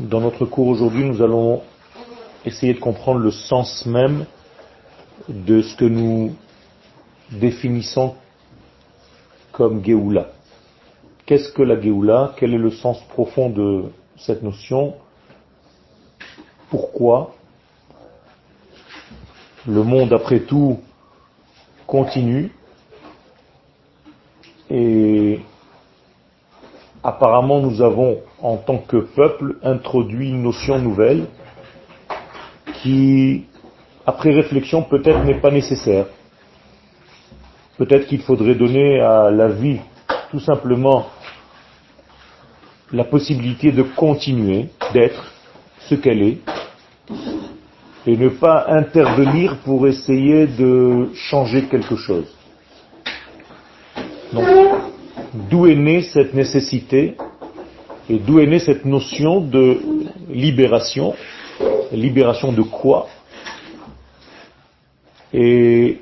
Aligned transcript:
Dans 0.00 0.20
notre 0.20 0.44
cours 0.46 0.68
aujourd'hui, 0.68 1.04
nous 1.04 1.22
allons 1.22 1.60
essayer 2.44 2.72
de 2.72 2.78
comprendre 2.78 3.18
le 3.18 3.32
sens 3.32 3.84
même 3.84 4.26
de 5.28 5.60
ce 5.60 5.74
que 5.74 5.86
nous 5.86 6.36
définissons 7.32 8.14
comme 9.50 9.84
Géoula. 9.84 10.28
Qu'est-ce 11.26 11.50
que 11.50 11.62
la 11.62 11.80
Géoula? 11.80 12.32
Quel 12.36 12.54
est 12.54 12.58
le 12.58 12.70
sens 12.70 13.02
profond 13.08 13.50
de 13.50 13.86
cette 14.16 14.44
notion? 14.44 14.94
Pourquoi? 16.70 17.34
Le 19.66 19.82
monde, 19.82 20.12
après 20.12 20.40
tout, 20.40 20.78
continue. 21.88 22.52
Et 24.70 25.40
apparemment 27.02 27.60
nous 27.60 27.82
avons, 27.82 28.18
en 28.40 28.56
tant 28.56 28.78
que 28.78 28.96
peuple, 28.96 29.56
introduit 29.62 30.30
une 30.30 30.42
notion 30.42 30.78
nouvelle 30.78 31.26
qui, 32.82 33.44
après 34.06 34.32
réflexion, 34.32 34.82
peut-être 34.82 35.24
n'est 35.24 35.40
pas 35.40 35.50
nécessaire. 35.50 36.06
Peut-être 37.76 38.06
qu'il 38.06 38.20
faudrait 38.22 38.54
donner 38.54 39.00
à 39.00 39.30
la 39.30 39.48
vie 39.48 39.80
tout 40.30 40.40
simplement 40.40 41.06
la 42.92 43.04
possibilité 43.04 43.70
de 43.70 43.82
continuer 43.82 44.68
d'être 44.92 45.32
ce 45.88 45.94
qu'elle 45.94 46.22
est 46.22 46.38
et 48.06 48.16
ne 48.16 48.28
pas 48.28 48.66
intervenir 48.68 49.58
pour 49.58 49.86
essayer 49.86 50.46
de 50.46 51.10
changer 51.14 51.64
quelque 51.64 51.96
chose. 51.96 52.26
D'où 55.34 55.66
est 55.66 55.74
née 55.74 56.02
cette 56.02 56.34
nécessité 56.34 57.16
et 58.08 58.18
d'où 58.18 58.40
est 58.40 58.46
née 58.46 58.58
cette 58.58 58.84
notion 58.84 59.40
de 59.40 59.80
libération? 60.28 61.14
Libération 61.92 62.52
de 62.52 62.62
quoi? 62.62 63.08
Et 65.32 66.00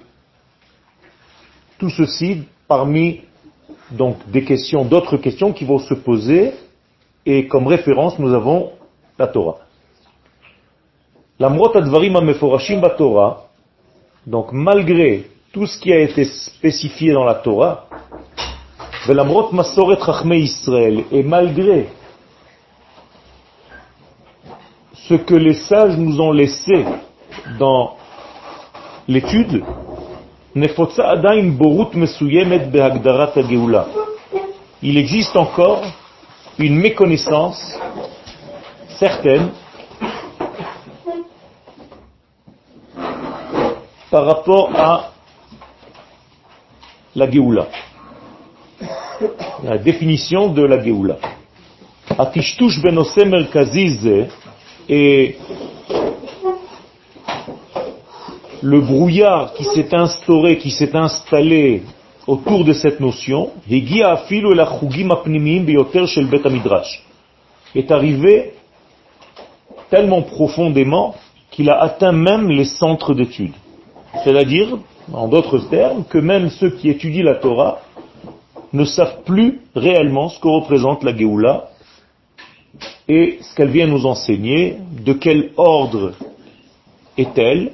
tout 1.78 1.90
ceci 1.90 2.42
parmi 2.68 3.22
donc 3.90 4.16
des 4.30 4.44
questions, 4.44 4.84
d'autres 4.84 5.16
questions 5.16 5.52
qui 5.52 5.64
vont 5.64 5.78
se 5.78 5.94
poser 5.94 6.54
et 7.24 7.46
comme 7.46 7.66
référence 7.66 8.18
nous 8.18 8.32
avons 8.32 8.72
la 9.18 9.26
Torah. 9.26 9.58
L'amrot 11.38 11.76
advarim 11.76 12.16
ameforashim 12.16 12.80
Torah, 12.96 13.48
donc 14.26 14.52
malgré 14.52 15.26
tout 15.52 15.66
ce 15.66 15.78
qui 15.78 15.92
a 15.92 16.00
été 16.00 16.24
spécifié 16.24 17.12
dans 17.12 17.24
la 17.24 17.34
Torah, 17.34 17.85
et 21.12 21.22
malgré 21.22 21.88
ce 24.94 25.14
que 25.14 25.34
les 25.34 25.54
sages 25.54 25.96
nous 25.96 26.20
ont 26.20 26.32
laissé 26.32 26.84
dans 27.58 27.96
l'étude, 29.06 29.62
il 34.82 34.98
existe 34.98 35.36
encore 35.36 35.82
une 36.58 36.76
méconnaissance 36.76 37.78
certaine 38.98 39.50
par 44.10 44.24
rapport 44.26 44.70
à 44.74 45.10
la 47.14 47.30
Géoula 47.30 47.66
la 49.62 49.78
définition 49.78 50.48
de 50.48 50.62
la 50.62 50.82
Géoula. 50.82 51.16
Atishtush 52.18 52.80
benose 52.80 53.16
merkazize 53.24 54.26
et 54.88 55.36
le 58.62 58.80
brouillard 58.80 59.52
qui 59.54 59.64
s'est 59.64 59.94
instauré, 59.94 60.58
qui 60.58 60.70
s'est 60.70 60.94
installé 60.94 61.82
autour 62.26 62.64
de 62.64 62.72
cette 62.72 63.00
notion, 63.00 63.50
est 67.74 67.90
arrivé 67.90 68.52
tellement 69.90 70.22
profondément 70.22 71.14
qu'il 71.50 71.70
a 71.70 71.80
atteint 71.80 72.12
même 72.12 72.48
les 72.48 72.64
centres 72.64 73.14
d'études. 73.14 73.54
C'est-à-dire, 74.24 74.78
en 75.12 75.28
d'autres 75.28 75.58
termes, 75.58 76.04
que 76.04 76.18
même 76.18 76.50
ceux 76.50 76.70
qui 76.70 76.88
étudient 76.88 77.24
la 77.24 77.36
Torah 77.36 77.80
ne 78.76 78.84
savent 78.84 79.22
plus 79.24 79.60
réellement 79.74 80.28
ce 80.28 80.38
que 80.38 80.48
représente 80.48 81.02
la 81.02 81.16
Géoula 81.16 81.70
et 83.08 83.38
ce 83.40 83.54
qu'elle 83.54 83.70
vient 83.70 83.86
nous 83.86 84.06
enseigner, 84.06 84.76
de 85.04 85.12
quel 85.12 85.52
ordre 85.56 86.12
est-elle 87.16 87.72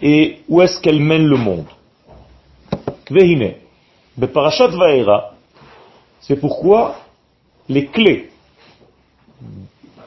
et 0.00 0.38
où 0.48 0.62
est-ce 0.62 0.80
qu'elle 0.80 1.00
mène 1.00 1.26
le 1.26 1.36
monde. 1.36 1.66
c'est 6.20 6.40
pourquoi 6.40 6.96
les 7.68 7.86
clés 7.86 8.30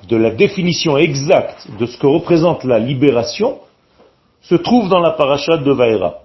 de 0.08 0.16
la 0.16 0.31
définition 0.31 0.98
exacte 0.98 1.68
de 1.80 1.86
ce 1.86 1.98
que 1.98 2.08
représente 2.08 2.64
la 2.64 2.80
libération 2.80 3.60
se 4.42 4.56
trouvent 4.56 4.90
dans 4.90 5.00
la 5.00 5.12
parachat 5.12 5.58
de 5.58 5.72
Vaera. 5.72 6.22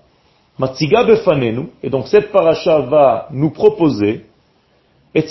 Befanenu, 0.59 1.69
et 1.83 1.91
donc 1.91 2.07
cette 2.09 2.31
paracha 2.31 2.79
va 2.81 3.29
nous 3.31 3.51
proposer 3.51 4.25
et 5.15 5.23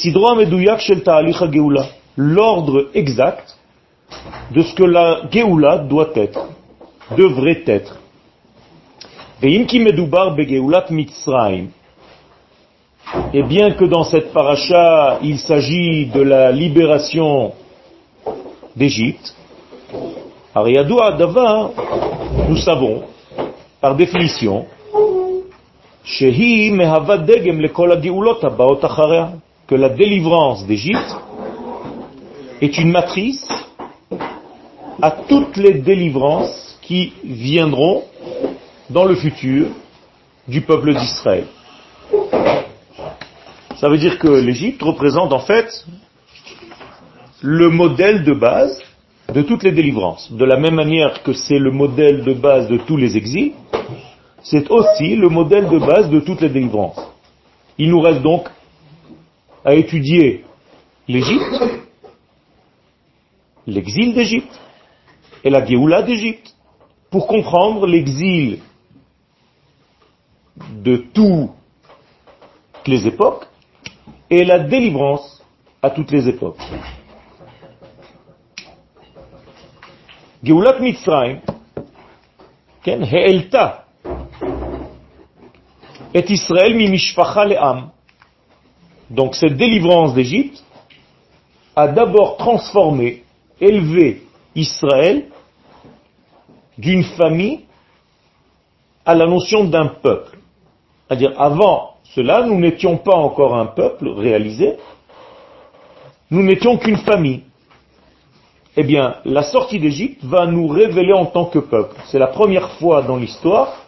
geula, 1.52 1.86
l'ordre 2.16 2.90
exact 2.94 3.58
de 4.52 4.62
ce 4.62 4.74
que 4.74 4.84
la 4.84 5.22
geoula 5.30 5.80
doit 5.80 6.12
être, 6.16 6.48
devrait 7.18 7.64
être. 7.66 8.00
Et 9.42 9.54
et 13.34 13.44
bien 13.44 13.72
que 13.72 13.86
dans 13.86 14.04
cette 14.06 14.32
paracha 14.32 15.20
il 15.22 15.38
s'agit 15.38 16.06
de 16.06 16.22
la 16.22 16.52
libération 16.52 17.54
d'Égypte, 18.76 19.36
nous 22.50 22.58
savons, 22.58 23.04
par 23.82 23.96
définition, 23.96 24.66
que 29.68 29.76
la 29.76 29.90
délivrance 29.90 30.66
d'Égypte 30.68 31.16
est 32.62 32.78
une 32.78 32.92
matrice 32.92 33.48
à 35.02 35.12
toutes 35.12 35.58
les 35.58 35.76
délivrances 35.76 36.78
qui 36.82 37.14
viendront 37.24 38.04
dans 38.90 39.06
le 39.06 39.16
futur 39.16 39.68
du 40.48 40.62
peuple 40.62 40.94
d'Israël. 40.94 41.46
Ça 43.78 43.90
veut 43.90 43.98
dire 43.98 44.20
que 44.20 44.28
l'Égypte 44.28 44.82
représente 44.82 45.34
en 45.34 45.40
fait 45.40 45.86
le 47.42 47.70
modèle 47.70 48.24
de 48.24 48.34
base 48.34 48.82
de 49.34 49.42
toutes 49.42 49.64
les 49.64 49.72
délivrances. 49.72 50.32
De 50.32 50.46
la 50.46 50.58
même 50.58 50.76
manière 50.76 51.24
que 51.24 51.34
c'est 51.34 51.60
le 51.60 51.72
modèle 51.72 52.24
de 52.24 52.34
base 52.34 52.68
de 52.68 52.78
tous 52.78 52.98
les 52.98 53.18
exils, 53.18 53.54
c'est 54.44 54.70
aussi 54.70 55.16
le 55.16 55.30
modèle 55.30 55.70
de 55.70 55.80
base 55.80 56.10
de 56.10 56.20
toutes 56.20 56.42
les 56.42 56.50
délivrances. 56.50 57.00
Il 57.78 57.90
nous 57.90 58.02
reste 58.02 58.22
donc 58.22 58.50
à 59.66 59.74
étudier 59.74 60.44
l'Égypte, 61.08 61.64
l'exil 63.66 64.14
d'Égypte 64.14 64.60
et 65.44 65.50
la 65.50 65.66
Géoula 65.66 66.04
d'Égypte 66.04 66.56
pour 67.10 67.28
comprendre 67.28 67.88
l'exil 67.88 68.60
de 70.58 70.98
toutes 70.98 71.52
les 72.86 73.08
époques 73.08 73.48
et 74.30 74.44
la 74.44 74.60
délivrance 74.60 75.42
à 75.82 75.90
toutes 75.90 76.12
les 76.12 76.28
époques. 76.28 76.62
Géoulat 80.44 80.80
Mitzrayim, 80.80 81.40
He'elta, 82.86 83.83
et 86.14 86.32
Israël 86.32 86.76
mi 86.76 86.88
le'am. 86.88 87.90
Donc 89.10 89.36
cette 89.36 89.58
délivrance 89.58 90.14
d'Égypte 90.14 90.64
a 91.76 91.88
d'abord 91.88 92.38
transformé, 92.38 93.24
élevé 93.60 94.24
Israël 94.56 95.26
d'une 96.78 97.04
famille 97.04 97.62
à 99.06 99.16
la 99.16 99.26
notion 99.26 99.64
d'un 99.66 99.88
peuple. 99.88 100.38
C'est-à-dire, 101.08 101.34
avant 101.40 101.96
cela, 102.16 102.44
nous 102.44 102.60
n'étions 102.60 102.98
pas 102.98 103.16
encore 103.16 103.56
un 103.56 103.66
peuple 103.66 104.10
réalisé, 104.10 104.78
nous 106.32 106.44
n'étions 106.44 106.78
qu'une 106.78 106.98
famille. 106.98 107.44
Eh 108.76 108.84
bien, 108.84 109.18
la 109.26 109.44
sortie 109.44 109.80
d'Égypte 109.80 110.24
va 110.24 110.48
nous 110.48 110.68
révéler 110.68 111.14
en 111.14 111.26
tant 111.26 111.46
que 111.46 111.60
peuple. 111.60 111.96
C'est 112.08 112.18
la 112.18 112.28
première 112.28 112.72
fois 112.74 113.04
dans 113.04 113.18
l'histoire 113.18 113.83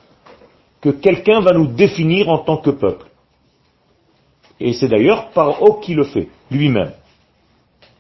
que 0.86 0.92
quelqu'un 0.92 1.40
va 1.42 1.52
nous 1.52 1.66
définir 1.66 2.30
en 2.30 2.38
tant 2.38 2.58
que 2.58 2.70
peuple. 2.70 3.08
Et 4.60 4.72
c'est 4.74 4.88
d'ailleurs 4.88 5.32
Paro 5.32 5.80
qui 5.80 5.96
le 5.96 6.04
fait, 6.04 6.30
lui-même. 6.52 6.92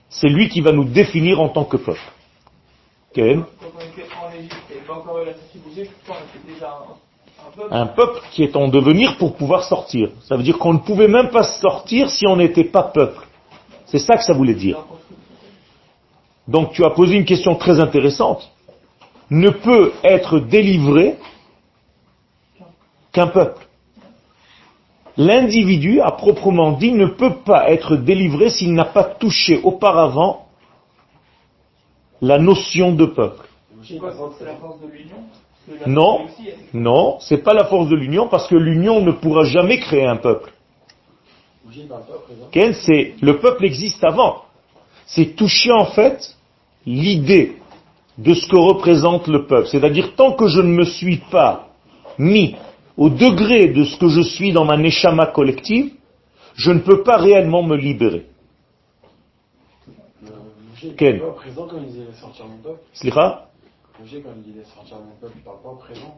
C'est 0.07 0.29
lui 0.29 0.49
qui 0.49 0.61
va 0.61 0.71
nous 0.71 0.83
définir 0.83 1.41
en 1.41 1.49
tant 1.49 1.65
que 1.65 1.77
peuple. 1.77 2.11
Un 7.71 7.87
peuple 7.87 8.21
qui 8.31 8.43
est 8.43 8.55
en 8.55 8.67
devenir 8.67 9.17
pour 9.17 9.35
pouvoir 9.35 9.63
sortir. 9.63 10.11
Ça 10.27 10.37
veut 10.37 10.43
dire 10.43 10.59
qu'on 10.59 10.73
ne 10.73 10.79
pouvait 10.79 11.07
même 11.07 11.31
pas 11.31 11.43
sortir 11.43 12.11
si 12.11 12.27
on 12.27 12.35
n'était 12.35 12.65
pas 12.65 12.83
peuple. 12.83 13.25
C'est 13.87 13.97
ça 13.97 14.15
que 14.15 14.23
ça 14.23 14.33
voulait 14.33 14.53
dire. 14.53 14.77
Donc 16.47 16.73
tu 16.73 16.85
as 16.85 16.91
posé 16.91 17.15
une 17.15 17.25
question 17.25 17.55
très 17.55 17.79
intéressante. 17.79 18.47
Ne 19.31 19.49
peut 19.49 19.91
être 20.03 20.37
délivré 20.37 21.15
qu'un 23.15 23.27
peuple. 23.27 23.65
L'individu, 25.17 26.01
à 26.01 26.11
proprement 26.11 26.73
dit, 26.73 26.91
ne 26.91 27.07
peut 27.07 27.35
pas 27.45 27.71
être 27.71 27.95
délivré 27.95 28.49
s'il 28.49 28.73
n'a 28.73 28.83
pas 28.83 29.05
touché 29.05 29.61
auparavant 29.63 30.47
la 32.21 32.37
notion 32.37 32.91
de 32.91 33.05
peuple. 33.05 33.47
Quoi, 33.99 34.09
la 34.09 34.15
force 34.15 34.39
de 34.39 34.45
la 35.79 35.87
Non, 35.87 36.25
non, 36.73 37.17
c'est 37.21 37.43
pas 37.43 37.53
la 37.53 37.65
force 37.65 37.87
de 37.87 37.95
l'union 37.95 38.27
parce 38.27 38.47
que 38.47 38.55
l'union 38.55 38.99
ne 39.01 39.11
pourra 39.11 39.45
jamais 39.45 39.79
créer 39.79 40.05
un 40.05 40.17
peuple. 40.17 40.51
Ken, 42.51 42.73
c'est 42.73 43.15
le 43.21 43.39
peuple 43.39 43.65
existe 43.65 44.03
avant. 44.03 44.43
C'est 45.05 45.35
toucher 45.35 45.71
en 45.71 45.85
fait 45.85 46.35
l'idée 46.85 47.57
de 48.17 48.33
ce 48.33 48.47
que 48.47 48.57
représente 48.57 49.27
le 49.27 49.45
peuple. 49.45 49.67
C'est-à-dire 49.67 50.15
tant 50.15 50.33
que 50.33 50.47
je 50.47 50.61
ne 50.61 50.73
me 50.73 50.83
suis 50.83 51.17
pas 51.17 51.69
mis 52.17 52.55
au 52.97 53.09
degré 53.09 53.67
de 53.67 53.83
ce 53.83 53.97
que 53.97 54.07
je 54.07 54.21
suis 54.21 54.53
dans 54.53 54.65
ma 54.65 54.77
neshama 54.77 55.27
collective, 55.27 55.93
je 56.55 56.71
ne 56.71 56.79
peux 56.79 57.03
pas 57.03 57.17
réellement 57.17 57.63
me 57.63 57.75
libérer. 57.75 58.27
Parle 60.97 61.19
pas 61.19 61.31
présent 61.31 61.67
quand 61.67 61.77
il 61.77 61.87
disait 61.87 62.13
sortir 62.19 62.45
mon 62.45 62.57
peuple. 62.57 62.79
Slicha 62.93 63.47
quand 63.97 64.03
il 64.37 64.43
disait 64.43 64.65
sortir 64.65 64.97
mon 64.97 65.15
peuple, 65.19 65.33
il 65.37 65.43
parle 65.43 65.61
pas 65.61 65.69
au 65.69 65.75
présent. 65.75 66.17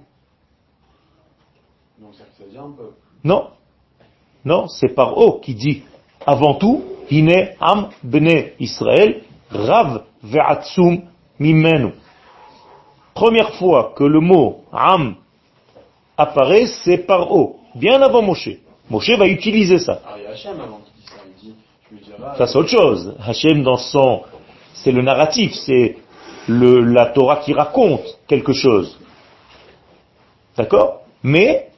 Donc 1.99 2.13
ça 2.15 2.23
veut 2.39 2.51
dire 2.51 2.63
un 2.63 2.71
peuple. 2.71 2.95
Non. 3.23 3.47
Non, 4.45 4.67
c'est 4.67 4.89
Paro 4.89 5.39
qui 5.39 5.55
dit 5.55 5.83
avant 6.25 6.55
tout, 6.55 6.83
Hine 7.09 7.49
Am 7.59 7.89
Bene 8.03 8.51
Israël, 8.59 9.23
Rav 9.49 10.03
Ve'atsum 10.23 11.03
Mimenu. 11.39 11.93
Première 13.13 13.53
fois 13.55 13.93
que 13.95 14.03
le 14.03 14.19
mot 14.19 14.63
Am 14.71 15.15
apparaît, 16.17 16.65
c'est 16.83 16.97
Paro, 16.97 17.57
bien 17.75 18.01
avant 18.01 18.21
Moshe. 18.21 18.49
Moshe 18.89 19.11
va 19.11 19.27
utiliser 19.27 19.79
ça. 19.79 20.01
Ah, 20.05 20.15
ça. 22.35 22.47
C'est 22.47 22.57
autre 22.57 22.69
chose. 22.69 23.15
Hachem 23.25 23.63
dans 23.63 23.77
son, 23.77 24.23
c'est 24.73 24.91
le 24.91 25.01
narratif, 25.01 25.53
c'est 25.53 25.97
le, 26.47 26.79
la 26.79 27.07
Torah 27.07 27.37
qui 27.37 27.53
raconte 27.53 28.17
quelque 28.27 28.53
chose. 28.53 28.97
D'accord? 30.57 31.01
Mais, 31.21 31.69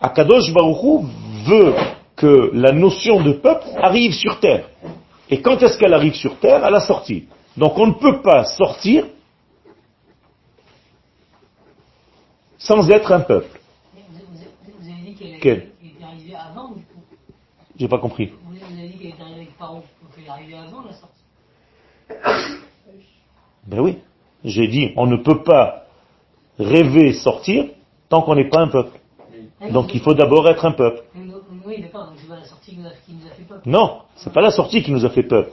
Akadosh 0.00 0.52
Baruchou 0.52 1.06
veut 1.44 1.74
que 2.16 2.50
la 2.54 2.72
notion 2.72 3.22
de 3.22 3.32
peuple 3.32 3.66
arrive 3.80 4.12
sur 4.12 4.40
terre. 4.40 4.68
Et 5.28 5.40
quand 5.40 5.62
est-ce 5.62 5.76
qu'elle 5.76 5.94
arrive 5.94 6.14
sur 6.14 6.38
terre? 6.38 6.64
À 6.64 6.70
la 6.70 6.80
sortie. 6.80 7.26
Donc 7.56 7.78
on 7.78 7.88
ne 7.88 7.92
peut 7.94 8.22
pas 8.22 8.44
sortir 8.44 9.06
sans 12.58 12.88
être 12.90 13.12
un 13.12 13.20
peuple. 13.20 13.58
Mais 13.94 14.00
Vous, 14.10 14.18
vous- 14.32 14.44
vous 14.80 14.88
avez 14.90 15.02
dit 15.10 15.14
qu'elle 15.14 15.40
Quel 15.40 15.40
qu'elle 15.40 15.90
était 15.90 16.04
arrivée 16.04 16.34
avant, 16.34 16.68
du 16.68 16.82
coup. 16.82 17.00
J'ai 17.78 17.88
pas 17.88 17.98
compris. 17.98 18.26
Vous 18.44 18.54
vous 18.54 18.78
avez 18.78 18.88
dit 18.88 18.98
qu'elle 18.98 19.08
était 19.10 19.22
arrivée 19.22 19.36
avec 19.42 19.56
Paro. 19.58 19.74
Donc 19.76 19.84
elle 20.18 20.24
est 20.24 20.28
arrivée 20.28 20.54
avant 20.56 20.82
la 20.82 20.92
sortie. 20.92 21.14
Ben 23.66 23.80
oui. 23.80 23.98
J'ai 24.44 24.68
dit, 24.68 24.92
on 24.96 25.06
ne 25.06 25.16
peut 25.16 25.42
pas 25.42 25.86
rêver 26.58 27.12
sortir 27.14 27.64
tant 28.08 28.22
qu'on 28.22 28.36
n'est 28.36 28.48
pas 28.48 28.60
un 28.60 28.68
peuple. 28.68 28.96
Donc 29.72 29.92
il 29.94 30.00
faut 30.00 30.14
d'abord 30.14 30.48
être 30.48 30.64
un 30.64 30.72
peuple. 30.72 31.02
Oui, 31.66 31.80
d'accord, 31.82 32.06
donc 32.06 32.14
c'est 32.20 32.28
pas 32.28 32.36
la 32.36 32.44
sortie 32.44 32.70
qui 32.70 32.76
nous 32.78 32.86
a, 32.86 32.90
qui 33.04 33.12
nous 33.12 33.26
a 33.26 33.30
fait 33.34 33.42
peur. 33.42 33.60
Non, 33.66 34.02
c'est 34.14 34.32
pas 34.32 34.40
la 34.40 34.52
sortie 34.52 34.82
qui 34.84 34.92
nous 34.92 35.04
a 35.04 35.10
fait 35.10 35.24
peuple. 35.24 35.50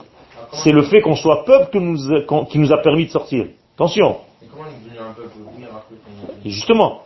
C'est 0.52 0.70
le 0.70 0.82
fait 0.84 1.00
qu'on 1.00 1.16
soit 1.16 1.44
peuple 1.44 1.70
que 1.72 1.78
nous 1.78 2.46
qui 2.46 2.58
nous 2.60 2.72
a 2.72 2.78
permis 2.80 3.06
de 3.06 3.10
sortir. 3.10 3.48
Attention. 3.74 4.18
Et 4.42 4.46
comment 4.46 4.64
il 4.70 4.76
est 4.76 4.90
devenu 4.94 5.00
un 5.00 5.12
peuple? 5.12 5.30
Et 6.44 6.50
justement, 6.50 7.02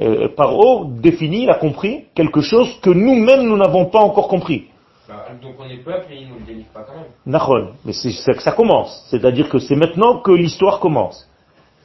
euh, 0.00 0.28
Paro 0.34 0.84
définit, 0.86 1.44
il 1.44 1.50
a 1.50 1.56
compris 1.56 2.04
quelque 2.14 2.40
chose 2.40 2.68
que 2.80 2.90
nous-mêmes 2.90 3.42
nous 3.42 3.56
n'avons 3.56 3.86
pas 3.86 4.00
encore 4.00 4.28
compris. 4.28 4.66
Bah, 5.08 5.26
donc 5.42 5.56
on 5.58 5.68
est 5.68 5.78
peuple 5.78 6.12
et 6.12 6.20
il 6.22 6.28
nous 6.28 6.36
le 6.36 6.46
délivre 6.46 6.68
pas 6.72 6.84
quand 6.84 6.94
même. 6.94 7.10
Nahon. 7.26 7.72
Mais 7.84 7.92
c'est 7.92 8.32
que 8.32 8.42
ça 8.42 8.52
commence. 8.52 9.06
C'est-à-dire 9.10 9.48
que 9.48 9.58
c'est 9.58 9.74
maintenant 9.74 10.20
que 10.20 10.30
l'histoire 10.30 10.78
commence. 10.78 11.28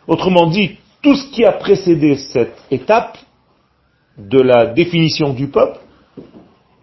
Autrement 0.07 0.45
dit, 0.47 0.77
tout 1.01 1.15
ce 1.15 1.27
qui 1.31 1.43
a 1.43 1.53
précédé 1.53 2.15
cette 2.17 2.55
étape 2.69 3.17
de 4.17 4.39
la 4.39 4.67
définition 4.67 5.33
du 5.33 5.47
peuple 5.47 5.79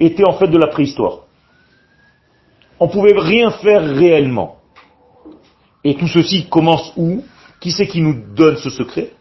était 0.00 0.26
en 0.26 0.32
fait 0.34 0.48
de 0.48 0.58
la 0.58 0.66
préhistoire. 0.66 1.20
On 2.80 2.88
pouvait 2.88 3.16
rien 3.16 3.52
faire 3.52 3.82
réellement. 3.82 4.56
Et 5.84 5.94
tout 5.94 6.08
ceci 6.08 6.48
commence 6.48 6.92
où? 6.96 7.22
Qui 7.60 7.70
c'est 7.70 7.86
qui 7.86 8.00
nous 8.00 8.14
donne 8.34 8.56
ce 8.56 8.70
secret? 8.70 9.12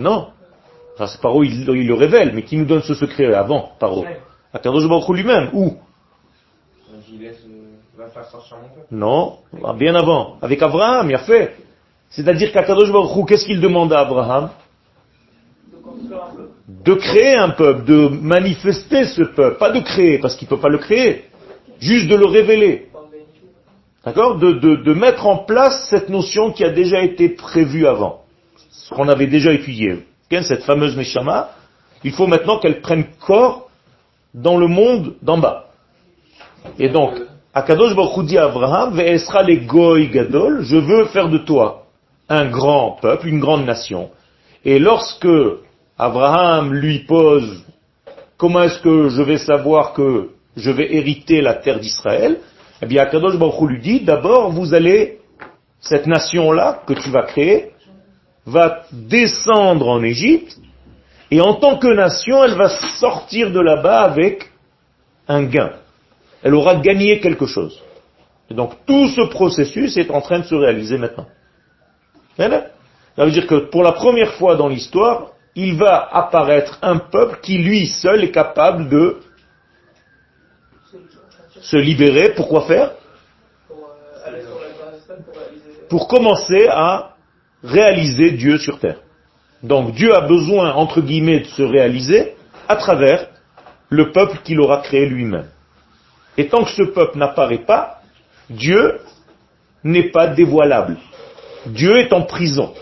Non. 0.00 0.28
Enfin, 0.94 1.06
c'est 1.06 1.20
Paro, 1.20 1.44
il, 1.44 1.68
il 1.68 1.86
le 1.86 1.94
révèle, 1.94 2.32
mais 2.34 2.42
qui 2.42 2.56
nous 2.56 2.64
donne 2.64 2.82
ce 2.82 2.94
secret 2.94 3.32
avant, 3.32 3.70
Paro 3.78 4.04
Akadosh 4.52 4.88
Baruch 4.88 5.08
Hu 5.08 5.14
lui-même. 5.14 5.50
Où. 5.52 5.76
Non, 8.90 9.38
ah, 9.64 9.72
bien 9.74 9.94
avant. 9.94 10.36
Avec 10.42 10.60
Abraham, 10.62 11.08
il 11.10 11.14
a 11.14 11.18
fait. 11.18 11.56
C'est-à-dire 12.08 12.52
qu'Akadosh 12.52 12.90
Baruch 12.90 13.16
Hu, 13.16 13.24
qu'est-ce 13.26 13.44
qu'il 13.46 13.60
demande 13.60 13.92
à 13.92 14.00
Abraham? 14.00 14.50
De 15.70 15.76
construire 15.76 16.24
un 16.24 16.34
peuple. 16.34 16.50
De 16.68 16.94
créer 16.94 17.36
un 17.36 17.50
peuple, 17.50 17.84
de 17.84 18.08
manifester 18.08 19.04
ce 19.04 19.22
peuple. 19.22 19.58
Pas 19.58 19.70
de 19.70 19.80
créer, 19.80 20.18
parce 20.18 20.34
qu'il 20.34 20.46
ne 20.46 20.50
peut 20.50 20.60
pas 20.60 20.68
le 20.68 20.78
créer. 20.78 21.26
Juste 21.78 22.08
de 22.08 22.16
le 22.16 22.26
révéler. 22.26 22.88
D'accord? 24.04 24.38
De, 24.38 24.52
de, 24.52 24.76
de 24.76 24.94
mettre 24.94 25.26
en 25.26 25.38
place 25.38 25.88
cette 25.90 26.08
notion 26.08 26.52
qui 26.52 26.64
a 26.64 26.70
déjà 26.70 27.02
été 27.02 27.28
prévue 27.28 27.86
avant. 27.86 28.19
Qu'on 28.90 29.08
avait 29.08 29.26
déjà 29.26 29.52
étudié. 29.52 30.04
Quelle 30.28 30.44
Cette 30.44 30.64
fameuse 30.64 30.96
Neshama, 30.96 31.50
il 32.04 32.12
faut 32.12 32.26
maintenant 32.26 32.58
qu'elle 32.58 32.80
prenne 32.80 33.04
corps 33.26 33.68
dans 34.34 34.56
le 34.56 34.66
monde 34.66 35.14
d'en 35.22 35.38
bas. 35.38 35.66
Et 36.78 36.88
donc, 36.88 37.14
Akadosh 37.52 37.94
Baruch 37.94 38.26
dit 38.26 38.38
à 38.38 38.44
Abraham, 38.44 38.94
Ve'esra 38.94 39.42
le 39.42 39.56
goy 39.66 40.10
je 40.12 40.76
veux 40.76 41.06
faire 41.06 41.28
de 41.28 41.38
toi 41.38 41.86
un 42.28 42.48
grand 42.48 42.92
peuple, 43.02 43.26
une 43.26 43.40
grande 43.40 43.64
nation. 43.64 44.10
Et 44.64 44.78
lorsque 44.78 45.28
Abraham 45.98 46.72
lui 46.72 47.00
pose, 47.00 47.64
comment 48.38 48.62
est-ce 48.62 48.78
que 48.78 49.08
je 49.08 49.22
vais 49.22 49.38
savoir 49.38 49.92
que 49.94 50.30
je 50.56 50.70
vais 50.70 50.94
hériter 50.94 51.40
la 51.40 51.54
terre 51.54 51.80
d'Israël 51.80 52.38
Eh 52.82 52.86
bien, 52.86 53.02
Akadosh 53.02 53.36
Baruch 53.36 53.68
lui 53.68 53.80
dit, 53.80 54.00
d'abord, 54.00 54.50
vous 54.50 54.74
allez, 54.74 55.18
cette 55.80 56.06
nation-là 56.06 56.82
que 56.86 56.92
tu 56.94 57.10
vas 57.10 57.22
créer, 57.22 57.70
va 58.46 58.84
descendre 58.92 59.88
en 59.88 60.02
Égypte, 60.02 60.58
et 61.30 61.40
en 61.40 61.54
tant 61.54 61.78
que 61.78 61.86
nation, 61.86 62.42
elle 62.42 62.54
va 62.54 62.68
sortir 62.98 63.52
de 63.52 63.60
là-bas 63.60 64.00
avec 64.02 64.50
un 65.28 65.44
gain. 65.44 65.72
Elle 66.42 66.54
aura 66.54 66.76
gagné 66.76 67.20
quelque 67.20 67.46
chose. 67.46 67.80
Et 68.50 68.54
donc 68.54 68.72
tout 68.86 69.06
ce 69.08 69.28
processus 69.28 69.96
est 69.96 70.10
en 70.10 70.20
train 70.20 70.40
de 70.40 70.44
se 70.44 70.54
réaliser 70.54 70.98
maintenant. 70.98 71.26
Ça 72.36 73.24
veut 73.24 73.30
dire 73.30 73.46
que 73.46 73.54
pour 73.70 73.82
la 73.82 73.92
première 73.92 74.32
fois 74.34 74.56
dans 74.56 74.68
l'histoire, 74.68 75.32
il 75.54 75.76
va 75.76 76.08
apparaître 76.12 76.78
un 76.82 76.98
peuple 76.98 77.38
qui 77.42 77.58
lui 77.58 77.86
seul 77.86 78.24
est 78.24 78.30
capable 78.30 78.88
de 78.88 79.20
se 81.60 81.76
libérer. 81.76 82.30
Pourquoi 82.30 82.62
faire? 82.62 82.92
Euh. 83.70 84.42
Pour 85.88 86.08
commencer 86.08 86.66
à 86.68 87.09
réaliser 87.62 88.32
Dieu 88.32 88.58
sur 88.58 88.78
terre. 88.78 89.00
Donc 89.62 89.92
Dieu 89.94 90.14
a 90.14 90.22
besoin, 90.22 90.72
entre 90.72 91.00
guillemets, 91.00 91.40
de 91.40 91.46
se 91.46 91.62
réaliser 91.62 92.34
à 92.68 92.76
travers 92.76 93.28
le 93.88 94.12
peuple 94.12 94.38
qu'il 94.44 94.60
aura 94.60 94.78
créé 94.78 95.06
lui-même. 95.06 95.48
Et 96.36 96.48
tant 96.48 96.64
que 96.64 96.70
ce 96.70 96.82
peuple 96.82 97.18
n'apparaît 97.18 97.64
pas, 97.66 98.00
Dieu 98.48 99.00
n'est 99.84 100.10
pas 100.10 100.28
dévoilable. 100.28 100.96
Dieu 101.66 101.98
est 101.98 102.12
en 102.12 102.22
prison. 102.22 102.72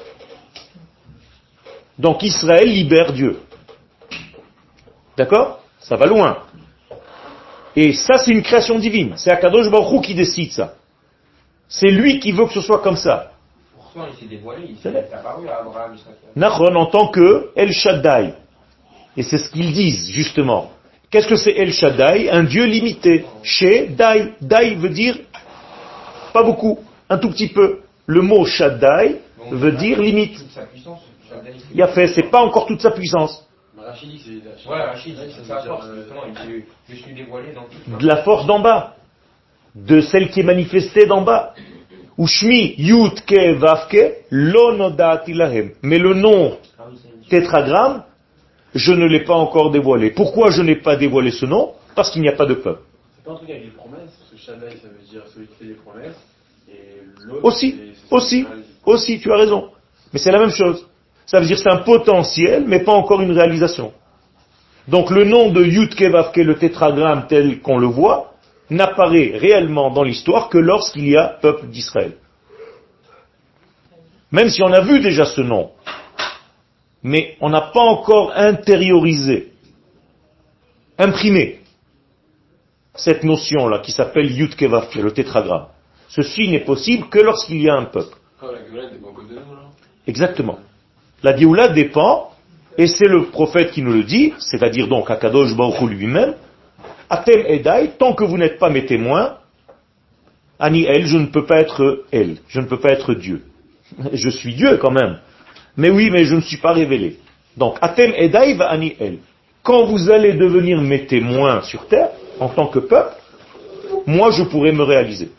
Donc 1.98 2.22
Israël 2.22 2.68
libère 2.68 3.12
Dieu. 3.12 3.40
D'accord? 5.16 5.60
Ça 5.80 5.96
va 5.96 6.06
loin. 6.06 6.38
Et 7.74 7.92
ça, 7.92 8.18
c'est 8.18 8.30
une 8.30 8.42
création 8.42 8.78
divine. 8.78 9.14
C'est 9.16 9.30
Akadosh 9.30 9.70
Baruch 9.70 10.04
qui 10.04 10.14
décide 10.14 10.52
ça. 10.52 10.74
C'est 11.68 11.90
lui 11.90 12.20
qui 12.20 12.32
veut 12.32 12.46
que 12.46 12.52
ce 12.52 12.60
soit 12.60 12.80
comme 12.80 12.96
ça. 12.96 13.32
Il 14.12 14.18
s'est 14.18 14.26
dévoilé, 14.26 14.66
il 14.68 14.76
s'est 14.76 14.96
apparu 15.12 15.48
à 15.48 15.60
Abraham. 15.60 15.96
Nachon 16.36 16.74
en 16.76 16.86
tant 16.86 17.08
que 17.08 17.50
El 17.56 17.72
Shaddai. 17.72 18.34
Et 19.16 19.22
c'est 19.22 19.38
ce 19.38 19.50
qu'ils 19.50 19.72
disent, 19.72 20.10
justement. 20.10 20.70
Qu'est-ce 21.10 21.26
que 21.26 21.36
c'est 21.36 21.56
El 21.56 21.72
Shaddai? 21.72 22.30
Un 22.30 22.44
Dieu 22.44 22.64
limité. 22.64 23.24
Chez 23.42 23.88
Dai. 23.88 24.34
Dai 24.40 24.74
veut 24.74 24.90
dire 24.90 25.16
pas 26.32 26.42
beaucoup, 26.42 26.78
un 27.08 27.18
tout 27.18 27.30
petit 27.30 27.48
peu. 27.48 27.80
Le 28.06 28.22
mot 28.22 28.44
Shaddai 28.44 29.20
Donc, 29.38 29.54
veut 29.54 29.72
dire 29.72 30.00
limite. 30.00 30.38
Il 31.74 31.82
a 31.82 31.88
fait, 31.88 32.08
c'est 32.08 32.30
pas 32.30 32.40
encore 32.40 32.66
toute 32.66 32.80
sa 32.80 32.90
puissance. 32.90 33.46
Mais 33.76 33.84
Rachid 33.84 34.08
dit 34.08 34.18
que 34.18 34.24
c'est. 34.62 34.68
Ouais, 34.68 34.82
Rachid, 34.82 35.18
Ouais, 35.18 35.28
c'est 35.30 35.44
ça 35.44 35.48
sa 35.48 35.54
veut 35.56 35.62
dire, 35.62 35.70
force, 35.70 35.86
justement. 35.96 36.20
Il 36.26 36.34
dit, 36.34 36.64
je 36.88 36.94
suis 36.96 37.14
dévoilé 37.14 37.52
dans 37.54 37.64
toute 37.64 37.98
De 37.98 38.06
la 38.06 38.22
force 38.22 38.46
d'en 38.46 38.60
bas. 38.60 38.94
De 39.74 40.00
celle 40.00 40.30
qui 40.30 40.40
est 40.40 40.44
manifestée 40.44 41.06
d'en 41.06 41.22
bas. 41.22 41.54
Ushmi 42.18 42.74
Yud 42.78 43.20
Ke 43.24 43.54
Vavke 43.58 44.24
Lahem. 44.30 45.70
Mais 45.82 45.98
le 45.98 46.14
nom 46.14 46.58
tétragramme, 47.30 48.02
je 48.74 48.92
ne 48.92 49.06
l'ai 49.06 49.24
pas 49.24 49.34
encore 49.34 49.70
dévoilé. 49.70 50.10
Pourquoi 50.10 50.50
je 50.50 50.62
n'ai 50.62 50.76
pas 50.76 50.96
dévoilé 50.96 51.30
ce 51.30 51.46
nom? 51.46 51.72
Parce 51.94 52.10
qu'il 52.10 52.22
n'y 52.22 52.28
a 52.28 52.32
pas 52.32 52.46
de 52.46 52.54
peuple. 52.54 52.82
C'est 53.16 53.24
pas 53.24 53.32
un 53.32 53.36
truc 53.36 53.50
avec 53.50 53.64
des 53.64 53.70
promesses, 53.70 54.10
parce 54.18 54.30
que 54.30 54.46
ça 54.46 54.52
veut 54.52 55.10
dire 55.10 55.22
celui 55.32 55.46
qui 55.46 55.64
fait 55.64 55.74
promesses, 55.74 56.16
et 56.68 57.02
l'autre. 57.24 57.44
Aussi, 57.44 57.76
aussi, 58.10 58.46
aussi, 58.84 59.20
tu 59.20 59.32
as 59.32 59.36
raison. 59.36 59.70
Mais 60.12 60.18
c'est 60.18 60.32
la 60.32 60.38
même 60.38 60.50
chose. 60.50 60.86
Ça 61.26 61.40
veut 61.40 61.46
dire 61.46 61.58
c'est 61.58 61.70
un 61.70 61.78
potentiel, 61.78 62.64
mais 62.66 62.80
pas 62.80 62.92
encore 62.92 63.20
une 63.20 63.32
réalisation. 63.32 63.92
Donc 64.86 65.10
le 65.10 65.24
nom 65.24 65.50
de 65.50 65.62
Yud 65.62 65.94
Kevavke, 65.94 66.36
le 66.36 66.56
tétragramme 66.56 67.26
tel 67.28 67.60
qu'on 67.60 67.78
le 67.78 67.86
voit, 67.86 68.27
n'apparaît 68.70 69.32
réellement 69.36 69.90
dans 69.90 70.02
l'histoire 70.02 70.48
que 70.48 70.58
lorsqu'il 70.58 71.08
y 71.08 71.16
a 71.16 71.28
peuple 71.40 71.66
d'Israël. 71.68 72.12
Même 74.30 74.50
si 74.50 74.62
on 74.62 74.72
a 74.72 74.80
vu 74.80 75.00
déjà 75.00 75.24
ce 75.24 75.40
nom, 75.40 75.70
mais 77.02 77.36
on 77.40 77.48
n'a 77.48 77.62
pas 77.62 77.80
encore 77.80 78.32
intériorisé, 78.34 79.52
imprimé 80.98 81.60
cette 82.94 83.24
notion-là 83.24 83.78
qui 83.78 83.92
s'appelle 83.92 84.30
Yud 84.30 84.54
Kevavke, 84.56 84.96
le 84.96 85.12
tétragramme. 85.12 85.66
Ceci 86.08 86.48
n'est 86.48 86.64
possible 86.64 87.08
que 87.08 87.20
lorsqu'il 87.20 87.62
y 87.62 87.70
a 87.70 87.74
un 87.74 87.84
peuple. 87.84 88.16
Là. 88.42 89.42
Exactement. 90.06 90.58
La 91.22 91.36
Géoula 91.36 91.68
dépend, 91.68 92.32
et 92.76 92.86
c'est 92.86 93.08
le 93.08 93.26
prophète 93.26 93.72
qui 93.72 93.82
nous 93.82 93.92
le 93.92 94.04
dit, 94.04 94.34
c'est-à-dire 94.38 94.88
donc 94.88 95.10
Akadosh 95.10 95.54
Baruch 95.54 95.80
lui-même, 95.82 96.34
Atem 97.10 97.44
Edai, 97.46 97.92
tant 97.98 98.14
que 98.14 98.24
vous 98.24 98.36
n'êtes 98.36 98.58
pas 98.58 98.70
mes 98.70 98.84
témoins, 98.84 99.38
Ani 100.58 100.84
El, 100.84 101.06
je 101.06 101.16
ne 101.16 101.26
peux 101.26 101.46
pas 101.46 101.60
être 101.60 102.04
Elle, 102.10 102.38
je 102.48 102.60
ne 102.60 102.66
peux 102.66 102.80
pas 102.80 102.90
être 102.90 103.14
Dieu. 103.14 103.44
Je 104.12 104.28
suis 104.28 104.54
Dieu 104.54 104.76
quand 104.76 104.90
même. 104.90 105.18
Mais 105.76 105.90
oui, 105.90 106.10
mais 106.10 106.24
je 106.24 106.34
ne 106.34 106.40
suis 106.40 106.56
pas 106.58 106.72
révélé. 106.72 107.18
Donc, 107.56 107.78
Atem 107.80 108.12
Edai 108.16 108.54
va 108.54 108.68
Ani 108.68 108.94
El. 108.98 109.18
Quand 109.62 109.84
vous 109.84 110.10
allez 110.10 110.34
devenir 110.34 110.80
mes 110.80 111.06
témoins 111.06 111.62
sur 111.62 111.86
terre, 111.86 112.10
en 112.40 112.48
tant 112.48 112.66
que 112.66 112.80
peuple, 112.80 113.14
moi 114.06 114.30
je 114.30 114.42
pourrai 114.42 114.72
me 114.72 114.82
réaliser. 114.82 115.30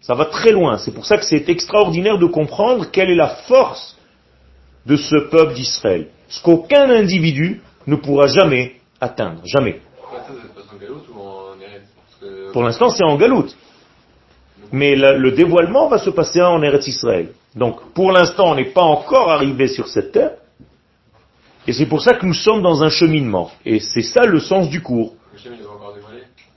Ça 0.00 0.14
va 0.14 0.24
très 0.24 0.50
loin. 0.50 0.78
C'est 0.78 0.92
pour 0.92 1.06
ça 1.06 1.16
que 1.16 1.24
c'est 1.24 1.48
extraordinaire 1.48 2.18
de 2.18 2.26
comprendre 2.26 2.90
quelle 2.90 3.10
est 3.10 3.16
la 3.16 3.28
force 3.28 3.96
de 4.86 4.96
ce 4.96 5.16
peuple 5.30 5.54
d'Israël. 5.54 6.08
Ce 6.28 6.42
qu'aucun 6.42 6.88
individu 6.90 7.60
ne 7.86 7.96
pourra 7.96 8.26
jamais 8.26 8.76
atteindre. 9.00 9.42
Jamais. 9.44 9.80
Après, 10.02 10.18
ça, 10.22 10.28
ça 10.28 10.48
se 10.48 10.54
passe 10.54 10.72
en 10.74 10.78
galoute 10.78 11.04
ou 11.14 11.20
en 11.20 11.60
Eretz 11.60 11.88
Parce 11.96 12.32
que. 12.32 12.39
Pour 12.52 12.62
l'instant, 12.62 12.90
c'est 12.90 13.04
en 13.04 13.16
galoute. 13.16 13.56
Mais 14.72 14.94
la- 14.94 15.16
le 15.16 15.32
dévoilement 15.32 15.88
va 15.88 15.98
se 15.98 16.10
passer 16.10 16.40
en 16.40 16.62
Eretz 16.62 16.86
Israël. 16.86 17.28
Donc, 17.56 17.80
pour 17.94 18.12
l'instant, 18.12 18.50
on 18.52 18.54
n'est 18.54 18.72
pas 18.72 18.82
encore 18.82 19.30
arrivé 19.30 19.66
sur 19.66 19.88
cette 19.88 20.12
terre. 20.12 20.32
Et 21.66 21.72
c'est 21.72 21.86
pour 21.86 22.00
ça 22.02 22.14
que 22.14 22.24
nous 22.24 22.34
sommes 22.34 22.62
dans 22.62 22.82
un 22.82 22.88
cheminement. 22.88 23.50
Et 23.66 23.80
c'est 23.80 24.02
ça 24.02 24.24
le 24.24 24.40
sens 24.40 24.68
du 24.68 24.80
cours. 24.80 25.14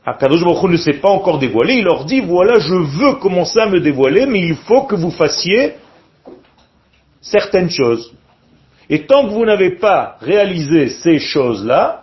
Akadosh 0.06 0.44
Baruch 0.44 0.64
Hu 0.64 0.68
ne 0.70 0.78
s'est 0.78 0.94
pas 1.00 1.10
encore 1.10 1.40
dévoilé, 1.40 1.76
il 1.76 1.86
leur 1.86 2.04
dit, 2.06 2.20
voilà, 2.20 2.60
je 2.60 2.74
veux 2.76 3.14
commencer 3.16 3.60
à 3.60 3.68
me 3.68 3.80
dévoiler, 3.80 4.26
mais 4.26 4.40
il 4.42 4.56
faut 4.56 4.82
que 4.84 4.96
vous 4.96 5.12
fassiez 5.12 5.76
certaines 7.22 7.70
choses. 7.70 8.14
Et 8.90 9.06
tant 9.06 9.26
que 9.26 9.32
vous 9.34 9.46
n'avez 9.46 9.72
pas 9.78 10.18
réalisé 10.22 10.90
ces 10.90 11.20
choses-là, 11.20 12.03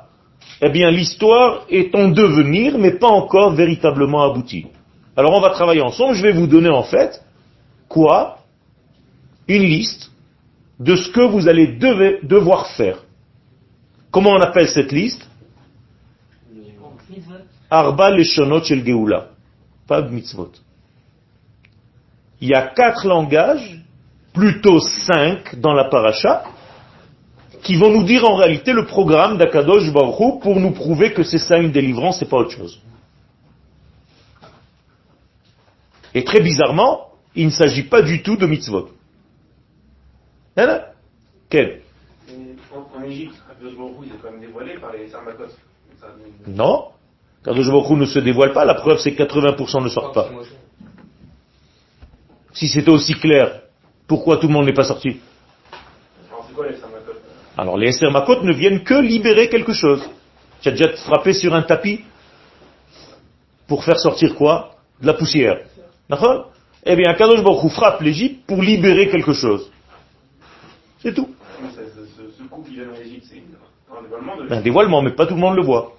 eh 0.62 0.68
bien 0.68 0.90
l'histoire 0.90 1.64
est 1.70 1.94
en 1.94 2.08
devenir, 2.08 2.78
mais 2.78 2.92
pas 2.92 3.08
encore 3.08 3.52
véritablement 3.54 4.22
aboutie. 4.22 4.66
Alors 5.16 5.32
on 5.32 5.40
va 5.40 5.50
travailler 5.50 5.80
ensemble, 5.80 6.14
je 6.14 6.22
vais 6.22 6.32
vous 6.32 6.46
donner 6.46 6.68
en 6.68 6.82
fait, 6.82 7.22
quoi? 7.88 8.38
Une 9.48 9.62
liste 9.62 10.10
de 10.78 10.96
ce 10.96 11.10
que 11.10 11.22
vous 11.22 11.48
allez 11.48 11.66
devoir 12.22 12.68
faire. 12.68 13.02
Comment 14.10 14.30
on 14.30 14.40
appelle 14.40 14.68
cette 14.68 14.92
liste? 14.92 15.26
Arba 17.70 18.10
leshonot 18.10 18.64
shel 18.64 18.84
Geoula. 18.84 19.28
Pas 19.86 20.02
de 20.02 20.10
mitzvot. 20.10 20.52
Il 22.40 22.48
y 22.48 22.54
a 22.54 22.68
quatre 22.68 23.06
langages, 23.06 23.80
plutôt 24.32 24.80
cinq 24.80 25.58
dans 25.60 25.74
la 25.74 25.84
paracha, 25.84 26.44
qui 27.62 27.76
vont 27.76 27.90
nous 27.90 28.04
dire 28.04 28.24
en 28.24 28.36
réalité 28.36 28.72
le 28.72 28.86
programme 28.86 29.36
d'Akadosh 29.36 29.92
Baruch 29.92 30.40
pour 30.40 30.58
nous 30.58 30.70
prouver 30.70 31.12
que 31.12 31.22
c'est 31.22 31.38
ça 31.38 31.58
une 31.58 31.72
délivrance 31.72 32.22
et 32.22 32.26
pas 32.26 32.38
autre 32.38 32.50
chose. 32.50 32.80
Et 36.14 36.24
très 36.24 36.40
bizarrement, 36.40 37.10
il 37.34 37.46
ne 37.46 37.50
s'agit 37.50 37.84
pas 37.84 38.02
du 38.02 38.22
tout 38.22 38.36
de 38.36 38.46
mitzvot. 38.46 38.90
Hein 40.56 40.80
Quel? 41.48 41.82
En, 42.72 43.02
Égypte, 43.02 43.34
Akadosh 43.50 43.76
Baruch 43.76 43.92
Hu, 43.92 44.06
il 44.06 44.12
est 44.12 44.18
quand 44.22 44.30
même 44.30 44.40
dévoilé 44.40 44.78
par 44.78 44.92
les 44.92 45.08
Sarmakos. 45.08 45.54
Non. 46.46 46.86
Kadosh 47.44 47.68
Baruch 47.68 47.90
ne 47.90 48.06
se 48.06 48.18
dévoile 48.18 48.52
pas, 48.52 48.64
la 48.64 48.74
preuve 48.74 48.98
c'est 48.98 49.14
que 49.14 49.22
80% 49.22 49.84
ne 49.84 49.88
sortent 49.88 50.14
pas. 50.14 50.30
Si 52.52 52.68
c'était 52.68 52.90
aussi 52.90 53.14
clair, 53.14 53.62
pourquoi 54.06 54.38
tout 54.38 54.48
le 54.48 54.52
monde 54.52 54.66
n'est 54.66 54.72
pas 54.72 54.84
sorti 54.84 55.20
Alors 56.30 56.44
c'est 56.48 56.54
quoi 56.54 56.68
les 56.68 56.76
Sarmakos 56.76 57.20
Alors 57.60 57.76
les 57.76 57.88
Esther 57.88 58.10
Makot 58.10 58.42
ne 58.42 58.54
viennent 58.54 58.84
que 58.84 58.94
libérer 58.94 59.50
quelque 59.50 59.74
chose. 59.74 60.02
Tu 60.62 60.70
as 60.70 60.72
déjà 60.72 60.96
frappé 60.96 61.34
sur 61.34 61.54
un 61.54 61.60
tapis 61.60 62.00
pour 63.68 63.84
faire 63.84 64.00
sortir 64.00 64.34
quoi? 64.34 64.76
De 64.98 65.06
la 65.06 65.12
poussière. 65.12 65.60
D'accord? 66.08 66.52
Eh 66.86 66.96
bien, 66.96 67.12
Kadosh 67.12 67.42
Baruch 67.42 67.64
Hu 67.64 67.68
frappe 67.68 68.00
l'Égypte 68.00 68.46
pour 68.46 68.62
libérer 68.62 69.10
quelque 69.10 69.34
chose. 69.34 69.70
C'est 71.02 71.12
tout. 71.12 71.28
Ce, 71.76 72.42
coup 72.44 72.62
qui 72.62 72.76
vient 72.76 72.88
en 72.88 72.98
Égypte, 72.98 73.26
c'est 73.28 73.42
un 73.94 74.02
dévoilement 74.04 74.36
de 74.38 74.54
Un 74.54 74.60
dévoilement, 74.62 75.02
mais 75.02 75.10
pas 75.10 75.26
tout 75.26 75.34
le 75.34 75.40
monde 75.40 75.56
le 75.56 75.62
voit. 75.62 75.92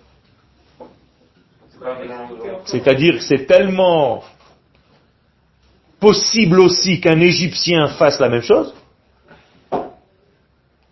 C'est-à-dire 2.66 3.18
que 3.18 3.22
c'est 3.22 3.46
tellement 3.46 4.24
possible 6.00 6.60
aussi 6.60 7.00
qu'un 7.00 7.20
Égyptien 7.20 7.88
fasse 7.90 8.20
la 8.20 8.30
même 8.30 8.42
chose 8.42 8.74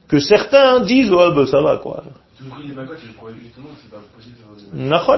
que 0.09 0.19
certains 0.19 0.81
disent 0.81 1.11
ouais 1.11 1.31
ben 1.33 1.45
ça 1.45 1.61
va 1.61 1.77
quoi. 1.77 2.03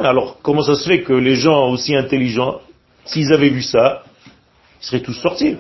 Alors 0.04 0.38
comment 0.44 0.62
ça 0.62 0.76
se 0.76 0.88
fait 0.88 1.02
que 1.02 1.14
les 1.14 1.36
gens 1.36 1.70
aussi 1.70 1.96
intelligents, 1.96 2.60
s'ils 3.06 3.34
avaient 3.34 3.50
vu 3.50 3.64
ça, 3.64 4.04
ils 4.82 4.86
seraient 4.86 5.02
tous 5.02 5.14
sortis? 5.14 5.56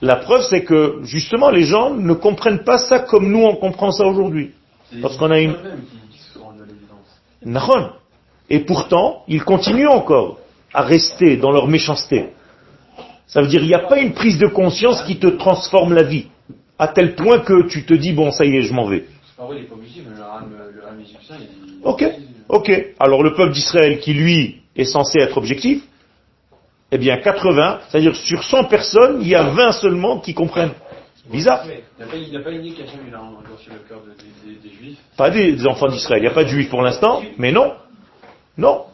La 0.00 0.16
preuve 0.16 0.42
c'est 0.50 0.64
que 0.64 1.00
justement 1.04 1.50
les 1.50 1.64
gens 1.64 1.94
ne 1.94 2.14
comprennent 2.14 2.64
pas 2.64 2.78
ça 2.78 2.98
comme 2.98 3.30
nous 3.30 3.44
on 3.44 3.54
comprend 3.56 3.92
ça 3.92 4.04
aujourd'hui. 4.04 4.50
Parce 5.00 5.16
qu'on 5.16 5.30
a 5.30 5.40
une-. 5.40 5.56
Et 8.50 8.60
pourtant, 8.60 9.22
ils 9.28 9.44
continuent 9.44 9.88
encore 9.88 10.38
à 10.72 10.82
rester 10.82 11.36
dans 11.36 11.50
leur 11.50 11.66
méchanceté. 11.66 12.30
Ça 13.26 13.40
veut 13.40 13.48
dire 13.48 13.62
il 13.62 13.68
n'y 13.68 13.74
a 13.74 13.86
pas 13.86 13.98
une 13.98 14.12
prise 14.12 14.38
de 14.38 14.46
conscience 14.46 15.02
qui 15.02 15.18
te 15.18 15.26
transforme 15.26 15.94
la 15.94 16.02
vie, 16.02 16.26
à 16.78 16.88
tel 16.88 17.14
point 17.14 17.38
que 17.40 17.66
tu 17.68 17.84
te 17.84 17.94
dis 17.94 18.12
bon 18.12 18.30
ça 18.32 18.44
y 18.44 18.56
est, 18.56 18.62
je 18.62 18.72
m'en 18.72 18.86
vais. 18.86 19.04
C'est 19.26 19.36
pas 19.36 19.44
vrai, 19.46 19.56
il 19.58 19.62
est 19.64 19.66
pas 19.66 19.74
obligé, 19.74 20.02
mais 20.08 20.16
le 20.16 20.22
rame, 20.22 20.50
le 20.74 20.82
rame 20.84 21.00
égyptien, 21.00 21.36
il. 21.40 21.84
Ok, 21.86 22.04
ok. 22.48 22.70
Alors 22.98 23.22
le 23.22 23.34
peuple 23.34 23.52
d'Israël 23.52 23.98
qui 24.00 24.12
lui 24.14 24.62
est 24.76 24.84
censé 24.84 25.18
être 25.18 25.36
objectif, 25.38 25.82
eh 26.92 26.98
bien 26.98 27.16
80, 27.18 27.80
c'est-à-dire 27.88 28.14
sur 28.16 28.42
100 28.42 28.64
personnes, 28.64 29.18
il 29.22 29.28
y 29.28 29.34
a 29.34 29.42
20 29.44 29.72
seulement 29.72 30.20
qui 30.20 30.34
comprennent. 30.34 30.72
Bizarre. 31.30 31.64
Il 31.66 32.28
il 32.28 32.36
a 32.36 32.40
pas 32.40 32.50
idée 32.50 32.70
qu'Hachem, 32.72 33.00
il 33.08 33.14
a 33.14 33.22
endurci 33.22 33.68
le 33.70 33.78
cœur 33.88 34.00
de- 34.02 34.10
des, 34.46 34.54
des, 34.60 34.68
des 34.68 34.74
juifs. 34.76 34.98
Pas 35.16 35.30
des, 35.30 35.52
des 35.52 35.66
enfants 35.66 35.88
d'Israël. 35.88 36.20
Il 36.20 36.26
n'y 36.26 36.30
a 36.30 36.34
pas 36.34 36.44
de 36.44 36.48
juifs 36.50 36.68
pour 36.68 36.82
l'instant, 36.82 37.22
mais 37.38 37.50
non. 37.50 37.72
Non. 38.58 38.84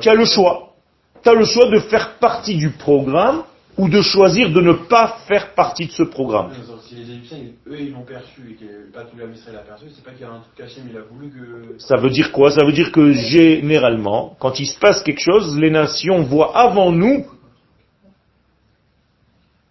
Tu 0.00 0.08
as 0.10 0.14
le 0.14 0.26
choix. 0.26 0.74
Tu 1.22 1.28
as 1.30 1.34
le 1.34 1.44
choix 1.46 1.68
de 1.70 1.78
faire 1.78 2.16
partie 2.18 2.56
du 2.56 2.70
programme 2.70 3.44
ou 3.78 3.88
de 3.88 4.02
choisir 4.02 4.50
de 4.50 4.60
ne 4.60 4.72
pas 4.72 5.18
faire 5.28 5.54
partie 5.54 5.86
de 5.86 5.92
ce 5.92 6.02
programme. 6.02 6.50
Si 6.82 6.96
les 6.96 7.02
Égyptiens, 7.10 7.38
eux, 7.68 7.76
ils 7.80 7.92
l'ont 7.92 8.04
perçu 8.04 8.40
et 8.50 8.54
que 8.54 8.92
pas 8.92 9.04
tout 9.04 9.16
l'âme 9.16 9.32
Israël 9.32 9.56
l'a 9.56 9.62
perçu, 9.62 9.86
c'est 9.94 10.04
pas 10.04 10.10
qu'il 10.10 10.22
y 10.22 10.24
a 10.24 10.30
un 10.32 10.40
truc 10.40 10.54
qu'Hachem, 10.56 10.84
il 10.90 10.96
a 10.96 11.02
voulu 11.02 11.30
que. 11.30 11.78
Ça 11.78 11.96
veut 11.96 12.10
dire 12.10 12.32
quoi? 12.32 12.50
Ça 12.50 12.64
veut 12.64 12.72
dire 12.72 12.90
que 12.90 13.12
généralement, 13.12 14.36
quand 14.40 14.58
il 14.58 14.66
se 14.66 14.78
passe 14.78 15.02
quelque 15.02 15.20
chose, 15.20 15.56
les 15.58 15.70
nations 15.70 16.22
voient 16.22 16.56
avant 16.58 16.90
nous 16.90 17.24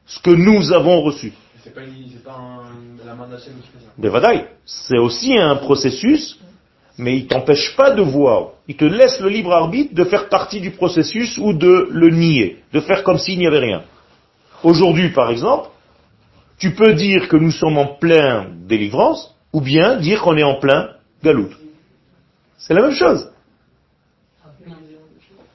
ce 0.06 0.20
que 0.22 0.32
nous 0.32 0.72
avons 0.72 1.02
reçu. 1.02 1.34
C'est 1.64 1.74
pas, 1.74 1.82
pas 2.24 2.32
un- 2.38 3.06
la 3.06 3.14
main 3.14 3.28
d'Hachem 3.28 3.54
c'est 4.66 4.98
aussi 4.98 5.38
un 5.38 5.56
processus 5.58 6.40
Mais 7.00 7.16
il 7.16 7.28
t'empêche 7.28 7.76
pas 7.76 7.92
de 7.92 8.02
voir. 8.02 8.54
Il 8.68 8.76
te 8.76 8.86
laisse 8.86 9.20
le 9.20 9.30
libre 9.30 9.54
arbitre 9.54 9.94
de 9.94 10.04
faire 10.04 10.30
partie 10.30 10.60
du 10.60 10.72
processus 10.72 11.38
ou 11.38 11.54
de 11.54 11.88
le 11.92 12.10
nier, 12.10 12.58
de 12.74 12.80
faire 12.80 13.04
comme 13.04 13.20
s'il 13.20 13.38
n'y 13.38 13.46
avait 13.46 13.60
rien. 13.60 13.84
Aujourd'hui, 14.68 15.12
par 15.14 15.30
exemple, 15.32 15.70
tu 16.60 16.76
peux 16.76 16.94
dire 16.94 17.30
que 17.30 17.38
nous 17.38 17.52
sommes 17.52 17.78
en 17.78 17.86
plein 17.86 18.48
délivrance, 18.68 19.34
ou 19.54 19.62
bien 19.62 19.96
dire 19.96 20.22
qu'on 20.22 20.36
est 20.36 20.44
en 20.44 20.56
plein 20.56 20.90
galout. 21.24 21.54
C'est 22.58 22.74
la 22.74 22.82
même 22.82 22.98
chose. 23.04 23.32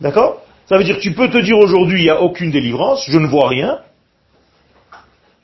D'accord? 0.00 0.40
Ça 0.64 0.78
veut 0.78 0.84
dire 0.84 0.96
que 0.96 1.02
tu 1.02 1.12
peux 1.12 1.28
te 1.28 1.36
dire 1.36 1.58
aujourd'hui, 1.58 2.00
il 2.00 2.04
n'y 2.04 2.08
a 2.08 2.22
aucune 2.22 2.50
délivrance, 2.50 3.04
je 3.06 3.18
ne 3.18 3.26
vois 3.26 3.48
rien, 3.48 3.80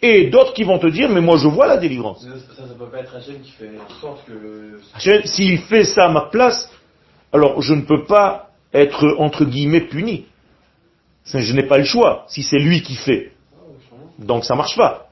et 0.00 0.30
d'autres 0.30 0.54
qui 0.54 0.64
vont 0.64 0.78
te 0.78 0.86
dire, 0.86 1.10
mais 1.10 1.20
moi 1.20 1.36
je 1.36 1.46
vois 1.46 1.66
la 1.66 1.76
délivrance. 1.76 2.22
Ça, 2.22 2.66
ça 2.66 2.74
peut 2.74 2.86
pas 2.86 3.00
être 3.00 3.14
Hachem 3.16 3.38
qui 3.42 3.50
fait 3.50 3.72
en 3.78 4.00
sorte 4.00 4.24
que 4.24 4.32
le. 4.32 4.80
Hachem, 4.94 5.26
S'il 5.26 5.58
fait 5.58 5.84
ça 5.84 6.06
à 6.06 6.08
ma 6.08 6.22
place, 6.30 6.70
alors 7.34 7.60
je 7.60 7.74
ne 7.74 7.82
peux 7.82 8.06
pas 8.06 8.48
être 8.72 9.16
entre 9.18 9.44
guillemets 9.44 9.82
puni. 9.82 10.24
Je 11.26 11.52
n'ai 11.52 11.64
pas 11.64 11.76
le 11.76 11.84
choix, 11.84 12.24
si 12.28 12.42
c'est 12.42 12.60
lui 12.60 12.80
qui 12.80 12.94
fait. 12.94 13.32
Donc 14.18 14.44
ça 14.44 14.54
marche 14.54 14.76
pas. 14.76 15.06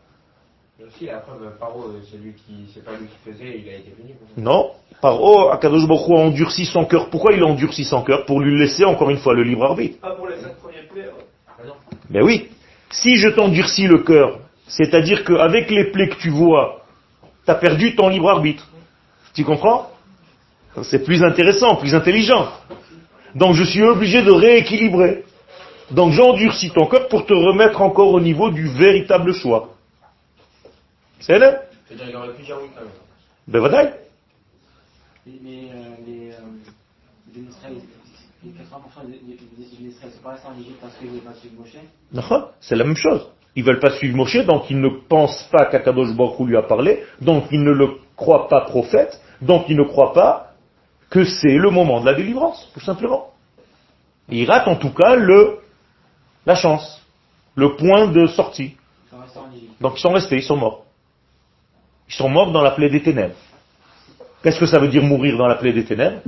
Mais 0.79 0.85
aussi, 0.85 1.07
la 1.07 1.19
preuve, 1.19 1.57
Paro, 1.59 1.91
qui, 2.11 2.71
c'est 2.75 2.85
pas 2.85 2.93
lui 2.93 3.07
qui 3.07 3.31
faisait, 3.31 3.59
il 3.61 3.69
a 3.69 3.77
été 3.77 3.91
puni. 3.91 4.13
quoi. 4.13 4.27
Non. 4.37 4.73
Par 5.01 5.23
oh, 5.23 5.49
Akadosh 5.51 5.87
Baruch 5.87 6.11
a 6.11 6.15
endurci 6.15 6.67
son 6.67 6.85
cœur. 6.85 7.09
Pourquoi 7.09 7.33
il 7.33 7.43
a 7.43 7.47
endurci 7.47 7.85
son 7.85 8.03
cœur? 8.03 8.27
Pour 8.27 8.41
lui 8.41 8.59
laisser 8.59 8.85
encore 8.85 9.11
une 9.11 9.19
fois 9.19 9.35
le 9.35 9.43
libre 9.43 9.65
arbitre. 9.65 9.99
Pas 10.01 10.15
pour 10.15 10.29
les 10.29 10.37
cinq 10.37 10.55
premiers 10.57 10.83
plaies. 10.93 11.07
ouais. 11.07 11.71
Ben 12.11 12.23
oui. 12.23 12.49
Si 12.91 13.17
je 13.17 13.29
t'endurcis 13.29 13.87
le 13.87 13.99
cœur, 13.99 14.39
c'est-à-dire 14.69 15.25
qu'avec 15.25 15.71
les 15.71 15.91
plaies 15.91 16.09
que 16.09 16.17
tu 16.17 16.31
vois, 16.31 16.83
tu 17.45 17.51
as 17.51 17.55
perdu 17.55 17.95
ton 17.95 18.09
libre 18.09 18.31
arbitre. 18.31 18.67
Tu 19.35 19.45
comprends? 19.45 19.91
C'est 20.83 21.05
plus 21.05 21.23
intéressant, 21.23 21.77
plus 21.77 21.95
intelligent. 21.95 22.49
Donc 23.35 23.55
je 23.55 23.65
suis 23.65 23.83
obligé 23.83 24.23
de 24.23 24.31
rééquilibrer. 24.31 25.25
Donc 25.91 26.13
j'endurcis 26.13 26.71
ton 26.71 26.87
cœur 26.87 27.09
pour 27.09 27.27
te 27.27 27.33
remettre 27.33 27.81
encore 27.81 28.09
au 28.09 28.21
niveau 28.21 28.51
du 28.51 28.69
véritable 28.69 29.33
choix. 29.33 29.75
C'est 31.21 31.39
là 31.39 31.63
C'est-à-dire, 31.87 32.07
il 32.11 32.17
aurait 32.17 32.35
pu 32.35 32.43
dire 32.43 32.57
oui 32.61 32.69
quand 32.75 32.83
même. 32.83 32.91
Ben 33.49 33.61
voilà. 33.61 33.93
Mais, 35.27 35.33
mais 35.43 35.71
euh, 35.71 35.85
les, 36.07 36.31
euh, 36.31 36.35
les 37.35 37.43
Israéliens, 37.43 37.81
les 38.45 38.51
80% 38.51 39.07
des, 39.07 39.65
Israéliens 39.65 39.91
sont 40.01 40.23
pas 40.23 40.31
restés 40.31 40.49
en 40.49 40.61
Égypte 40.61 40.79
parce 40.81 40.95
qu'ils 40.97 41.09
ne 41.09 41.13
veulent 41.13 41.23
pas 41.23 41.35
suivre 41.35 41.55
Moshe? 41.59 41.77
D'accord 42.13 42.53
C'est 42.61 42.77
la 42.77 42.85
même 42.85 42.97
chose. 42.97 43.29
Ils 43.55 43.65
veulent 43.65 43.81
pas 43.81 43.91
suivre 43.91 44.17
Moshe, 44.17 44.45
donc 44.45 44.69
ils 44.71 44.81
ne 44.81 44.89
pensent 44.89 45.49
pas 45.51 45.67
qu'Akadosh 45.67 46.15
Baruch 46.15 46.41
lui 46.41 46.57
a 46.57 46.63
parlé, 46.63 47.05
donc 47.21 47.45
ils 47.51 47.63
ne 47.63 47.71
le 47.73 47.89
croient 48.15 48.49
pas 48.49 48.63
prophète, 48.63 49.21
donc 49.41 49.67
ils 49.69 49.77
ne 49.77 49.85
croient 49.85 50.13
pas 50.13 50.53
que 51.11 51.25
c'est 51.25 51.57
le 51.57 51.71
moment 51.71 52.01
de 52.01 52.07
la 52.07 52.15
délivrance, 52.15 52.69
tout 52.75 52.81
simplement. 52.81 53.33
Et 54.31 54.43
ils 54.43 54.51
ratent 54.51 54.69
en 54.69 54.77
tout 54.77 54.93
cas 54.93 55.15
le, 55.15 55.61
la 56.47 56.55
chance, 56.55 57.03
le 57.57 57.77
point 57.77 58.07
de 58.07 58.27
sortie. 58.27 58.77
Donc 59.81 59.95
ils 59.97 60.01
sont 60.01 60.13
restés, 60.13 60.37
ils 60.37 60.43
sont 60.43 60.57
morts. 60.57 60.85
Ils 62.09 62.15
sont 62.15 62.29
morts 62.29 62.53
dans 62.53 62.63
la 62.63 62.71
plaie 62.71 62.89
des 62.89 63.03
ténèbres. 63.03 63.35
Qu'est-ce 64.43 64.61
que 64.61 64.67
ça 64.67 64.79
veut 64.79 64.89
dire 64.89 65.03
mourir 65.03 65.37
dans 65.37 65.49
la 65.49 65.57
plaie 65.57 65.73
des 65.73 65.85
ténèbres? 65.85 66.21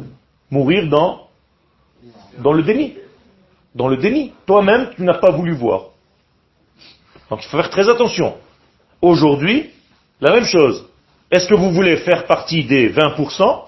Mourir 0.50 0.88
dans, 0.88 1.28
dans 2.38 2.52
le 2.52 2.62
déni. 2.62 2.96
Dans 3.74 3.86
le 3.86 3.96
déni. 3.96 4.32
Toi-même, 4.44 4.90
tu 4.96 5.02
n'as 5.02 5.18
pas 5.18 5.30
voulu 5.30 5.54
voir. 5.54 5.90
Donc 7.30 7.44
il 7.44 7.48
faut 7.48 7.56
faire 7.56 7.70
très 7.70 7.88
attention. 7.88 8.36
Aujourd'hui, 9.00 9.70
la 10.20 10.32
même 10.32 10.44
chose. 10.44 10.84
Est-ce 11.30 11.46
que 11.46 11.54
vous 11.54 11.70
voulez 11.70 11.98
faire 11.98 12.26
partie 12.26 12.64
des 12.64 12.92
20% 12.92 13.64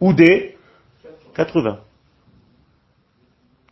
ou 0.00 0.12
des 0.12 0.56
80 1.34 1.78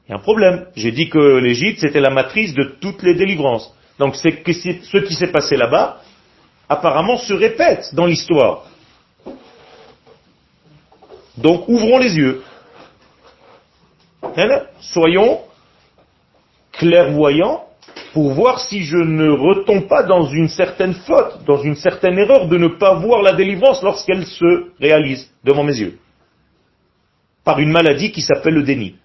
Il 0.06 0.12
y 0.12 0.14
a 0.14 0.18
un 0.18 0.22
problème. 0.22 0.66
J'ai 0.76 0.92
dit 0.92 1.08
que 1.08 1.38
l'Égypte, 1.38 1.80
c'était 1.80 2.00
la 2.00 2.10
matrice 2.10 2.54
de 2.54 2.76
toutes 2.80 3.02
les 3.02 3.14
délivrances. 3.14 3.74
Donc 3.98 4.14
c'est 4.16 4.42
que 4.42 4.52
ce 4.52 4.98
qui 4.98 5.14
s'est 5.14 5.32
passé 5.32 5.56
là-bas, 5.56 6.00
apparemment, 6.68 7.16
se 7.16 7.32
répète 7.32 7.94
dans 7.94 8.06
l'histoire. 8.06 8.66
Donc 11.36 11.68
ouvrons 11.68 11.98
les 11.98 12.16
yeux. 12.16 12.42
Hein, 14.22 14.62
Soyons 14.80 15.40
clairvoyants 16.72 17.64
pour 18.12 18.32
voir 18.32 18.60
si 18.60 18.82
je 18.82 18.96
ne 18.96 19.28
retombe 19.30 19.88
pas 19.88 20.02
dans 20.02 20.26
une 20.26 20.48
certaine 20.48 20.94
faute, 20.94 21.44
dans 21.46 21.62
une 21.62 21.76
certaine 21.76 22.18
erreur 22.18 22.48
de 22.48 22.58
ne 22.58 22.68
pas 22.68 22.94
voir 22.94 23.22
la 23.22 23.32
délivrance 23.32 23.82
lorsqu'elle 23.82 24.26
se 24.26 24.70
réalise 24.80 25.30
devant 25.44 25.64
mes 25.64 25.76
yeux. 25.76 25.98
Par 27.44 27.58
une 27.58 27.70
maladie 27.70 28.12
qui 28.12 28.22
s'appelle 28.22 28.54
le 28.54 28.62
déni. 28.62 28.96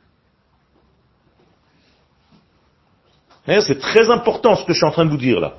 C'est 3.59 3.79
très 3.79 4.09
important 4.09 4.55
ce 4.55 4.63
que 4.63 4.71
je 4.71 4.77
suis 4.77 4.85
en 4.85 4.91
train 4.91 5.05
de 5.05 5.09
vous 5.09 5.17
dire 5.17 5.39
là. 5.41 5.53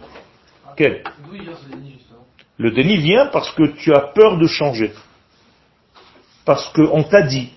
Quel 0.76 1.02
D'où 1.24 1.35
il 1.35 1.42
vient 1.42 1.55
ce 1.55 1.68
déni, 1.68 1.92
justement? 1.92 2.24
Le 2.57 2.70
déni 2.70 2.96
vient 2.96 3.26
parce 3.26 3.50
que 3.50 3.64
tu 3.76 3.92
as 3.92 4.00
peur 4.00 4.38
de 4.38 4.46
changer. 4.46 4.92
Parce 6.46 6.72
qu'on 6.72 7.02
t'a 7.02 7.22
dit. 7.22 7.52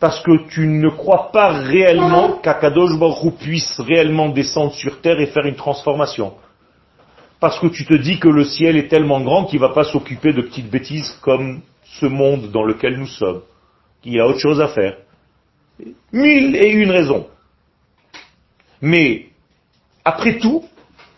Parce 0.00 0.20
que 0.22 0.48
tu 0.48 0.66
ne 0.66 0.88
crois 0.88 1.30
pas 1.30 1.52
réellement 1.52 2.38
qu'Akadosh 2.42 2.98
Baruch 2.98 3.22
Hu 3.22 3.30
puisse 3.32 3.78
réellement 3.78 4.30
descendre 4.30 4.72
sur 4.72 5.00
terre 5.00 5.20
et 5.20 5.26
faire 5.26 5.46
une 5.46 5.54
transformation. 5.54 6.34
Parce 7.38 7.60
que 7.60 7.68
tu 7.68 7.84
te 7.84 7.94
dis 7.94 8.18
que 8.18 8.28
le 8.28 8.44
ciel 8.44 8.76
est 8.76 8.88
tellement 8.88 9.20
grand 9.20 9.44
qu'il 9.44 9.60
ne 9.60 9.66
va 9.66 9.72
pas 9.72 9.84
s'occuper 9.84 10.32
de 10.32 10.42
petites 10.42 10.70
bêtises 10.70 11.16
comme 11.22 11.62
ce 11.84 12.06
monde 12.06 12.50
dans 12.50 12.64
lequel 12.64 12.98
nous 12.98 13.06
sommes. 13.06 13.42
Qu'il 14.02 14.14
y 14.14 14.20
a 14.20 14.26
autre 14.26 14.40
chose 14.40 14.60
à 14.60 14.68
faire. 14.68 14.96
Mille 16.12 16.56
et 16.56 16.70
une 16.70 16.90
raisons. 16.90 17.26
Mais, 18.82 19.26
après 20.04 20.38
tout, 20.38 20.64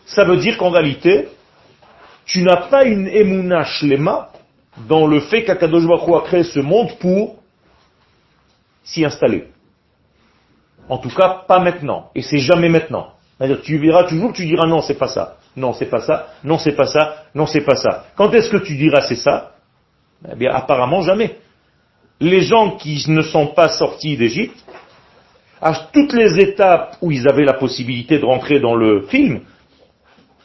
ça 0.05 0.23
veut 0.23 0.37
dire 0.37 0.57
qu'en 0.57 0.69
réalité, 0.69 1.27
tu 2.25 2.43
n'as 2.43 2.67
pas 2.67 2.85
une 2.85 3.07
émouna 3.07 3.63
shlema 3.63 4.31
dans 4.87 5.07
le 5.07 5.19
fait 5.19 5.43
qu'Akadosh 5.43 5.85
Baruch 5.85 6.23
a 6.23 6.27
créé 6.27 6.43
ce 6.43 6.59
monde 6.59 6.97
pour 6.99 7.37
s'y 8.83 9.03
installer. 9.03 9.47
En 10.87 10.99
tout 10.99 11.09
cas, 11.09 11.43
pas 11.47 11.59
maintenant. 11.59 12.11
Et 12.13 12.21
c'est 12.21 12.37
jamais 12.37 12.69
maintenant. 12.69 13.13
C'est-à-dire, 13.37 13.61
tu 13.61 13.77
verras 13.79 14.03
toujours, 14.03 14.31
tu 14.31 14.45
diras 14.45 14.67
non, 14.67 14.81
c'est 14.81 14.97
pas 14.97 15.07
ça. 15.07 15.37
Non, 15.55 15.73
c'est 15.73 15.87
pas 15.87 16.01
ça. 16.01 16.27
Non, 16.43 16.57
c'est 16.57 16.73
pas 16.75 16.85
ça. 16.85 17.23
Non, 17.33 17.47
c'est 17.47 17.61
pas 17.61 17.75
ça. 17.75 18.05
Quand 18.15 18.31
est-ce 18.33 18.49
que 18.49 18.57
tu 18.57 18.75
diras 18.75 19.01
c'est 19.01 19.15
ça? 19.15 19.53
Eh 20.31 20.35
bien, 20.35 20.53
apparemment 20.53 21.01
jamais. 21.01 21.37
Les 22.19 22.41
gens 22.41 22.71
qui 22.71 23.03
ne 23.09 23.21
sont 23.21 23.47
pas 23.47 23.69
sortis 23.69 24.15
d'Égypte, 24.15 24.63
à 25.65 25.73
toutes 25.91 26.13
les 26.13 26.39
étapes 26.39 26.95
où 27.01 27.11
ils 27.11 27.27
avaient 27.27 27.43
la 27.43 27.55
possibilité 27.55 28.19
de 28.19 28.25
rentrer 28.25 28.59
dans 28.59 28.75
le 28.75 29.07
film, 29.07 29.41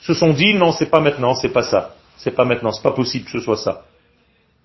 se 0.00 0.14
sont 0.14 0.32
dit 0.32 0.54
non, 0.54 0.72
c'est 0.72 0.88
pas 0.88 1.00
maintenant, 1.00 1.34
c'est 1.34 1.50
pas 1.50 1.62
ça. 1.62 1.94
C'est 2.16 2.30
pas 2.30 2.46
maintenant, 2.46 2.72
c'est 2.72 2.82
pas 2.82 2.92
possible 2.92 3.26
que 3.26 3.32
ce 3.32 3.40
soit 3.40 3.58
ça. 3.58 3.82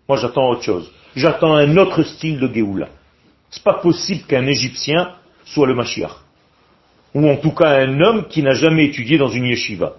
Moi, 0.08 0.18
j'attends 0.18 0.50
autre 0.50 0.64
chose. 0.64 0.90
J'attends 1.14 1.56
un 1.56 1.76
autre 1.76 2.04
style 2.04 2.40
de 2.40 2.48
Géoula. 2.48 2.88
C'est 3.50 3.64
pas 3.64 3.74
possible 3.74 4.24
qu'un 4.24 4.46
Égyptien 4.48 5.16
soit 5.44 5.68
le 5.68 5.76
Mashiach. 5.76 6.16
Ou 7.14 7.30
en 7.30 7.36
tout 7.36 7.52
cas 7.52 7.72
un 7.82 8.00
homme 8.00 8.26
qui 8.30 8.42
n'a 8.42 8.54
jamais 8.54 8.86
étudié 8.86 9.18
dans 9.18 9.28
une 9.28 9.48
yeshiva. 9.48 9.96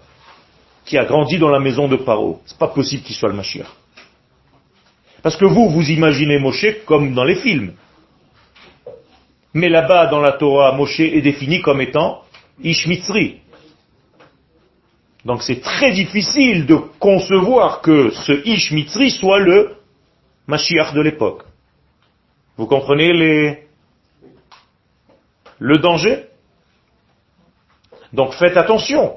Qui 0.86 0.96
a 0.96 1.04
grandi 1.04 1.36
dans 1.36 1.50
la 1.50 1.60
maison 1.60 1.86
de 1.86 1.96
Paro. 1.96 2.40
C'est 2.46 2.58
pas 2.58 2.68
possible 2.68 3.02
qu'il 3.02 3.14
soit 3.14 3.28
le 3.28 3.36
Mashiach. 3.36 3.68
Parce 5.22 5.36
que 5.36 5.44
vous, 5.44 5.68
vous 5.68 5.90
imaginez 5.90 6.38
Moshe 6.38 6.82
comme 6.86 7.12
dans 7.12 7.24
les 7.24 7.36
films. 7.36 7.74
Mais 9.56 9.70
là-bas, 9.70 10.08
dans 10.08 10.20
la 10.20 10.32
Torah, 10.32 10.72
Moshe 10.72 11.00
est 11.00 11.22
défini 11.22 11.62
comme 11.62 11.80
étant 11.80 12.22
Ishmitzri. 12.62 13.40
Donc 15.24 15.42
c'est 15.42 15.62
très 15.62 15.92
difficile 15.92 16.66
de 16.66 16.74
concevoir 16.98 17.80
que 17.80 18.10
ce 18.10 18.32
Ish 18.46 18.72
Mitzri 18.72 19.10
soit 19.10 19.38
le 19.38 19.76
Mashiach 20.46 20.92
de 20.92 21.00
l'époque. 21.00 21.44
Vous 22.58 22.66
comprenez 22.66 23.64
le 25.58 25.78
danger? 25.78 26.26
Donc 28.12 28.34
faites 28.34 28.58
attention. 28.58 29.16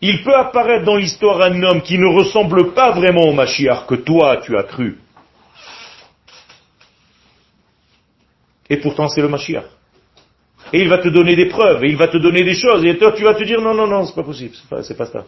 Il 0.00 0.22
peut 0.22 0.36
apparaître 0.36 0.84
dans 0.84 0.94
l'histoire 0.94 1.40
un 1.42 1.60
homme 1.64 1.82
qui 1.82 1.98
ne 1.98 2.06
ressemble 2.06 2.74
pas 2.74 2.92
vraiment 2.92 3.22
au 3.22 3.32
Mashiach 3.32 3.86
que 3.88 3.96
toi 3.96 4.36
tu 4.36 4.56
as 4.56 4.62
cru. 4.62 5.00
Et 8.68 8.76
pourtant 8.76 9.08
c'est 9.08 9.20
le 9.20 9.28
Mashiach. 9.28 9.79
Et 10.72 10.80
il 10.80 10.88
va 10.88 10.98
te 10.98 11.08
donner 11.08 11.36
des 11.36 11.46
preuves, 11.46 11.84
et 11.84 11.88
il 11.88 11.96
va 11.96 12.08
te 12.08 12.16
donner 12.18 12.44
des 12.44 12.54
choses, 12.54 12.84
et 12.84 12.96
toi 12.96 13.12
tu 13.12 13.24
vas 13.24 13.34
te 13.34 13.44
dire 13.44 13.60
non, 13.60 13.74
non, 13.74 13.86
non, 13.86 14.04
c'est 14.06 14.14
pas 14.14 14.22
possible, 14.22 14.54
c'est 14.54 14.68
pas, 14.68 14.82
c'est 14.82 14.96
pas 14.96 15.06
ça. 15.06 15.24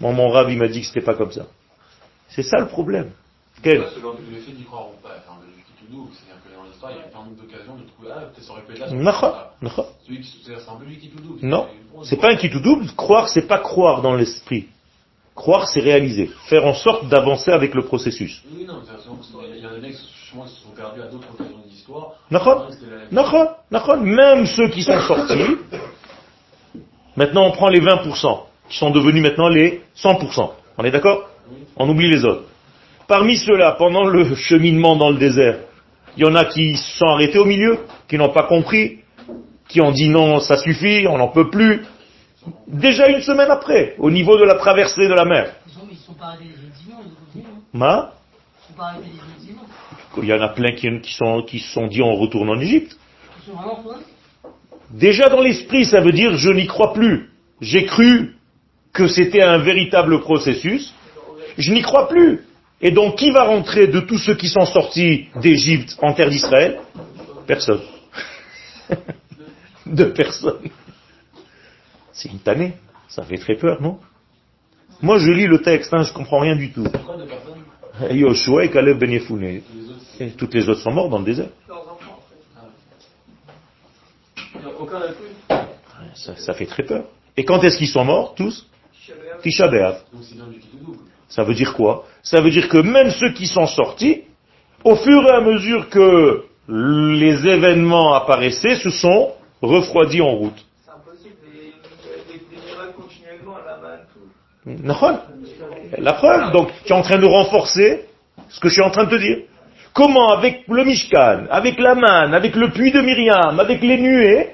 Mon, 0.00 0.12
mon 0.12 0.28
rab, 0.30 0.48
il 0.48 0.58
m'a 0.58 0.68
dit 0.68 0.80
que 0.80 0.86
c'était 0.86 1.00
pas 1.04 1.14
comme 1.14 1.32
ça. 1.32 1.46
C'est 2.28 2.42
ça 2.42 2.58
le 2.58 2.68
problème. 2.68 3.10
Quel 3.62 3.82
Ça, 3.82 3.88
c'est 3.94 4.00
le 4.00 4.34
le 4.34 4.40
fait 4.40 4.52
d'y 4.52 4.64
croire 4.64 4.88
ou 4.88 5.02
pas, 5.02 5.10
enfin, 5.18 5.38
le 5.42 5.94
double, 5.94 6.10
c'est-à-dire 6.14 6.42
que 6.42 6.56
dans 6.56 6.64
l'histoire, 6.64 6.92
il 6.92 6.98
y 6.98 7.00
a 7.00 7.08
plein 7.08 7.26
d'occasions 7.26 7.76
de 7.76 7.82
trouver, 7.90 8.08
ah, 8.14 8.20
peut-être 8.20 8.44
ça 8.44 8.52
aurait 8.52 8.62
pu 8.62 8.72
être 8.72 8.80
là. 8.80 8.88
Celui 10.06 10.20
qui, 10.20 10.42
c'est 10.44 10.54
un 10.54 10.76
peu 10.76 10.84
lui 10.86 10.98
qui 10.98 11.08
tout 11.08 11.20
double. 11.20 11.40
Non, 11.42 11.68
c'est 12.04 12.16
pas 12.16 12.30
un 12.30 12.36
qui 12.36 12.48
tout 12.48 12.60
double. 12.60 12.86
Croire, 12.96 13.28
c'est 13.28 13.46
pas 13.46 13.58
croire 13.58 14.00
dans 14.00 14.14
l'esprit. 14.14 14.68
Croire, 15.40 15.66
c'est 15.68 15.80
réaliser. 15.80 16.28
Faire 16.50 16.66
en 16.66 16.74
sorte 16.74 17.08
d'avancer 17.08 17.50
avec 17.50 17.74
le 17.74 17.82
processus. 17.82 18.42
Oui, 18.54 18.66
non, 18.66 18.74
il 19.56 19.62
y 19.62 19.66
en 19.66 19.70
a 19.70 19.74
des 19.76 19.80
mecs, 19.80 19.96
justement, 19.96 20.44
qui 20.44 20.50
se 20.54 20.60
sont 20.64 20.74
perdus 20.76 21.00
à 21.00 21.06
d'autres 21.06 21.28
occasions 21.32 21.56
de 21.64 21.70
l'histoire. 21.70 22.12
D'accord 22.30 22.66
C'était 22.70 22.90
la- 22.90 23.22
D'accord, 23.22 23.56
d'accord. 23.70 23.96
Même 24.02 24.44
ceux 24.44 24.68
qui 24.68 24.82
sont 24.82 25.00
sortis, 25.00 25.56
maintenant 27.16 27.46
on 27.46 27.52
prend 27.52 27.68
les 27.68 27.80
20%, 27.80 28.40
qui 28.68 28.76
sont 28.76 28.90
devenus 28.90 29.22
maintenant 29.22 29.48
les 29.48 29.80
100%. 29.96 30.50
On 30.76 30.84
est 30.84 30.90
d'accord? 30.90 31.30
On 31.78 31.88
oublie 31.88 32.10
les 32.10 32.22
autres. 32.26 32.42
Parmi 33.08 33.38
ceux-là, 33.38 33.76
pendant 33.78 34.04
le 34.04 34.34
cheminement 34.34 34.94
dans 34.96 35.08
le 35.08 35.16
désert, 35.16 35.60
il 36.18 36.22
y 36.22 36.26
en 36.26 36.34
a 36.34 36.44
qui 36.44 36.76
se 36.76 36.98
sont 36.98 37.06
arrêtés 37.06 37.38
au 37.38 37.46
milieu, 37.46 37.78
qui 38.10 38.18
n'ont 38.18 38.28
pas 38.28 38.42
compris, 38.42 38.98
qui 39.70 39.80
ont 39.80 39.90
dit 39.90 40.10
non, 40.10 40.38
ça 40.40 40.58
suffit, 40.58 41.06
on 41.08 41.16
n'en 41.16 41.28
peut 41.28 41.48
plus. 41.48 41.82
Déjà 42.66 43.08
une 43.08 43.20
semaine 43.22 43.50
après, 43.50 43.94
au 43.98 44.10
niveau 44.10 44.36
de 44.38 44.44
la 44.44 44.54
traversée 44.54 45.08
de 45.08 45.14
la 45.14 45.24
mer. 45.24 45.54
Ma, 47.72 48.12
il 50.16 50.24
y 50.24 50.32
en 50.32 50.40
a 50.40 50.48
plein 50.48 50.72
qui, 50.72 50.88
qui 51.00 51.14
sont, 51.14 51.42
qui 51.42 51.58
se 51.58 51.72
sont 51.72 51.86
dit 51.86 52.02
on 52.02 52.16
retourne 52.16 52.50
en 52.50 52.60
Égypte. 52.60 52.96
Déjà 54.90 55.28
dans 55.28 55.40
l'esprit, 55.40 55.84
ça 55.84 56.00
veut 56.00 56.12
dire 56.12 56.36
je 56.36 56.50
n'y 56.50 56.66
crois 56.66 56.92
plus. 56.92 57.30
J'ai 57.60 57.84
cru 57.84 58.36
que 58.92 59.06
c'était 59.06 59.42
un 59.42 59.58
véritable 59.58 60.20
processus. 60.20 60.92
Je 61.58 61.72
n'y 61.72 61.82
crois 61.82 62.08
plus. 62.08 62.40
Et 62.80 62.90
donc 62.90 63.16
qui 63.16 63.30
va 63.30 63.44
rentrer 63.44 63.86
de 63.86 64.00
tous 64.00 64.18
ceux 64.18 64.34
qui 64.34 64.48
sont 64.48 64.64
sortis 64.64 65.28
d'Égypte 65.36 65.96
en 66.00 66.12
terre 66.14 66.30
d'Israël? 66.30 66.80
Personne. 67.46 67.82
de 69.86 70.04
personne. 70.04 70.70
C'est 72.20 72.28
une 72.28 72.40
tannée. 72.40 72.74
Ça 73.08 73.22
fait 73.22 73.38
très 73.38 73.54
peur, 73.54 73.80
non 73.80 73.98
Moi 75.00 75.18
je 75.18 75.30
lis 75.30 75.46
le 75.46 75.62
texte, 75.62 75.92
hein, 75.94 76.02
je 76.02 76.12
comprends 76.12 76.40
rien 76.40 76.54
du 76.54 76.70
tout. 76.70 76.86
Yoshua 78.10 78.66
et 78.66 78.70
Caleb 78.70 78.98
Ben 78.98 79.18
toutes 80.36 80.52
les 80.52 80.68
autres 80.68 80.80
sont 80.82 80.92
morts 80.92 81.08
dans 81.08 81.18
le 81.18 81.24
désert. 81.24 81.48
Ça, 86.14 86.36
ça 86.36 86.52
fait 86.52 86.66
très 86.66 86.82
peur. 86.82 87.04
Et 87.38 87.44
quand 87.44 87.62
est-ce 87.64 87.78
qu'ils 87.78 87.88
sont 87.88 88.04
morts, 88.04 88.34
tous. 88.34 88.66
Tisha. 89.42 89.70
Ça 91.28 91.42
veut 91.42 91.54
dire 91.54 91.72
quoi 91.72 92.04
Ça 92.22 92.42
veut 92.42 92.50
dire 92.50 92.68
que 92.68 92.78
même 92.78 93.10
ceux 93.10 93.32
qui 93.32 93.46
sont 93.46 93.66
sortis, 93.66 94.24
au 94.84 94.96
fur 94.96 95.24
et 95.26 95.30
à 95.30 95.40
mesure 95.40 95.88
que 95.88 96.44
les 96.68 97.46
événements 97.46 98.12
apparaissaient, 98.12 98.76
se 98.76 98.90
sont 98.90 99.32
refroidis 99.62 100.20
en 100.20 100.32
route. 100.32 100.66
La 105.98 106.12
preuve, 106.12 106.52
donc 106.52 106.68
tu 106.84 106.92
es 106.92 106.96
en 106.96 107.02
train 107.02 107.18
de 107.18 107.26
renforcer 107.26 108.04
ce 108.48 108.60
que 108.60 108.68
je 108.68 108.74
suis 108.74 108.82
en 108.82 108.90
train 108.90 109.04
de 109.04 109.10
te 109.10 109.16
dire. 109.16 109.38
Comment 109.92 110.28
avec 110.30 110.64
le 110.68 110.84
Mishkan, 110.84 111.46
avec 111.50 111.78
la 111.78 111.94
manne, 111.94 112.34
avec 112.34 112.54
le 112.54 112.70
puits 112.70 112.92
de 112.92 113.00
Myriam, 113.00 113.58
avec 113.58 113.82
les 113.82 113.98
nuées, 113.98 114.50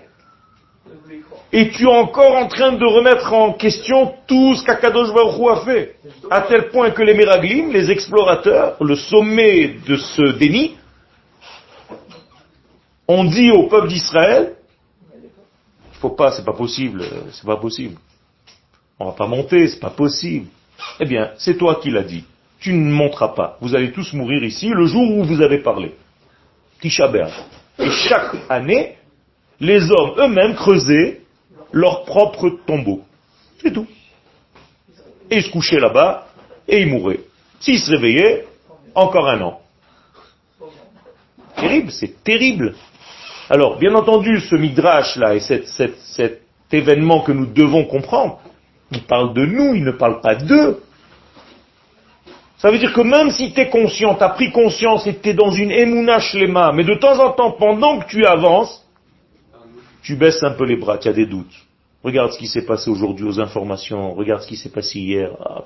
et 1.52 1.70
tu 1.70 1.84
es 1.84 1.86
encore 1.86 2.36
en 2.36 2.48
train 2.48 2.72
de 2.72 2.84
remettre 2.84 3.32
en 3.32 3.52
question 3.52 4.14
tout 4.26 4.56
ce 4.56 4.64
qu'Akadosh 4.64 5.12
Baruch 5.12 5.58
a 5.58 5.64
fait. 5.64 5.96
À 6.30 6.42
tel 6.42 6.68
point 6.68 6.90
que 6.90 7.02
les 7.02 7.14
Meraglim, 7.14 7.70
les 7.70 7.90
explorateurs, 7.90 8.76
le 8.82 8.96
sommet 8.96 9.76
de 9.86 9.96
ce 9.96 10.32
déni, 10.36 10.76
ont 13.08 13.24
dit 13.24 13.50
au 13.52 13.68
peuple 13.68 13.88
d'Israël, 13.88 14.54
faut 16.00 16.10
pas, 16.10 16.32
c'est 16.32 16.44
pas 16.44 16.52
possible, 16.52 17.04
c'est 17.32 17.46
pas 17.46 17.56
possible. 17.56 17.96
On 18.98 19.06
va 19.06 19.12
pas 19.12 19.26
monter, 19.26 19.68
c'est 19.68 19.80
pas 19.80 19.90
possible. 19.90 20.46
Eh 21.00 21.04
bien, 21.04 21.32
c'est 21.38 21.56
toi 21.56 21.80
qui 21.82 21.90
l'as 21.90 22.02
dit. 22.02 22.24
Tu 22.58 22.72
ne 22.72 22.90
monteras 22.90 23.28
pas. 23.28 23.58
Vous 23.60 23.74
allez 23.74 23.92
tous 23.92 24.12
mourir 24.14 24.42
ici 24.42 24.68
le 24.68 24.86
jour 24.86 25.10
où 25.10 25.24
vous 25.24 25.42
avez 25.42 25.58
parlé. 25.58 25.94
Tisha. 26.80 27.10
Et 27.78 27.90
chaque 27.90 28.36
année, 28.48 28.96
les 29.60 29.90
hommes 29.90 30.14
eux-mêmes 30.18 30.54
creusaient 30.54 31.20
leur 31.72 32.04
propre 32.04 32.50
tombeau. 32.66 33.02
C'est 33.62 33.72
tout. 33.72 33.86
Et 35.30 35.38
ils 35.38 35.42
se 35.42 35.50
couchaient 35.50 35.80
là-bas, 35.80 36.28
et 36.68 36.82
ils 36.82 36.88
mouraient. 36.88 37.20
S'ils 37.60 37.80
se 37.80 37.90
réveillaient, 37.90 38.46
encore 38.94 39.28
un 39.28 39.40
an. 39.42 39.60
Terrible, 41.56 41.90
c'est 41.90 42.22
terrible. 42.22 42.74
Alors, 43.50 43.78
bien 43.78 43.94
entendu, 43.94 44.40
ce 44.40 44.56
midrash-là 44.56 45.34
et 45.34 45.40
cet 45.40 46.42
événement 46.72 47.20
que 47.20 47.32
nous 47.32 47.46
devons 47.46 47.84
comprendre, 47.84 48.40
il 48.90 49.02
parle 49.02 49.34
de 49.34 49.44
nous, 49.44 49.74
il 49.74 49.84
ne 49.84 49.92
parle 49.92 50.20
pas 50.20 50.34
d'eux. 50.34 50.80
Ça 52.58 52.70
veut 52.70 52.78
dire 52.78 52.92
que 52.92 53.00
même 53.02 53.30
si 53.30 53.52
tu 53.52 53.60
es 53.60 53.68
conscient, 53.68 54.14
tu 54.14 54.24
as 54.24 54.30
pris 54.30 54.50
conscience 54.50 55.06
et 55.06 55.18
tu 55.18 55.28
es 55.28 55.34
dans 55.34 55.50
une 55.50 55.70
émouna 55.70 56.20
shlema, 56.20 56.72
mais 56.72 56.84
de 56.84 56.94
temps 56.94 57.18
en 57.18 57.32
temps, 57.32 57.52
pendant 57.52 57.98
que 58.00 58.06
tu 58.06 58.24
avances, 58.24 58.84
tu 60.02 60.16
baisses 60.16 60.42
un 60.42 60.52
peu 60.52 60.64
les 60.64 60.76
bras, 60.76 60.98
tu 60.98 61.08
as 61.08 61.12
des 61.12 61.26
doutes. 61.26 61.54
Regarde 62.02 62.32
ce 62.32 62.38
qui 62.38 62.46
s'est 62.46 62.64
passé 62.64 62.88
aujourd'hui 62.90 63.26
aux 63.26 63.40
informations, 63.40 64.14
regarde 64.14 64.42
ce 64.42 64.48
qui 64.48 64.56
s'est 64.56 64.70
passé 64.70 65.00
hier. 65.00 65.30
Ah, 65.44 65.62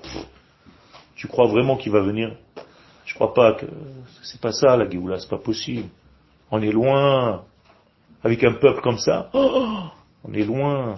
tu 1.14 1.28
crois 1.28 1.46
vraiment 1.46 1.76
qu'il 1.76 1.92
va 1.92 2.00
venir? 2.00 2.33
Je 3.04 3.14
crois 3.14 3.35
pas 3.35 3.52
que 3.52 3.66
c'est 4.22 4.40
pas 4.40 4.52
ça 4.52 4.76
la 4.76 4.88
Géoula, 4.88 5.18
c'est 5.18 5.28
pas 5.28 5.38
possible. 5.38 5.88
On 6.50 6.62
est 6.62 6.72
loin. 6.72 7.42
Avec 8.22 8.44
un 8.44 8.52
peuple 8.52 8.83
comme 8.83 8.98
ça, 8.98 9.30
oh, 9.33 9.85
on 10.24 10.33
est 10.35 10.44
loin. 10.44 10.96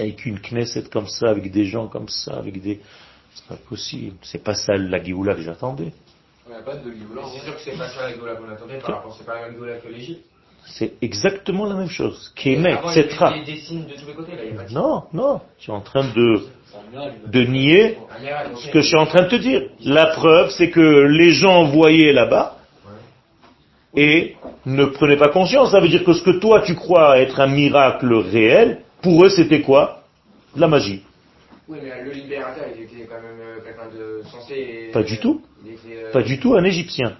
Avec 0.00 0.24
une 0.26 0.38
Knesset 0.40 0.84
comme 0.90 1.08
ça, 1.08 1.28
avec 1.28 1.50
des 1.50 1.66
gens 1.66 1.86
comme 1.86 2.08
ça, 2.08 2.36
avec 2.38 2.60
des... 2.60 2.80
C'est 3.34 3.46
pas 3.46 3.60
possible. 3.68 4.16
C'est 4.22 4.42
pas 4.42 4.54
ça 4.54 4.76
la 4.76 5.02
Géoula 5.02 5.34
que 5.34 5.42
j'attendais. 5.42 5.92
On 6.48 6.50
n'a 6.52 6.62
pas 6.62 6.74
de 6.76 6.90
Géoula. 6.90 7.22
C'est 7.32 7.44
sûr 7.44 7.54
que 7.54 7.60
c'est 7.60 7.78
pas 7.78 7.88
ça 7.88 8.02
la 8.08 8.14
Géoula 8.14 8.34
qu'on 8.34 8.48
attendait 8.48 8.78
par 8.78 8.96
rapport, 8.96 9.14
c'est 9.16 9.26
pas 9.26 9.34
la 9.36 9.42
même 9.46 9.54
Géoula 9.54 9.76
que 9.76 9.88
l'Égypte. 9.88 10.24
C'est 10.66 10.92
exactement 11.00 11.66
la 11.66 11.74
même 11.74 11.88
chose. 11.88 12.32
Kémet, 12.36 12.74
etc. 12.74 13.08
des, 13.34 13.52
des 13.52 13.58
signes 13.60 13.86
de 13.86 13.94
tous 13.94 14.06
les 14.06 14.14
côtés, 14.14 14.36
là, 14.36 14.44
il 14.44 14.50
y 14.50 14.52
a 14.52 14.62
pas 14.62 14.68
de 14.68 14.74
Non, 14.74 15.04
non. 15.12 15.40
Tu 15.58 15.70
es 15.70 15.74
en 15.74 15.80
train 15.80 16.04
de, 16.04 16.46
de 17.26 17.42
nier 17.44 17.98
ce 18.56 18.70
que 18.70 18.80
je 18.80 18.86
suis 18.88 18.96
en 18.96 19.06
train 19.06 19.22
de 19.22 19.28
te 19.28 19.36
dire. 19.36 19.62
La 19.84 20.06
preuve, 20.06 20.50
c'est 20.50 20.70
que 20.70 20.80
les 20.80 21.32
gens 21.32 21.64
voyaient 21.64 22.12
là-bas 22.12 22.56
et 23.96 24.36
ne 24.66 24.84
prenaient 24.84 25.16
pas 25.16 25.28
conscience. 25.30 25.72
Ça 25.72 25.80
veut 25.80 25.88
dire 25.88 26.04
que 26.04 26.12
ce 26.12 26.22
que 26.22 26.38
toi 26.38 26.62
tu 26.62 26.74
crois 26.74 27.18
être 27.18 27.40
un 27.40 27.48
miracle 27.48 28.12
réel, 28.12 28.80
pour 29.02 29.24
eux 29.24 29.28
c'était 29.30 29.60
quoi? 29.62 30.02
De 30.54 30.60
la 30.60 30.68
magie. 30.68 31.02
Oui, 31.68 31.78
mais 31.82 32.02
le 32.04 32.10
libérateur, 32.10 32.64
il 32.76 32.82
était 32.82 33.06
quand 33.06 33.14
même 33.22 33.40
euh, 33.40 33.60
quelqu'un 33.64 33.88
de 33.96 34.22
censé. 34.28 34.90
Pas 34.92 35.02
du 35.04 35.18
tout. 35.20 35.40
Était, 35.64 36.02
euh, 36.04 36.12
Pas 36.12 36.22
du 36.22 36.40
tout 36.40 36.54
un 36.56 36.64
Égyptien 36.64 37.12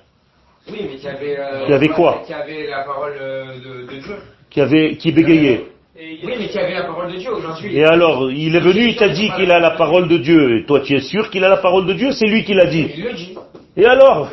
Oui, 0.68 0.78
mais 0.90 0.96
qui 0.96 1.06
avait. 1.06 1.38
euh, 1.38 1.66
Qui 1.66 1.72
avait 1.72 1.88
quoi? 1.88 2.22
Qui 2.26 2.32
avait 2.32 2.66
la 2.66 2.82
parole 2.82 3.12
euh, 3.20 3.44
de, 3.58 3.86
de 3.94 4.00
Dieu. 4.00 4.16
qui 4.50 4.60
avait 4.60 4.96
qui 4.96 5.12
bégayait. 5.12 5.66
Et 5.96 6.18
Oui, 6.24 6.32
mais 6.38 6.48
qui 6.48 6.58
avait 6.58 6.74
la 6.74 6.82
parole 6.84 7.12
de 7.12 7.18
Dieu 7.18 7.30
aujourd'hui. 7.30 7.76
Et 7.76 7.84
alors, 7.84 8.30
il 8.32 8.56
est 8.56 8.60
venu, 8.60 8.88
il 8.88 8.96
t'a 8.96 9.10
dit 9.10 9.30
qu'il 9.36 9.52
a 9.52 9.60
la 9.60 9.72
parole 9.72 10.08
de 10.08 10.16
Dieu. 10.18 10.58
Et 10.58 10.64
toi, 10.66 10.80
tu 10.80 10.94
es 10.96 11.00
sûr 11.00 11.30
qu'il 11.30 11.44
a 11.44 11.48
la 11.48 11.58
parole 11.58 11.86
de 11.86 11.92
Dieu? 11.92 12.10
C'est 12.10 12.26
lui 12.26 12.42
qui 12.42 12.54
l'a 12.54 12.66
dit. 12.66 12.90
Il 12.96 13.04
le 13.04 13.12
dit. 13.12 13.36
Et 13.76 13.86
alors. 13.86 14.28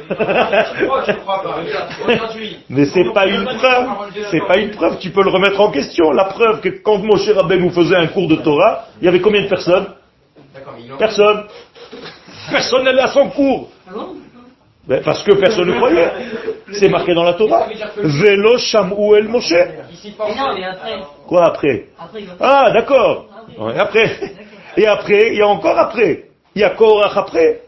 Mais 2.69 2.85
c'est 2.85 3.13
pas 3.13 3.27
une 3.27 3.45
preuve. 3.45 3.87
C'est 4.31 4.45
pas 4.47 4.57
une 4.57 4.71
preuve. 4.71 4.97
Tu 4.99 5.11
peux 5.11 5.23
le 5.23 5.29
remettre 5.29 5.61
en 5.61 5.71
question. 5.71 6.11
La 6.11 6.25
preuve 6.25 6.61
que 6.61 6.69
quand 6.81 6.97
Moshe 6.99 7.29
Rabbeinu 7.29 7.69
faisait 7.71 7.95
un 7.95 8.07
cours 8.07 8.27
de 8.27 8.35
Torah, 8.37 8.85
il 8.99 9.05
y 9.05 9.07
avait 9.07 9.21
combien 9.21 9.43
de 9.43 9.47
personnes 9.47 9.87
Personne. 10.97 11.45
Personne 12.49 12.83
n'allait 12.83 13.01
à 13.01 13.07
son 13.07 13.29
cours. 13.29 13.69
Ah 13.87 13.91
bon 13.93 14.15
Ben, 14.87 15.01
parce 15.03 15.21
que 15.23 15.33
personne 15.33 15.67
ne 15.67 15.73
croyait. 15.73 16.11
C'est 16.73 16.89
marqué 16.89 17.13
dans 17.13 17.23
la 17.23 17.33
Torah. 17.33 17.67
Vélo 17.97 18.57
Shamu 18.57 19.15
El 19.15 19.27
Moshe. 19.27 19.51
Et 19.51 19.73
Quoi 21.27 21.47
après 21.47 21.85
Ah, 22.39 22.71
d'accord. 22.71 23.27
Ouais, 23.59 23.77
après. 23.77 24.09
Et 24.77 24.85
après, 24.85 25.29
il 25.31 25.37
y 25.37 25.41
a 25.41 25.47
encore 25.47 25.77
après. 25.77 26.25
Il 26.53 26.61
y 26.61 26.63
a 26.63 26.69
Korach 26.71 27.17
après. 27.17 27.61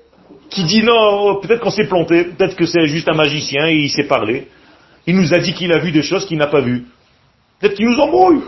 Qui 0.49 0.63
dit 0.63 0.81
non, 0.83 1.39
peut-être 1.41 1.61
qu'on 1.61 1.69
s'est 1.69 1.87
planté, 1.87 2.23
peut-être 2.25 2.55
que 2.55 2.65
c'est 2.65 2.87
juste 2.87 3.07
un 3.09 3.13
magicien 3.15 3.67
et 3.67 3.75
il 3.75 3.89
s'est 3.89 4.07
parlé. 4.07 4.47
Il 5.05 5.15
nous 5.15 5.33
a 5.33 5.39
dit 5.39 5.53
qu'il 5.53 5.71
a 5.71 5.77
vu 5.79 5.91
des 5.91 6.01
choses 6.01 6.25
qu'il 6.25 6.37
n'a 6.37 6.47
pas 6.47 6.61
vues. 6.61 6.85
Peut-être 7.59 7.75
qu'il 7.75 7.87
nous 7.87 7.99
embrouille. 7.99 8.41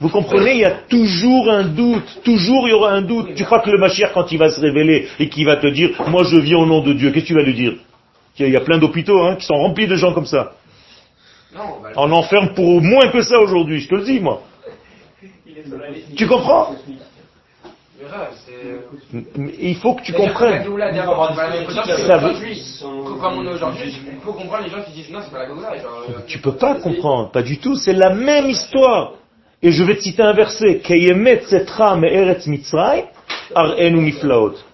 Vous 0.00 0.08
comprenez, 0.08 0.52
il 0.54 0.58
y 0.60 0.64
a 0.64 0.72
toujours 0.88 1.48
un 1.50 1.62
doute, 1.62 2.22
toujours 2.24 2.66
il 2.66 2.70
y 2.72 2.74
aura 2.74 2.92
un 2.92 3.02
doute. 3.02 3.34
Tu 3.36 3.44
crois 3.44 3.60
que 3.60 3.70
le 3.70 3.78
Mashiach, 3.78 4.12
quand 4.12 4.32
il 4.32 4.38
va 4.38 4.50
se 4.50 4.60
révéler 4.60 5.06
et 5.20 5.28
qu'il 5.28 5.46
va 5.46 5.56
te 5.56 5.68
dire, 5.68 5.90
moi 6.08 6.24
je 6.24 6.36
vis 6.36 6.54
au 6.56 6.66
nom 6.66 6.80
de 6.80 6.92
Dieu, 6.92 7.10
qu'est-ce 7.12 7.24
que 7.24 7.28
tu 7.28 7.34
vas 7.34 7.42
lui 7.42 7.54
dire? 7.54 7.74
Il 8.38 8.48
y 8.48 8.56
a- 8.56 8.60
plein 8.60 8.78
d'hôpitaux 8.78 9.20
hein, 9.22 9.36
qui 9.36 9.46
sont 9.46 9.54
remplis 9.54 9.86
de 9.86 9.94
gens 9.94 10.12
comme 10.12 10.26
ça. 10.26 10.52
Non, 11.54 11.60
bah, 11.82 11.90
On 11.96 12.10
enferme 12.10 12.54
pour 12.54 12.80
moins 12.80 13.08
que 13.08 13.22
ça 13.22 13.38
aujourd'hui, 13.38 13.80
je 13.80 13.88
te 13.88 13.94
le 13.94 14.04
dis 14.04 14.18
moi. 14.18 14.42
Tu 16.16 16.26
comprends 16.26 16.70
mais 16.70 16.76
grave, 16.76 16.82
c'est. 16.86 18.01
Mais 18.01 18.01
Il 19.58 19.76
faut 19.76 19.94
que 19.94 20.02
tu 20.02 20.12
comprennes. 20.12 20.62
Géoula 20.64 20.92
d'avant, 20.92 21.28
c'est 21.28 21.34
pas 21.36 21.48
la 21.48 21.56
même 21.56 21.64
chose 21.66 21.80
que 21.80 21.96
Ça 22.06 22.16
veut- 22.18 22.30
aujourd'hui. 22.30 22.62
Comme 23.20 23.38
on 23.38 23.44
est 23.46 23.52
aujourd'hui, 23.54 23.94
il 24.14 24.20
faut 24.20 24.32
comprendre 24.32 24.64
les 24.64 24.70
gens 24.70 24.82
qui 24.82 24.92
disent 24.92 25.10
non, 25.10 25.20
c'est 25.22 25.30
pas 25.32 25.38
la 25.40 25.46
Géoula. 25.46 25.76
Genre, 25.78 26.04
euh, 26.08 26.20
Tu 26.26 26.38
peux 26.38 26.52
pas 26.56 26.74
comprendre, 26.76 27.30
pas 27.30 27.42
du 27.42 27.58
tout. 27.58 27.76
C'est 27.76 27.92
la 27.92 28.10
même 28.14 28.48
histoire. 28.48 29.14
Et 29.62 29.70
je 29.70 29.84
vais 29.84 29.94
te 29.96 30.02
citer 30.02 30.22
un 30.22 30.32
verset. 30.32 30.78
Keyemet 30.78 31.42
setra 31.46 31.96
me'eretz. 31.96 32.48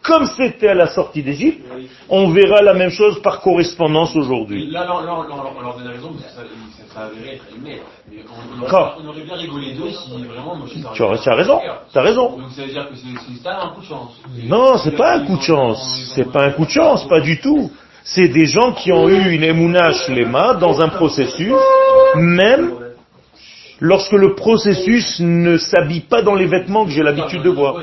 Comme 0.02 0.26
c'était 0.36 0.68
à 0.68 0.74
la 0.74 0.86
sortie 0.88 1.22
d'Égypte, 1.22 1.62
on 2.08 2.30
verra 2.30 2.62
la 2.62 2.74
même 2.74 2.90
chose 2.90 3.20
par 3.22 3.40
correspondance 3.40 4.14
aujourd'hui. 4.16 4.70
Là, 4.70 4.86
on 4.90 5.02
leur- 5.04 5.26
on 5.56 5.60
leur 5.62 5.76
donne 5.76 5.88
raison, 5.88 6.10
parce 6.12 6.32
que 6.34 6.94
ça, 6.94 7.00
avéré 7.02 7.34
être 7.36 7.44
on, 9.00 9.08
aurait, 9.08 9.22
bien 9.22 9.34
rigolé 9.36 9.72
d'eux 9.74 9.90
si 9.90 10.10
vraiment. 10.24 10.56
Tu 10.94 11.02
as, 11.02 11.34
raison, 11.34 11.60
tu 11.92 11.98
as 11.98 12.02
raison. 12.02 12.30
Donc 12.38 12.50
ça 12.56 12.62
veut 12.62 12.68
dire 12.72 12.88
que 12.88 12.94
c'est 12.96 13.48
un 13.48 13.68
coup 13.74 13.80
de 13.82 13.86
chance. 13.86 14.20
Non, 14.44 14.76
c'est 14.78 14.96
pas 14.96 15.14
un 15.14 15.20
coup 15.26 15.36
de 15.36 15.42
chance. 15.42 16.12
C'est 16.14 16.30
pas 16.32 16.44
un 16.46 16.50
coup 16.52 16.64
de 16.64 16.70
chance, 16.70 17.06
pas 17.08 17.20
du 17.20 17.38
tout. 17.40 17.70
C'est 18.04 18.28
des 18.28 18.46
gens 18.46 18.72
qui 18.72 18.90
ont 18.90 19.08
eu 19.08 19.32
une 19.34 19.44
émouna 19.44 19.92
shlema 19.92 20.54
dans 20.54 20.80
un 20.80 20.88
processus, 20.88 21.52
même 22.16 22.72
lorsque 23.80 24.12
le 24.12 24.34
processus 24.34 25.20
ne 25.20 25.56
s'habille 25.58 26.00
pas 26.00 26.22
dans 26.22 26.34
les 26.34 26.46
vêtements 26.46 26.84
que 26.84 26.90
j'ai 26.90 27.02
l'habitude 27.02 27.42
de 27.42 27.50
voir. 27.50 27.76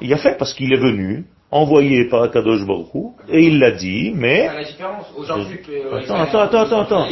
Il 0.00 0.12
a 0.12 0.16
fait 0.16 0.36
parce 0.38 0.54
qu'il 0.54 0.72
est 0.72 0.78
venu, 0.78 1.24
envoyé 1.50 2.08
par 2.08 2.22
Akadosh 2.22 2.64
Baruch 2.66 2.94
Hu, 2.94 3.00
et 3.28 3.42
il 3.46 3.58
l'a 3.58 3.70
dit, 3.72 4.12
mais 4.14 4.48
euh, 4.48 4.62
Attends, 5.98 6.14
attends, 6.20 6.38
attends, 6.40 6.60
attends, 6.60 6.80
attends. 6.80 7.06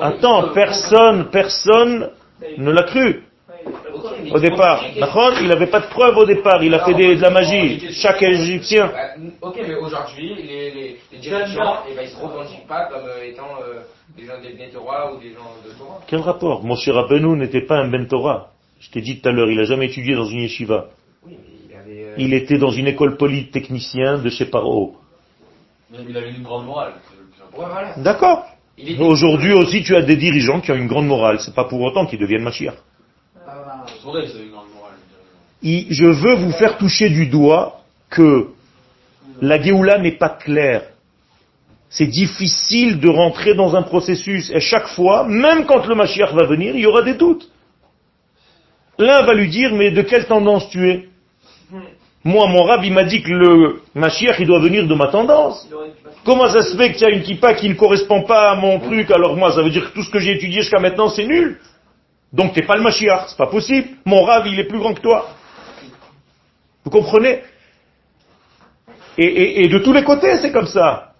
Attends, 0.00 0.48
personne, 0.54 1.30
personne 1.30 2.10
ne 2.58 2.70
l'a 2.70 2.82
cru 2.84 3.22
au 4.32 4.38
départ. 4.38 4.82
Il 5.40 5.48
n'avait 5.48 5.66
pas 5.66 5.80
de 5.80 5.86
preuve 5.86 6.16
au 6.18 6.26
départ, 6.26 6.62
il 6.62 6.74
a 6.74 6.84
fait 6.84 6.94
des- 6.94 7.16
de 7.16 7.22
la 7.22 7.30
magie. 7.30 7.92
Chaque 7.92 8.22
Égyptien. 8.22 8.86
Bah, 8.86 9.00
Ok, 9.42 9.56
mais 9.66 9.74
aujourd'hui, 9.74 10.34
les, 10.34 10.96
dirigeants, 11.18 11.78
eh 11.90 11.94
ben, 11.94 12.02
ils 12.04 12.08
se 12.08 12.16
revendiquent 12.16 12.66
pas 12.66 12.86
comme 12.86 13.04
euh, 13.06 13.24
étant 13.28 13.48
euh, 13.62 13.80
des 14.16 14.24
gens 14.26 14.32
des 14.40 14.70
Torah 14.72 15.12
ou 15.12 15.18
des 15.18 15.30
gens 15.30 15.52
de 15.64 15.70
Torah. 15.78 16.00
Quel 16.06 16.20
rapport? 16.20 16.62
Mon 16.64 16.76
cher 16.76 16.94
Rabbeinu 16.94 17.36
n'était 17.36 17.62
pas 17.66 17.76
un 17.78 17.88
Ben 17.88 18.06
Torah. 18.06 18.48
Je 18.80 18.90
t'ai 18.90 19.00
dit 19.02 19.20
tout 19.20 19.28
à 19.28 19.32
l'heure, 19.32 19.50
il 19.50 19.56
n'a 19.58 19.64
jamais 19.64 19.86
étudié 19.86 20.14
dans 20.14 20.24
une 20.24 20.40
yeshiva. 20.40 20.86
Oui, 21.26 21.36
mais 21.38 21.48
il 21.68 21.76
avait. 21.76 22.04
euh, 22.04 22.14
Il 22.18 22.34
était 22.34 22.58
dans 22.58 22.70
une 22.70 22.86
école 22.86 23.16
polytechnicien 23.16 24.18
de 24.18 24.30
chez 24.30 24.46
Paro. 24.46 24.96
Mais 25.92 25.98
il 26.08 26.16
avait 26.16 26.30
une 26.30 26.42
grande 26.42 26.64
morale. 26.66 26.94
c'est 27.08 27.16
le 27.18 27.26
plus 27.26 27.42
important. 27.42 27.62
Ouais, 27.62 27.72
voilà. 27.72 27.94
D'accord 28.02 28.46
était- 28.78 29.02
Aujourd'hui 29.02 29.52
aussi, 29.52 29.82
tu 29.82 29.94
as 29.94 30.02
des 30.02 30.16
dirigeants 30.16 30.60
qui 30.60 30.72
ont 30.72 30.76
une 30.76 30.86
grande 30.86 31.06
morale. 31.06 31.38
C'est 31.40 31.54
pas 31.54 31.64
pour 31.64 31.80
autant 31.82 32.06
qu'ils 32.06 32.18
deviennent 32.18 32.42
morale. 34.74 34.94
Il- 35.62 35.86
Je 35.90 36.06
veux 36.06 36.36
vous 36.36 36.52
faire 36.52 36.78
toucher 36.78 37.10
du 37.10 37.26
doigt 37.26 37.80
que 38.08 38.48
la 39.42 39.60
Géoula 39.60 39.98
n'est 39.98 40.16
pas 40.16 40.30
claire. 40.30 40.84
C'est 41.90 42.06
difficile 42.06 43.00
de 43.00 43.08
rentrer 43.08 43.54
dans 43.54 43.74
un 43.76 43.82
processus. 43.82 44.50
Et 44.54 44.60
chaque 44.60 44.86
fois, 44.88 45.26
même 45.26 45.66
quand 45.66 45.86
le 45.86 45.94
Mashiach 45.96 46.32
va 46.32 46.46
venir, 46.46 46.74
il 46.76 46.80
y 46.82 46.86
aura 46.86 47.02
des 47.02 47.14
doutes. 47.14 47.50
L'un 49.00 49.22
va 49.22 49.32
lui 49.34 49.48
dire, 49.48 49.74
mais 49.74 49.90
de 49.90 50.02
quelle 50.02 50.26
tendance 50.26 50.68
tu 50.70 50.88
es? 50.90 51.08
Moi, 52.22 52.46
mon 52.48 52.64
rab, 52.64 52.84
il 52.84 52.92
m'a 52.92 53.04
dit 53.04 53.22
que 53.22 53.30
le 53.30 53.80
Mashiach, 53.94 54.36
il 54.40 54.46
doit 54.46 54.58
venir 54.60 54.86
de 54.86 54.94
ma 54.94 55.06
tendance. 55.08 55.66
Comment 56.24 56.48
ça 56.50 56.60
se 56.60 56.76
fait 56.76 56.92
qu'il 56.92 57.02
y 57.02 57.10
a 57.10 57.14
une 57.14 57.22
kippa 57.22 57.54
qui 57.54 57.66
ne 57.68 57.74
correspond 57.74 58.22
pas 58.24 58.50
à 58.50 58.56
mon 58.56 58.78
truc 58.78 59.10
Alors 59.10 59.36
moi, 59.36 59.52
ça 59.52 59.62
veut 59.62 59.70
dire 59.70 59.88
que 59.88 59.94
tout 59.94 60.02
ce 60.02 60.10
que 60.10 60.18
j'ai 60.18 60.32
étudié 60.32 60.60
jusqu'à 60.60 60.78
maintenant, 60.80 61.08
c'est 61.08 61.24
nul? 61.24 61.58
Donc 62.30 62.52
t'es 62.52 62.62
pas 62.62 62.76
le 62.76 62.82
Mashiach, 62.82 63.28
c'est 63.28 63.38
pas 63.38 63.46
possible. 63.46 63.88
Mon 64.04 64.22
rab, 64.22 64.44
il 64.46 64.60
est 64.60 64.64
plus 64.68 64.78
grand 64.78 64.92
que 64.92 65.00
toi. 65.00 65.30
Vous 66.84 66.90
comprenez? 66.90 67.40
Et, 69.16 69.24
et- 69.24 69.64
et 69.64 69.68
de 69.68 69.78
tous 69.78 69.92
les 69.94 70.04
côtés, 70.04 70.36
c'est 70.42 70.52
comme 70.52 70.66
ça. 70.66 71.12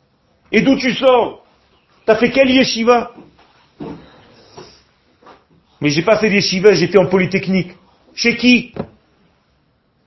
Et 0.53 0.61
d'où 0.61 0.77
tu 0.77 0.93
sors? 0.93 1.45
T'as 2.05 2.17
fait 2.17 2.31
quel 2.31 2.51
yeshiva? 2.51 3.13
Mais 5.81 5.91
j'ai 5.91 6.03
pas 6.03 6.19
fait 6.19 6.31
yeshiva, 6.31 6.73
j'étais 6.75 6.99
en 6.99 7.07
polytechnique. 7.07 7.73
Chez 8.15 8.37
qui? 8.37 8.75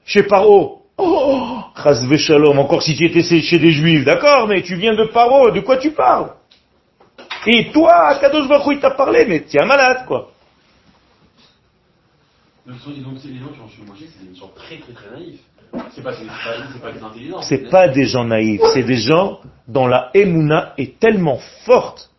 Chez 0.06 0.24
Paro. 0.24 0.84
Oh, 0.98 1.60
chas 1.76 2.06
shalom, 2.18 2.60
encore 2.60 2.84
si 2.84 2.96
tu 2.96 3.06
étais 3.06 3.24
chez 3.24 3.58
des 3.58 3.72
juifs, 3.72 4.06
d'accord, 4.06 4.48
mais 4.48 4.62
tu 4.62 4.76
viens 4.76 4.94
de 4.94 5.06
Paro, 5.06 5.50
de 5.50 5.60
quoi 5.62 5.78
tu 5.78 5.92
parles? 5.92 6.34
Et 7.48 7.72
toi, 7.72 8.16
Kadosh 8.22 8.48
Baruch 8.48 8.76
il 8.76 8.80
t'a 8.80 8.92
parlé, 8.92 9.26
mais 9.26 9.44
tu 9.44 9.58
es 9.58 9.62
un 9.62 9.66
malade, 9.66 10.06
quoi. 10.06 10.32
Les 12.66 12.74
gens 12.74 12.80
qui 12.80 13.04
ont 13.06 13.18
c'est 13.18 13.30
des 13.30 14.36
gens 14.36 14.52
très 14.56 14.78
très 14.78 14.94
très 14.94 15.10
naïfs. 15.12 15.40
C'est 15.96 16.04
pas, 16.04 16.12
des 16.92 17.04
intelligents. 17.04 17.42
C'est 17.42 17.70
pas 17.70 17.88
des 17.88 18.06
gens 18.06 18.26
naïfs, 18.26 18.62
c'est 18.74 18.84
des 18.84 18.96
gens 18.96 19.40
dont 19.68 19.88
la 19.88 20.12
émouna 20.14 20.74
est 20.78 21.00
tellement 21.00 21.40
forte, 21.66 22.12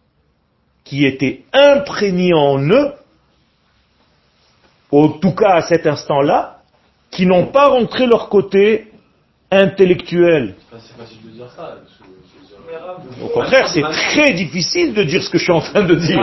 qui 0.82 1.06
étaient 1.06 1.44
imprégnés 1.52 2.34
en 2.34 2.58
eux, 2.58 2.92
en 5.02 5.08
tout 5.08 5.34
cas 5.34 5.54
à 5.54 5.62
cet 5.62 5.86
instant-là, 5.86 6.58
qui 7.10 7.26
n'ont 7.26 7.46
pas 7.46 7.68
rentré 7.68 8.06
leur 8.06 8.28
côté 8.28 8.90
intellectuel. 9.50 10.54
Au 13.22 13.28
contraire, 13.28 13.68
c'est 13.68 13.82
très 13.82 14.32
difficile 14.32 14.94
de 14.94 15.04
dire 15.04 15.22
ce 15.22 15.30
que 15.30 15.38
je 15.38 15.44
suis 15.44 15.52
en 15.52 15.60
train 15.60 15.84
de 15.84 15.94
dire. 15.94 16.20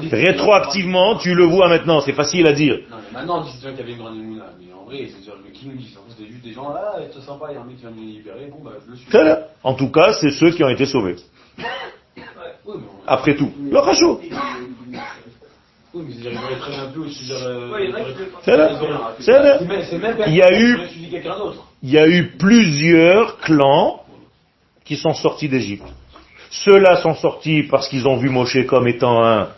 Dit- 0.00 0.08
Rétroactivement, 0.08 1.16
tu 1.18 1.34
le 1.34 1.44
vois 1.44 1.68
maintenant, 1.68 2.00
c'est 2.00 2.12
facile 2.14 2.46
à 2.46 2.52
dire. 2.52 2.78
Maintenant, 3.12 3.38
on 3.40 3.42
dit 3.42 3.50
que 3.50 3.56
c'est 3.56 3.62
toi 3.62 3.72
qui 3.72 3.82
avait 3.82 3.92
une 3.92 3.98
grande. 3.98 4.16
Mais 4.16 4.72
en 4.72 4.84
vrai, 4.84 5.08
c'est 5.08 5.26
le 5.30 5.50
qui 5.52 5.68
nous 5.68 5.76
dit 5.76 5.88
ça? 5.94 6.00
C'était 6.08 6.30
juste 6.30 6.44
des 6.44 6.52
gens, 6.52 6.72
ah, 6.74 6.96
c'est 7.12 7.20
sympa, 7.22 7.46
il 7.50 7.54
y 7.54 7.56
a 7.58 7.60
un 7.60 7.64
mec 7.64 7.76
qui 7.76 7.82
vient 7.82 7.90
de 7.92 8.00
les 8.00 8.06
libérer, 8.06 8.48
bon, 8.50 8.64
bah, 8.64 8.72
je 8.84 8.90
le 8.90 8.96
suis. 8.96 9.06
En 9.62 9.74
tout 9.74 9.90
cas, 9.90 10.12
c'est 10.14 10.30
ceux 10.30 10.50
qui 10.50 10.64
ont 10.64 10.68
été 10.68 10.86
sauvés. 10.86 11.16
Après 13.06 13.36
tout. 13.36 13.52
Le 13.70 13.78
rajout. 13.78 14.20
Oui, 15.96 16.04
mais 16.08 16.14
ils 16.30 16.36
auraient 16.36 16.56
très 16.58 16.72
bien 16.72 16.86
pu 16.92 16.98
aussi 16.98 17.24
dire. 17.24 17.36
euh, 17.42 17.70
il 20.28 20.34
y 20.34 20.42
en 20.42 20.46
a 20.46 20.52
eu- 20.52 20.78
il 21.82 21.90
y 21.90 21.98
a 21.98 22.06
plusieurs 22.38 23.38
clans 23.38 24.02
qui 24.84 24.96
sont 24.96 25.14
sortis 25.14 25.48
d'Égypte. 25.48 25.86
Ceux-là 26.50 26.96
sont 27.02 27.14
sortis 27.14 27.62
parce 27.62 27.88
qu'ils 27.88 28.06
ont 28.06 28.16
vu 28.18 28.28
Moshe 28.28 28.58
comme 28.66 28.86
étant 28.88 29.24
un, 29.24 29.48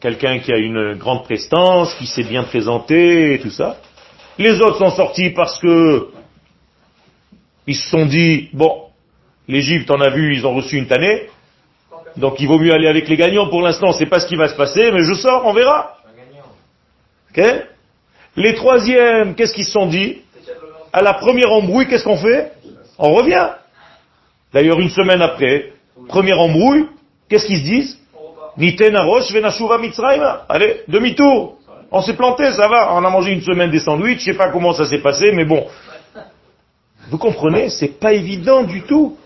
quelqu'un 0.00 0.38
qui 0.38 0.52
a 0.52 0.56
une 0.56 0.94
grande 0.94 1.24
prestance, 1.24 1.92
qui 1.96 2.06
s'est 2.06 2.24
bien 2.24 2.44
présenté 2.44 3.34
et 3.34 3.40
tout 3.40 3.50
ça. 3.50 3.76
Les 4.38 4.54
autres 4.62 4.78
sont 4.78 4.90
sortis 4.96 5.30
parce 5.30 5.58
que 5.60 6.08
ils 7.66 7.76
se 7.76 7.88
sont 7.90 8.06
dit, 8.06 8.48
bon, 8.54 8.84
l'Égypte, 9.46 9.90
on 9.90 10.00
a 10.00 10.08
vu, 10.10 10.34
ils 10.34 10.46
ont 10.46 10.54
reçu 10.54 10.76
une 10.78 10.86
tannée, 10.86 11.28
donc 12.16 12.40
il 12.40 12.48
vaut 12.48 12.58
mieux 12.58 12.72
aller 12.72 12.88
avec 12.88 13.08
les 13.08 13.16
gagnants. 13.16 13.48
Pour 13.48 13.62
l'instant, 13.62 13.88
ne 13.88 13.92
sait 13.92 14.06
pas 14.06 14.20
ce 14.20 14.26
qui 14.26 14.36
va 14.36 14.48
se 14.48 14.56
passer, 14.56 14.90
mais 14.92 15.04
je 15.04 15.14
sors, 15.14 15.46
on 15.46 15.52
verra. 15.52 15.96
Les 18.36 18.54
troisièmes, 18.54 19.34
qu'est-ce 19.34 19.54
qu'ils 19.54 19.64
se 19.64 19.72
sont 19.72 19.86
dit? 19.86 20.18
À 20.92 21.02
la 21.02 21.14
première 21.14 21.52
embrouille, 21.52 21.86
qu'est-ce 21.86 22.04
qu'on 22.04 22.16
fait? 22.16 22.52
On 22.98 23.12
revient. 23.14 23.48
D'ailleurs, 24.52 24.80
une 24.80 24.90
semaine 24.90 25.22
après, 25.22 25.72
première 26.08 26.40
embrouille, 26.40 26.86
qu'est-ce 27.28 27.46
qu'ils 27.46 27.58
se 27.58 27.64
disent? 27.64 27.98
Allez, 30.48 30.82
demi-tour. 30.88 31.56
On 31.92 32.02
s'est 32.02 32.14
planté, 32.14 32.50
ça 32.52 32.68
va. 32.68 32.94
On 32.94 33.04
a 33.04 33.10
mangé 33.10 33.32
une 33.32 33.42
semaine 33.42 33.70
des 33.70 33.80
sandwichs, 33.80 34.20
je 34.20 34.24
sais 34.26 34.36
pas 34.36 34.50
comment 34.50 34.72
ça 34.72 34.84
s'est 34.84 34.98
passé, 34.98 35.32
mais 35.32 35.44
bon. 35.44 35.66
Vous 37.10 37.18
comprenez, 37.18 37.70
c'est 37.70 37.98
pas 37.98 38.12
évident 38.12 38.62
du 38.62 38.82
tout. 38.82 39.16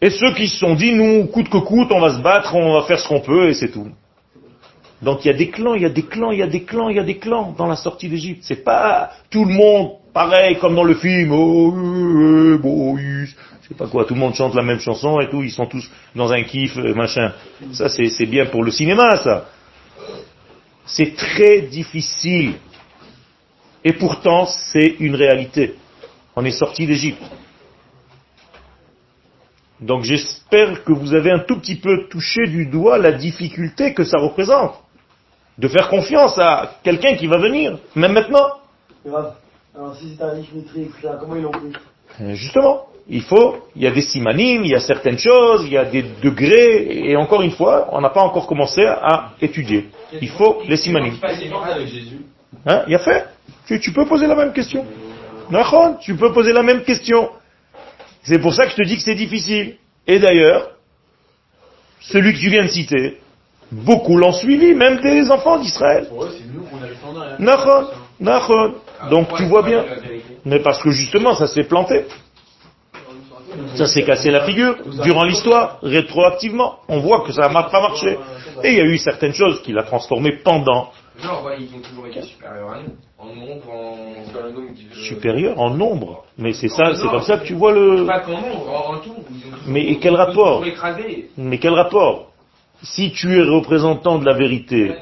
Et 0.00 0.10
ceux 0.10 0.32
qui 0.34 0.48
se 0.48 0.58
sont 0.58 0.74
dit, 0.74 0.92
nous, 0.92 1.26
coûte 1.26 1.48
que 1.48 1.58
coûte, 1.58 1.90
on 1.90 2.00
va 2.00 2.16
se 2.16 2.22
battre, 2.22 2.54
on 2.54 2.74
va 2.74 2.82
faire 2.82 3.00
ce 3.00 3.08
qu'on 3.08 3.20
peut, 3.20 3.48
et 3.48 3.54
c'est 3.54 3.70
tout. 3.70 3.88
Donc 5.02 5.24
il 5.24 5.28
y 5.28 5.30
a 5.30 5.34
des 5.34 5.48
clans, 5.48 5.74
il 5.74 5.82
y 5.82 5.86
a 5.86 5.90
des 5.90 6.02
clans, 6.02 6.32
il 6.32 6.38
y 6.38 6.42
a 6.42 6.46
des 6.46 6.64
clans, 6.64 6.88
il 6.88 6.96
y 6.96 7.00
a 7.00 7.04
des 7.04 7.18
clans 7.18 7.54
dans 7.56 7.66
la 7.66 7.76
sortie 7.76 8.08
d'Égypte. 8.08 8.42
C'est 8.42 8.64
pas 8.64 9.10
tout 9.30 9.44
le 9.44 9.54
monde 9.54 9.92
pareil 10.12 10.58
comme 10.58 10.74
dans 10.74 10.84
le 10.84 10.94
film. 10.94 11.30
Oh, 11.32 11.72
euh, 11.76 12.58
euh, 12.64 13.26
je 13.62 13.68
sais 13.68 13.74
pas 13.74 13.86
quoi, 13.86 14.04
tout 14.04 14.14
le 14.14 14.20
monde 14.20 14.34
chante 14.34 14.54
la 14.54 14.62
même 14.62 14.80
chanson 14.80 15.20
et 15.20 15.28
tout, 15.28 15.42
ils 15.42 15.52
sont 15.52 15.66
tous 15.66 15.88
dans 16.16 16.32
un 16.32 16.42
kiff, 16.42 16.76
euh, 16.78 16.94
machin. 16.94 17.32
Ça 17.72 17.88
c'est 17.88 18.08
c'est 18.08 18.26
bien 18.26 18.46
pour 18.46 18.64
le 18.64 18.72
cinéma, 18.72 19.18
ça. 19.18 19.46
C'est 20.84 21.14
très 21.14 21.60
difficile. 21.62 22.54
Et 23.84 23.92
pourtant, 23.92 24.46
c'est 24.46 24.96
une 24.98 25.14
réalité. 25.14 25.74
On 26.34 26.44
est 26.44 26.50
sorti 26.50 26.86
d'Égypte. 26.86 27.22
Donc 29.80 30.02
j'espère 30.02 30.84
que 30.84 30.92
vous 30.92 31.14
avez 31.14 31.30
un 31.30 31.40
tout 31.40 31.58
petit 31.58 31.76
peu 31.76 32.08
touché 32.08 32.46
du 32.46 32.66
doigt 32.66 32.98
la 32.98 33.12
difficulté 33.12 33.94
que 33.94 34.04
ça 34.04 34.18
représente. 34.18 34.74
De 35.56 35.68
faire 35.68 35.88
confiance 35.88 36.38
à 36.38 36.72
quelqu'un 36.82 37.14
qui 37.14 37.26
va 37.26 37.38
venir, 37.38 37.78
même 37.94 38.12
maintenant. 38.12 38.46
Grave. 39.04 39.34
Alors 39.74 39.96
si 39.96 40.14
c'est 40.16 40.22
un 40.24 40.38
Ishmitri, 40.38 40.82
etc., 40.82 41.14
comment 41.20 41.36
ils 41.36 41.42
l'ont 41.42 41.50
pris? 41.50 41.72
Euh, 42.20 42.34
Justement, 42.34 42.86
il 43.08 43.22
faut, 43.22 43.58
il 43.76 43.82
y 43.82 43.86
a 43.86 43.90
des 43.90 44.00
simanim, 44.00 44.64
il 44.64 44.70
y 44.70 44.74
a 44.74 44.80
certaines 44.80 45.18
choses, 45.18 45.64
il 45.64 45.72
y 45.72 45.78
a 45.78 45.84
des 45.84 46.04
degrés, 46.22 47.08
et 47.10 47.16
encore 47.16 47.42
une 47.42 47.52
fois, 47.52 47.88
on 47.92 48.00
n'a 48.00 48.10
pas 48.10 48.22
encore 48.22 48.46
commencé 48.46 48.82
à 48.84 49.32
étudier. 49.40 49.88
Il 50.20 50.28
faut 50.30 50.62
les 50.66 50.76
simanim. 50.76 51.14
C'est 51.20 51.48
pas 51.48 51.74
avec 51.74 51.88
Jésus? 51.88 52.20
Hein, 52.66 52.82
il 52.86 52.92
y 52.92 52.96
a 52.96 52.98
fait 52.98 53.26
tu, 53.68 53.78
tu 53.80 53.92
peux 53.92 54.06
poser 54.06 54.26
la 54.26 54.34
même 54.34 54.52
question. 54.52 54.84
Nachon, 55.50 55.96
tu 56.00 56.16
peux 56.16 56.32
poser 56.32 56.52
la 56.52 56.62
même 56.62 56.82
question. 56.84 57.28
C'est 58.28 58.38
pour 58.38 58.54
ça 58.54 58.66
que 58.66 58.72
je 58.72 58.76
te 58.76 58.82
dis 58.82 58.96
que 58.96 59.02
c'est 59.02 59.14
difficile. 59.14 59.76
Et 60.06 60.18
d'ailleurs, 60.18 60.70
celui 62.00 62.34
que 62.34 62.38
tu 62.38 62.50
viens 62.50 62.64
de 62.64 62.68
citer, 62.68 63.18
Beaucoup 63.70 64.16
l'ont 64.16 64.32
suivi, 64.32 64.74
même 64.74 65.00
des 65.00 65.30
enfants 65.30 65.58
d'Israël. 65.58 66.06
Pour 66.08 66.24
eux, 66.24 66.34
c'est 66.38 66.46
nous 66.46 66.62
qu'on. 66.62 66.78
Donc 69.10 69.36
tu 69.36 69.44
vois 69.44 69.62
bien. 69.62 69.84
Mais 70.44 70.60
parce 70.60 70.82
que 70.82 70.90
justement, 70.90 71.34
ça 71.34 71.46
s'est 71.46 71.64
planté. 71.64 72.06
Ça 73.74 73.86
s'est 73.86 74.04
cassé 74.04 74.30
la 74.30 74.44
figure 74.44 74.76
durant 75.02 75.24
l'histoire, 75.24 75.78
rétroactivement. 75.82 76.78
On 76.88 77.00
voit 77.00 77.24
que 77.26 77.32
ça 77.32 77.48
n'a 77.48 77.62
pas 77.64 77.80
marché. 77.80 78.18
Et 78.64 78.70
il 78.70 78.78
y 78.78 78.80
a 78.80 78.84
eu 78.84 78.98
certaines 78.98 79.34
choses 79.34 79.62
qu'il 79.62 79.78
a 79.78 79.82
transformées 79.82 80.38
pendant. 80.42 80.90
Genre, 81.22 81.44
ouais, 81.44 81.56
ils 81.60 81.74
ont 81.74 81.80
toujours 81.80 82.06
été 82.06 82.22
supérieurs 82.22 82.70
à 82.70 82.78
nous. 82.82 82.92
En 83.18 83.34
nombre, 83.34 83.72
en. 83.72 84.94
Supérieurs 84.94 85.58
en 85.58 85.70
nombre. 85.70 86.24
Mais 86.36 86.52
c'est 86.52 86.68
ça, 86.68 86.94
c'est 86.94 87.08
comme 87.08 87.22
ça 87.22 87.38
que 87.38 87.44
tu 87.46 87.54
vois 87.54 87.72
le... 87.72 88.06
Pas 88.06 88.20
qu'en 88.20 88.40
nombre, 88.40 88.68
en, 88.70 88.94
en 88.94 88.98
tout. 88.98 89.14
Ils 89.30 89.48
ont 89.48 89.50
toujours- 89.50 89.68
Mais 89.68 89.96
quel 90.00 90.14
rapport. 90.14 90.62
Mais 91.36 91.58
quel 91.58 91.74
rapport 91.74 92.30
Si 92.82 93.10
tu 93.10 93.36
es 93.36 93.42
représentant 93.42 94.18
de 94.20 94.24
la 94.26 94.34
vérité, 94.34 94.94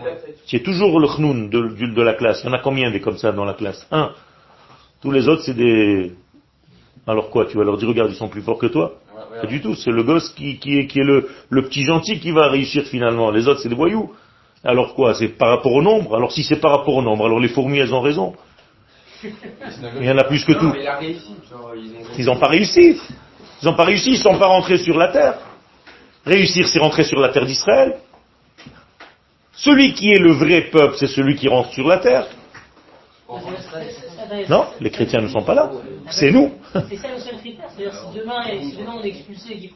tu 0.47 0.57
es 0.57 0.61
toujours 0.61 0.99
le 0.99 1.07
chnoun 1.07 1.51
de, 1.51 2.03
la 2.03 2.15
classe. 2.15 2.41
Il 2.45 2.47
y 2.47 2.51
en 2.51 2.55
a 2.55 2.61
combien 2.61 2.91
des 2.91 3.01
comme 3.01 3.19
ça 3.19 3.33
dans 3.33 3.45
la 3.45 3.55
classe 3.55 3.87
Un. 3.91 4.13
Tous 5.03 5.11
les 5.11 5.29
autres, 5.29 5.43
c'est 5.43 5.55
des... 5.55 6.13
Alors 7.07 7.29
quoi 7.29 7.45
Tu 7.45 7.59
vas 7.59 7.65
leur 7.65 7.77
dire, 7.77 7.89
regarde, 7.89 8.11
ils 8.11 8.17
sont 8.17 8.29
plus 8.29 8.41
forts 8.41 8.59
que 8.59 8.67
toi 8.67 8.95
Pas 9.43 9.47
du 9.47 9.61
tout. 9.61 9.75
C'est 9.75 9.91
le 9.93 10.03
gosse 10.03 10.31
qui, 10.31 10.59
qui 10.59 10.79
est, 10.79 10.87
qui 10.87 11.01
est 11.01 11.05
le, 11.05 11.29
le 11.51 11.63
petit 11.63 11.83
gentil 11.85 12.19
qui 12.19 12.31
va 12.31 12.49
réussir 12.49 12.85
finalement. 12.85 13.31
Les 13.31 13.47
autres, 13.47 13.61
c'est 13.61 13.69
des 13.69 13.75
voyous. 13.75 14.11
Alors 14.67 14.95
quoi 14.95 15.15
C'est 15.15 15.29
par 15.29 15.51
rapport 15.51 15.73
au 15.73 15.83
nombre? 15.83 16.17
Alors 16.17 16.33
si 16.33 16.43
c'est 16.43 16.57
par 16.57 16.73
rapport 16.73 16.95
au 16.97 17.03
nombre, 17.03 17.25
alors 17.27 17.39
les 17.39 17.49
fourmis, 17.49 17.79
elles 17.79 17.95
ont 17.95 18.01
raison. 18.01 18.35
Il 19.23 20.05
y 20.05 20.11
en 20.11 20.19
a 20.19 20.25
plus 20.25 20.45
que 20.45 20.53
Non, 20.53 20.59
tout. 20.59 20.73
ils 20.77 20.89
ont. 21.55 21.75
Ils 22.19 22.25
n'ont 22.27 22.37
pas 22.37 22.49
réussi. 22.49 23.01
Ils 23.63 23.67
n'ont 23.67 23.75
pas 23.75 23.85
réussi, 23.85 24.11
ils 24.11 24.19
ne 24.19 24.23
sont 24.23 24.39
pas 24.39 24.47
rentrés 24.47 24.79
sur 24.79 24.99
la 24.99 25.09
terre. 25.09 25.39
Réussir, 26.27 26.69
c'est 26.69 26.79
rentrer 26.81 27.05
sur 27.05 27.19
la 27.21 27.29
terre 27.31 27.47
d'Israël. 27.47 27.97
Celui 29.53 29.95
qui 29.95 30.11
est 30.13 30.19
le 30.19 30.33
vrai 30.33 30.63
peuple, 30.63 30.97
c'est 30.99 31.07
celui 31.07 31.37
qui 31.37 31.49
rentre 31.49 31.73
sur 31.73 31.87
la 31.87 31.99
terre. 31.99 32.27
Non, 34.51 34.67
les 34.81 34.91
chrétiens 34.91 35.21
ne 35.21 35.29
sont 35.29 35.43
pas 35.43 35.55
là. 35.55 35.71
C'est 36.11 36.31
nous. 36.31 36.53
C'est 36.89 36.97
ça 36.97 37.09
le 37.15 37.19
seul 37.21 37.39
critère. 37.39 37.67
C'est-à-dire, 37.75 37.95
si 37.95 38.19
demain, 38.19 38.43
si 38.61 38.77
demain 38.77 38.95
on 38.99 39.03
est 39.03 39.09
expulsé 39.09 39.53
et. 39.53 39.73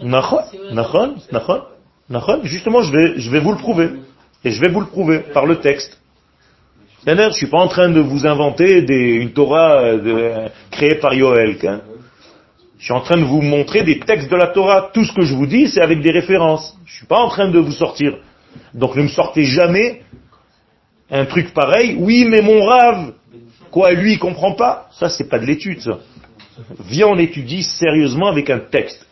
Justement, 2.44 2.82
je 2.82 2.92
vais, 2.92 3.18
je 3.20 3.30
vais 3.30 3.40
vous 3.40 3.52
le 3.52 3.58
prouver. 3.58 3.90
Et 4.44 4.50
je 4.50 4.60
vais 4.60 4.68
vous 4.68 4.80
le 4.80 4.86
prouver 4.86 5.20
par 5.20 5.46
le 5.46 5.60
texte. 5.60 5.98
Je 7.06 7.30
suis 7.32 7.46
pas 7.46 7.58
en 7.58 7.68
train 7.68 7.88
de 7.90 8.00
vous 8.00 8.26
inventer 8.26 8.78
une 9.20 9.32
Torah 9.32 9.82
euh, 9.82 10.48
créée 10.70 10.96
par 10.96 11.14
Yoel. 11.14 11.56
hein. 11.66 11.80
Je 12.78 12.84
suis 12.84 12.94
en 12.94 13.00
train 13.00 13.18
de 13.18 13.24
vous 13.24 13.42
montrer 13.42 13.82
des 13.82 14.00
textes 14.00 14.30
de 14.30 14.36
la 14.36 14.48
Torah. 14.48 14.90
Tout 14.94 15.04
ce 15.04 15.12
que 15.12 15.22
je 15.22 15.34
vous 15.34 15.46
dis, 15.46 15.68
c'est 15.68 15.82
avec 15.82 16.00
des 16.00 16.10
références. 16.10 16.76
Je 16.86 16.94
suis 16.96 17.06
pas 17.06 17.18
en 17.18 17.28
train 17.28 17.50
de 17.50 17.58
vous 17.58 17.72
sortir. 17.72 18.18
Donc 18.72 18.96
ne 18.96 19.02
me 19.02 19.08
sortez 19.08 19.44
jamais 19.44 20.02
un 21.10 21.26
truc 21.26 21.52
pareil. 21.52 21.96
Oui, 21.98 22.24
mais 22.24 22.40
mon 22.40 22.64
rave, 22.64 23.12
quoi, 23.70 23.92
lui, 23.92 24.14
il 24.14 24.18
comprend 24.18 24.52
pas? 24.52 24.88
Ça, 24.92 25.08
c'est 25.10 25.28
pas 25.28 25.38
de 25.38 25.44
l'étude, 25.44 25.80
ça. 25.80 25.98
Viens, 26.86 27.08
on 27.08 27.18
étudie 27.18 27.62
sérieusement 27.62 28.28
avec 28.28 28.48
un 28.50 28.60
texte. 28.60 29.06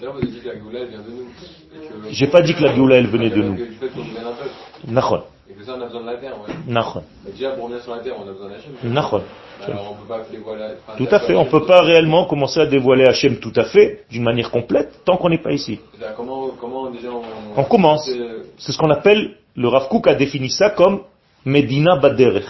C'est 0.00 0.06
ça. 0.06 0.06
D'ailleurs, 0.06 0.12
vous 0.14 0.18
avez 0.18 0.26
dit 0.30 0.40
que 0.40 0.48
la 0.48 0.56
Goula, 0.56 0.78
elle 0.80 0.88
vient 0.88 0.98
de 0.98 1.10
nous. 1.10 1.28
Et 1.74 1.86
que- 2.08 2.10
J'ai 2.10 2.26
pas 2.26 2.40
dit 2.42 2.54
que 2.54 2.62
la 2.62 2.74
Géoula, 2.74 2.96
elle 2.96 3.06
venait 3.06 3.30
de 3.30 3.42
nous. 3.42 3.54
Du 3.56 3.64
fait 3.74 3.88
qu'on 3.88 3.98
mène 4.00 4.16
un 4.26 4.32
peuple. 4.32 4.50
Nachon, 4.88 5.22
Et 5.50 5.52
que 5.54 5.64
ça, 5.64 5.74
on 5.76 5.80
a 5.82 5.86
besoin 5.86 6.00
de 6.02 6.06
la 6.06 6.16
terre, 6.16 6.32
ouais. 6.40 6.54
nachon, 6.66 7.02
Mais 7.24 7.32
déjà, 7.32 7.50
pour 7.50 7.64
revenir 7.64 7.82
sur 7.82 7.94
la 7.94 8.00
terre, 8.00 8.14
on 8.18 8.22
a 8.28 8.32
besoin 8.32 8.48
d'Hachem. 8.48 8.72
nachon. 8.84 9.22
Alors, 9.66 9.92
on 9.92 9.94
peut 10.02 10.08
pas 10.08 10.20
enfin, 10.20 10.96
Tout 10.96 11.08
à 11.10 11.20
fait. 11.20 11.34
On 11.36 11.44
peut 11.44 11.66
pas 11.66 11.82
réellement 11.82 12.24
commencer 12.24 12.60
à 12.60 12.66
dévoiler 12.66 13.04
Hachem 13.04 13.36
tout 13.40 13.52
à 13.56 13.64
fait, 13.64 14.04
d'une 14.10 14.22
manière 14.22 14.50
complète, 14.50 15.00
tant 15.04 15.18
qu'on 15.18 15.28
n'est 15.28 15.42
pas 15.42 15.52
ici. 15.52 15.78
C'est-à-dire, 15.92 16.16
Comment, 16.16 16.48
comment 16.58 16.90
déjà 16.90 17.08
on. 17.10 17.22
On 17.60 17.64
commence. 17.64 18.06
C'est- 18.06 18.18
C'est 18.56 18.72
ce 18.72 18.78
qu'on 18.78 18.90
appelle, 18.90 19.36
le 19.54 19.68
Rav 19.68 19.88
Kook 19.88 20.06
a 20.06 20.14
défini 20.14 20.48
ça 20.48 20.70
comme 20.70 21.02
Medina 21.44 21.96
Baderech. 21.96 22.46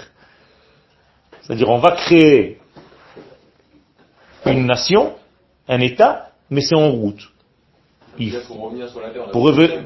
C'est-à-dire, 1.43 1.69
on 1.69 1.79
va 1.79 1.93
créer 1.93 2.59
une 4.47 4.67
nation, 4.67 5.15
un 5.69 5.81
État, 5.81 6.29
mais 6.49 6.61
c'est 6.61 6.77
en 6.77 6.91
route. 6.91 7.30
Il- 8.21 8.39
pour 9.33 9.43
revenir 9.45 9.81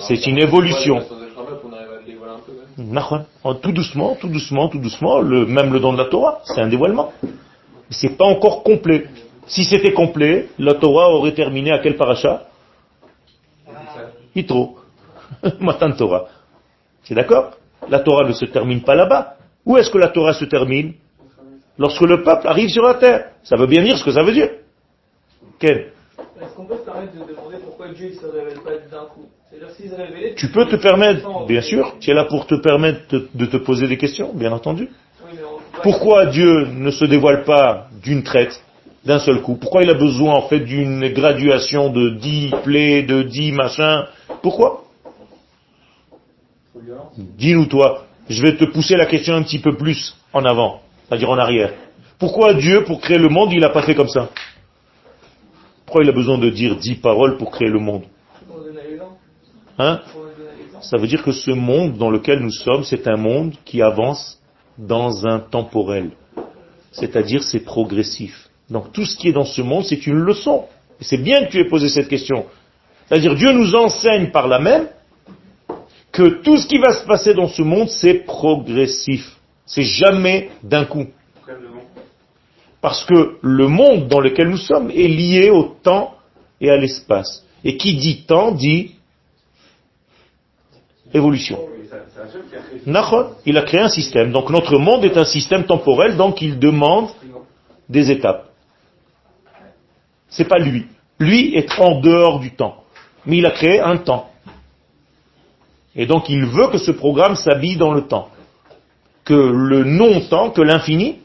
c'est 0.00 0.26
une 0.26 0.38
évolution. 0.38 1.02
Tout 3.62 3.72
doucement, 3.72 4.16
tout 4.20 4.28
doucement, 4.28 4.68
tout 4.68 4.78
doucement, 4.78 5.20
le, 5.20 5.44
même 5.44 5.72
le 5.72 5.80
don 5.80 5.92
de 5.92 5.98
la 5.98 6.04
Torah, 6.04 6.40
c'est 6.44 6.60
un 6.60 6.68
dévoilement. 6.68 7.12
C'est 7.90 8.16
pas 8.16 8.26
encore 8.26 8.62
complet. 8.62 9.06
Si 9.48 9.64
c'était 9.64 9.92
complet, 9.92 10.48
la 10.58 10.74
Torah 10.74 11.08
aurait 11.10 11.32
terminé 11.32 11.72
à 11.72 11.80
quel 11.80 11.96
paracha? 11.96 12.44
Yitro. 14.36 14.78
Matan 15.60 15.92
Torah. 15.92 16.26
C'est 17.02 17.14
d'accord? 17.14 17.52
La 17.88 18.00
Torah 18.00 18.26
ne 18.28 18.32
se 18.32 18.44
termine 18.44 18.82
pas 18.82 18.94
là-bas. 18.94 19.34
Où 19.64 19.76
est-ce 19.78 19.90
que 19.90 19.98
la 19.98 20.08
Torah 20.08 20.34
se 20.34 20.44
termine? 20.44 20.94
Lorsque 21.76 22.02
le 22.02 22.22
peuple 22.22 22.46
arrive 22.46 22.68
sur 22.68 22.82
la 22.82 22.94
terre. 22.94 23.30
Ça 23.42 23.56
veut 23.56 23.66
bien 23.66 23.82
dire 23.82 23.96
ce 23.98 24.04
que 24.04 24.12
ça 24.12 24.22
veut 24.22 24.32
dire. 24.32 24.50
Quel 25.58 25.92
Est-ce 26.40 26.54
qu'on 26.54 26.66
peut 26.66 26.76
se 26.76 26.84
permettre 26.84 27.12
de 27.14 27.32
demander 27.32 27.56
pourquoi 27.64 27.88
Dieu 27.88 28.10
ne 28.10 28.14
se 28.14 28.26
révèle 28.26 28.60
pas 28.60 28.70
d'un 28.90 29.06
coup? 29.06 29.26
C'est-à-dire 29.50 29.70
s'il 29.74 29.90
se 29.90 29.94
révélait. 29.94 30.34
Tu 30.34 30.48
peux 30.48 30.66
te 30.66 30.76
permettre, 30.76 31.46
bien 31.46 31.62
sûr, 31.62 31.96
tu 31.98 32.10
es 32.10 32.14
là 32.14 32.24
pour 32.24 32.46
te 32.46 32.54
permettre 32.54 33.00
de, 33.34 33.46
te 33.46 33.56
poser 33.56 33.88
des 33.88 33.96
questions, 33.96 34.32
bien 34.32 34.52
entendu. 34.52 34.88
Pourquoi 35.82 36.26
Dieu 36.26 36.66
ne 36.66 36.90
se 36.90 37.04
dévoile 37.04 37.44
pas 37.44 37.88
d'une 38.02 38.22
traite, 38.22 38.62
d'un 39.04 39.18
seul 39.18 39.40
coup? 39.42 39.56
Pourquoi 39.56 39.82
il 39.82 39.90
a 39.90 39.94
besoin 39.94 40.34
en 40.34 40.42
fait 40.42 40.60
d'une 40.60 41.08
graduation 41.12 41.90
de 41.90 42.10
dix 42.10 42.52
plaies, 42.62 43.02
de 43.02 43.22
dix 43.22 43.50
machins? 43.50 44.04
Pourquoi? 44.42 44.84
Dis-nous 47.16 47.66
toi, 47.66 48.04
je 48.28 48.42
vais 48.42 48.56
te 48.56 48.64
pousser 48.64 48.96
la 48.96 49.06
question 49.06 49.34
un 49.34 49.42
petit 49.42 49.58
peu 49.58 49.76
plus 49.76 50.16
en 50.32 50.44
avant, 50.44 50.82
c'est-à-dire 51.08 51.30
en 51.30 51.38
arrière. 51.38 51.72
Pourquoi 52.18 52.54
Dieu, 52.54 52.84
pour 52.84 53.00
créer 53.00 53.18
le 53.18 53.28
monde, 53.28 53.52
il 53.52 53.60
n'a 53.60 53.70
pas 53.70 53.82
fait 53.82 53.94
comme 53.94 54.08
ça? 54.08 54.28
Pourquoi 55.88 56.04
il 56.04 56.10
a 56.10 56.12
besoin 56.12 56.36
de 56.36 56.50
dire 56.50 56.76
dix 56.76 56.96
paroles 56.96 57.38
pour 57.38 57.50
créer 57.50 57.70
le 57.70 57.78
monde. 57.78 58.02
Hein. 59.78 60.02
Ça 60.82 60.98
veut 60.98 61.06
dire 61.06 61.22
que 61.22 61.32
ce 61.32 61.50
monde 61.50 61.96
dans 61.96 62.10
lequel 62.10 62.40
nous 62.40 62.50
sommes, 62.50 62.84
c'est 62.84 63.08
un 63.08 63.16
monde 63.16 63.54
qui 63.64 63.80
avance 63.80 64.38
dans 64.76 65.26
un 65.26 65.38
temporel. 65.38 66.10
C'est-à-dire 66.92 67.42
c'est 67.42 67.60
progressif. 67.60 68.50
Donc 68.68 68.92
tout 68.92 69.06
ce 69.06 69.16
qui 69.16 69.28
est 69.28 69.32
dans 69.32 69.46
ce 69.46 69.62
monde, 69.62 69.86
c'est 69.86 70.06
une 70.06 70.18
leçon. 70.18 70.66
Et 71.00 71.04
c'est 71.04 71.16
bien 71.16 71.46
que 71.46 71.52
tu 71.52 71.58
aies 71.58 71.70
posé 71.70 71.88
cette 71.88 72.08
question. 72.08 72.44
C'est-à-dire 73.08 73.34
Dieu 73.34 73.52
nous 73.52 73.74
enseigne 73.74 74.30
par 74.30 74.46
là 74.46 74.58
même 74.58 74.88
que 76.12 76.42
tout 76.42 76.58
ce 76.58 76.66
qui 76.66 76.76
va 76.76 76.92
se 76.92 77.06
passer 77.06 77.32
dans 77.32 77.48
ce 77.48 77.62
monde, 77.62 77.88
c'est 77.88 78.26
progressif. 78.26 79.38
C'est 79.64 79.84
jamais 79.84 80.50
d'un 80.62 80.84
coup. 80.84 81.06
Parce 82.80 83.04
que 83.04 83.38
le 83.42 83.68
monde 83.68 84.08
dans 84.08 84.20
lequel 84.20 84.48
nous 84.48 84.56
sommes 84.56 84.90
est 84.90 85.08
lié 85.08 85.50
au 85.50 85.64
temps 85.82 86.14
et 86.60 86.70
à 86.70 86.76
l'espace. 86.76 87.44
Et 87.64 87.76
qui 87.76 87.96
dit 87.96 88.22
temps 88.22 88.52
dit 88.52 88.94
évolution. 91.12 91.58
Il 93.46 93.56
a 93.56 93.62
créé 93.62 93.80
un 93.80 93.88
système. 93.88 94.32
Donc 94.32 94.50
notre 94.50 94.78
monde 94.78 95.04
est 95.04 95.16
un 95.16 95.24
système 95.24 95.64
temporel, 95.64 96.16
donc 96.16 96.40
il 96.42 96.58
demande 96.58 97.08
des 97.88 98.10
étapes. 98.10 98.48
C'est 100.28 100.46
pas 100.46 100.58
lui. 100.58 100.86
Lui 101.18 101.56
est 101.56 101.80
en 101.80 102.00
dehors 102.00 102.38
du 102.38 102.52
temps. 102.52 102.84
Mais 103.26 103.38
il 103.38 103.46
a 103.46 103.50
créé 103.50 103.80
un 103.80 103.96
temps. 103.96 104.30
Et 105.96 106.06
donc 106.06 106.28
il 106.28 106.44
veut 106.46 106.68
que 106.68 106.78
ce 106.78 106.92
programme 106.92 107.34
s'habille 107.34 107.76
dans 107.76 107.92
le 107.92 108.02
temps. 108.02 108.28
Que 109.24 109.34
le 109.34 109.84
non-temps, 109.84 110.50
que 110.50 110.62
l'infini, 110.62 111.18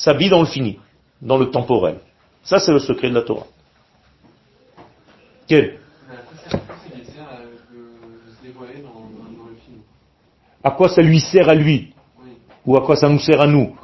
s'habille 0.00 0.30
dans 0.30 0.40
le 0.40 0.46
fini, 0.46 0.78
dans 1.20 1.36
le 1.36 1.50
temporel. 1.50 2.00
Ça, 2.42 2.58
c'est 2.58 2.72
le 2.72 2.78
secret 2.78 3.10
de 3.10 3.14
la 3.14 3.22
Torah. 3.22 3.46
Quel? 5.46 5.78
À 10.62 10.70
quoi 10.70 10.88
ça 10.88 11.02
lui 11.02 11.20
sert 11.20 11.48
à 11.48 11.54
lui? 11.54 11.92
Ou 12.64 12.76
à 12.76 12.82
quoi 12.82 12.96
ça 12.96 13.08
nous 13.08 13.18
sert 13.18 13.40
à 13.40 13.46
nous? 13.46 13.76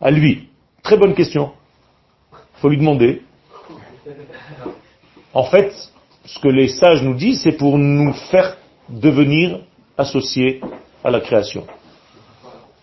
À 0.00 0.10
lui. 0.10 0.48
Très 0.82 0.96
bonne 0.96 1.14
question. 1.14 1.52
faut 2.54 2.68
lui 2.68 2.78
demander. 2.78 3.22
En 5.32 5.44
fait, 5.44 5.72
ce 6.24 6.38
que 6.38 6.48
les 6.48 6.68
sages 6.68 7.02
nous 7.02 7.14
disent, 7.14 7.42
c'est 7.42 7.56
pour 7.56 7.78
nous 7.78 8.12
faire 8.30 8.56
devenir 8.88 9.60
associés 9.96 10.60
à 11.04 11.10
la 11.10 11.20
création. 11.20 11.66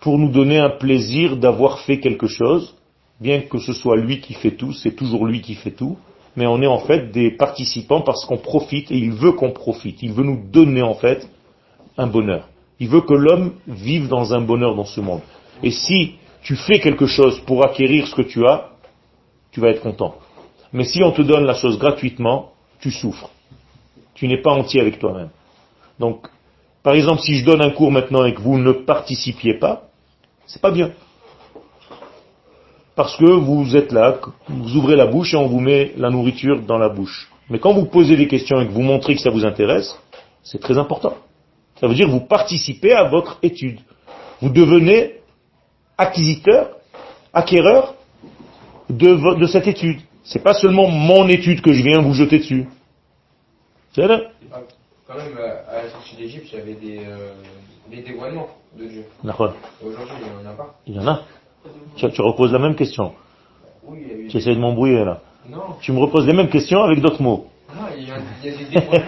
Pour 0.00 0.18
nous 0.18 0.30
donner 0.30 0.58
un 0.58 0.70
plaisir 0.70 1.36
d'avoir 1.36 1.80
fait 1.80 1.98
quelque 1.98 2.28
chose, 2.28 2.77
bien 3.20 3.40
que 3.42 3.58
ce 3.58 3.72
soit 3.72 3.96
lui 3.96 4.20
qui 4.20 4.34
fait 4.34 4.52
tout, 4.52 4.72
c'est 4.72 4.92
toujours 4.92 5.26
lui 5.26 5.40
qui 5.40 5.54
fait 5.54 5.72
tout, 5.72 5.96
mais 6.36 6.46
on 6.46 6.62
est 6.62 6.66
en 6.66 6.78
fait 6.78 7.10
des 7.10 7.30
participants 7.30 8.02
parce 8.02 8.24
qu'on 8.24 8.38
profite 8.38 8.90
et 8.90 8.96
il 8.96 9.12
veut 9.12 9.32
qu'on 9.32 9.50
profite. 9.50 10.02
Il 10.02 10.12
veut 10.12 10.24
nous 10.24 10.40
donner 10.50 10.82
en 10.82 10.94
fait 10.94 11.28
un 11.96 12.06
bonheur. 12.06 12.48
Il 12.78 12.88
veut 12.88 13.00
que 13.00 13.14
l'homme 13.14 13.54
vive 13.66 14.08
dans 14.08 14.34
un 14.34 14.40
bonheur 14.40 14.76
dans 14.76 14.84
ce 14.84 15.00
monde. 15.00 15.22
Et 15.62 15.72
si 15.72 16.14
tu 16.42 16.54
fais 16.54 16.78
quelque 16.78 17.06
chose 17.06 17.40
pour 17.40 17.64
acquérir 17.64 18.06
ce 18.06 18.14
que 18.14 18.22
tu 18.22 18.46
as, 18.46 18.70
tu 19.50 19.60
vas 19.60 19.70
être 19.70 19.82
content. 19.82 20.14
Mais 20.72 20.84
si 20.84 21.02
on 21.02 21.10
te 21.10 21.22
donne 21.22 21.44
la 21.44 21.54
chose 21.54 21.78
gratuitement, 21.78 22.52
tu 22.80 22.92
souffres. 22.92 23.30
Tu 24.14 24.28
n'es 24.28 24.40
pas 24.40 24.52
entier 24.52 24.80
avec 24.80 24.98
toi-même. 24.98 25.30
Donc, 25.98 26.28
par 26.82 26.94
exemple, 26.94 27.22
si 27.22 27.34
je 27.34 27.44
donne 27.44 27.62
un 27.62 27.70
cours 27.70 27.90
maintenant 27.90 28.24
et 28.24 28.34
que 28.34 28.40
vous 28.40 28.58
ne 28.58 28.72
participiez 28.72 29.54
pas, 29.54 29.88
c'est 30.46 30.62
pas 30.62 30.70
bien. 30.70 30.92
Parce 32.98 33.16
que 33.16 33.26
vous 33.26 33.76
êtes 33.76 33.92
là, 33.92 34.18
vous 34.48 34.74
ouvrez 34.74 34.96
la 34.96 35.06
bouche 35.06 35.32
et 35.32 35.36
on 35.36 35.46
vous 35.46 35.60
met 35.60 35.92
la 35.96 36.10
nourriture 36.10 36.60
dans 36.62 36.78
la 36.78 36.88
bouche. 36.88 37.30
Mais 37.48 37.60
quand 37.60 37.72
vous 37.72 37.84
posez 37.84 38.16
des 38.16 38.26
questions 38.26 38.60
et 38.60 38.66
que 38.66 38.72
vous 38.72 38.82
montrez 38.82 39.14
que 39.14 39.20
ça 39.20 39.30
vous 39.30 39.44
intéresse, 39.44 39.96
c'est 40.42 40.60
très 40.60 40.76
important. 40.76 41.14
Ça 41.78 41.86
veut 41.86 41.94
dire 41.94 42.06
que 42.06 42.10
vous 42.10 42.26
participez 42.26 42.92
à 42.92 43.04
votre 43.04 43.38
étude. 43.44 43.78
Vous 44.42 44.48
devenez 44.48 45.20
acquisiteur, 45.96 46.70
acquéreur 47.32 47.94
de, 48.90 49.46
cette 49.46 49.68
étude. 49.68 50.00
C'est 50.24 50.42
pas 50.42 50.54
seulement 50.54 50.88
mon 50.88 51.28
étude 51.28 51.60
que 51.60 51.72
je 51.72 51.84
viens 51.84 52.02
vous 52.02 52.14
jeter 52.14 52.38
dessus. 52.38 52.66
C'est 53.92 54.08
là. 54.08 54.22
Quand 55.06 55.14
même, 55.14 55.38
à 55.38 55.84
la 55.84 55.90
sortie 55.90 56.16
d'Égypte, 56.16 56.48
il 56.52 56.58
y 56.58 56.62
avait 56.62 56.74
des, 56.74 56.98
euh, 56.98 57.30
des 57.88 58.02
dévoilements 58.02 58.48
de 58.76 58.86
Dieu. 58.86 59.04
D'accord. 59.22 59.54
Aujourd'hui, 59.80 60.14
il 60.20 60.26
n'y 60.26 60.48
en 60.48 60.50
a 60.50 60.54
pas. 60.54 60.74
Il 60.84 60.94
y 60.96 60.98
en 60.98 61.06
a. 61.06 61.22
Tu, 61.96 62.10
tu 62.10 62.20
reposes 62.22 62.52
la 62.52 62.58
même 62.58 62.74
question. 62.74 63.12
Oui, 63.86 63.98
eu 63.98 64.28
Tu 64.28 64.36
essaies 64.38 64.54
de 64.54 64.60
m'embrouiller 64.60 65.04
là. 65.04 65.20
Non, 65.50 65.58
Tu 65.80 65.92
me 65.92 65.98
reposes 66.00 66.26
les 66.26 66.32
mêmes 66.34 66.48
questions 66.48 66.82
avec 66.82 67.00
d'autres 67.00 67.22
mots. 67.22 67.46
euh, 67.70 68.98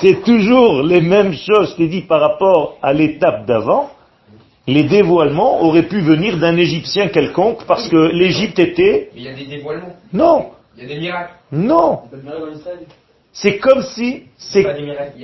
C'est 0.00 0.22
toujours 0.22 0.82
les 0.82 1.00
mêmes 1.00 1.32
choses. 1.32 1.70
Je 1.72 1.76
t'ai 1.76 1.88
dit 1.88 2.02
par 2.02 2.20
rapport 2.20 2.76
à 2.82 2.92
l'étape 2.92 3.46
d'avant, 3.46 3.90
les 4.66 4.84
dévoilements 4.84 5.62
auraient 5.62 5.86
pu 5.88 6.00
venir 6.00 6.38
d'un 6.38 6.56
Égyptien 6.56 7.08
quelconque 7.08 7.64
parce 7.66 7.88
que 7.88 7.96
l'Égypte 8.12 8.58
était... 8.58 9.10
mais 9.14 9.20
il 9.20 9.24
y 9.24 9.28
a 9.28 9.34
des 9.34 9.46
dévoilements. 9.46 9.96
Non, 10.12 10.46
Il 10.76 10.82
y 10.82 10.86
a 10.86 10.88
des 10.94 11.00
miracles. 11.00 11.32
non. 11.52 12.00
T'as 12.10 12.16
le 12.16 12.22
miracle 12.22 12.42
en 12.42 12.56
Israël 12.56 12.78
C'est 13.38 13.58
comme 13.58 13.82
si... 13.82 14.22
C'est. 14.38 14.60
Il 14.60 14.66
y 14.66 14.68
a 14.68 14.72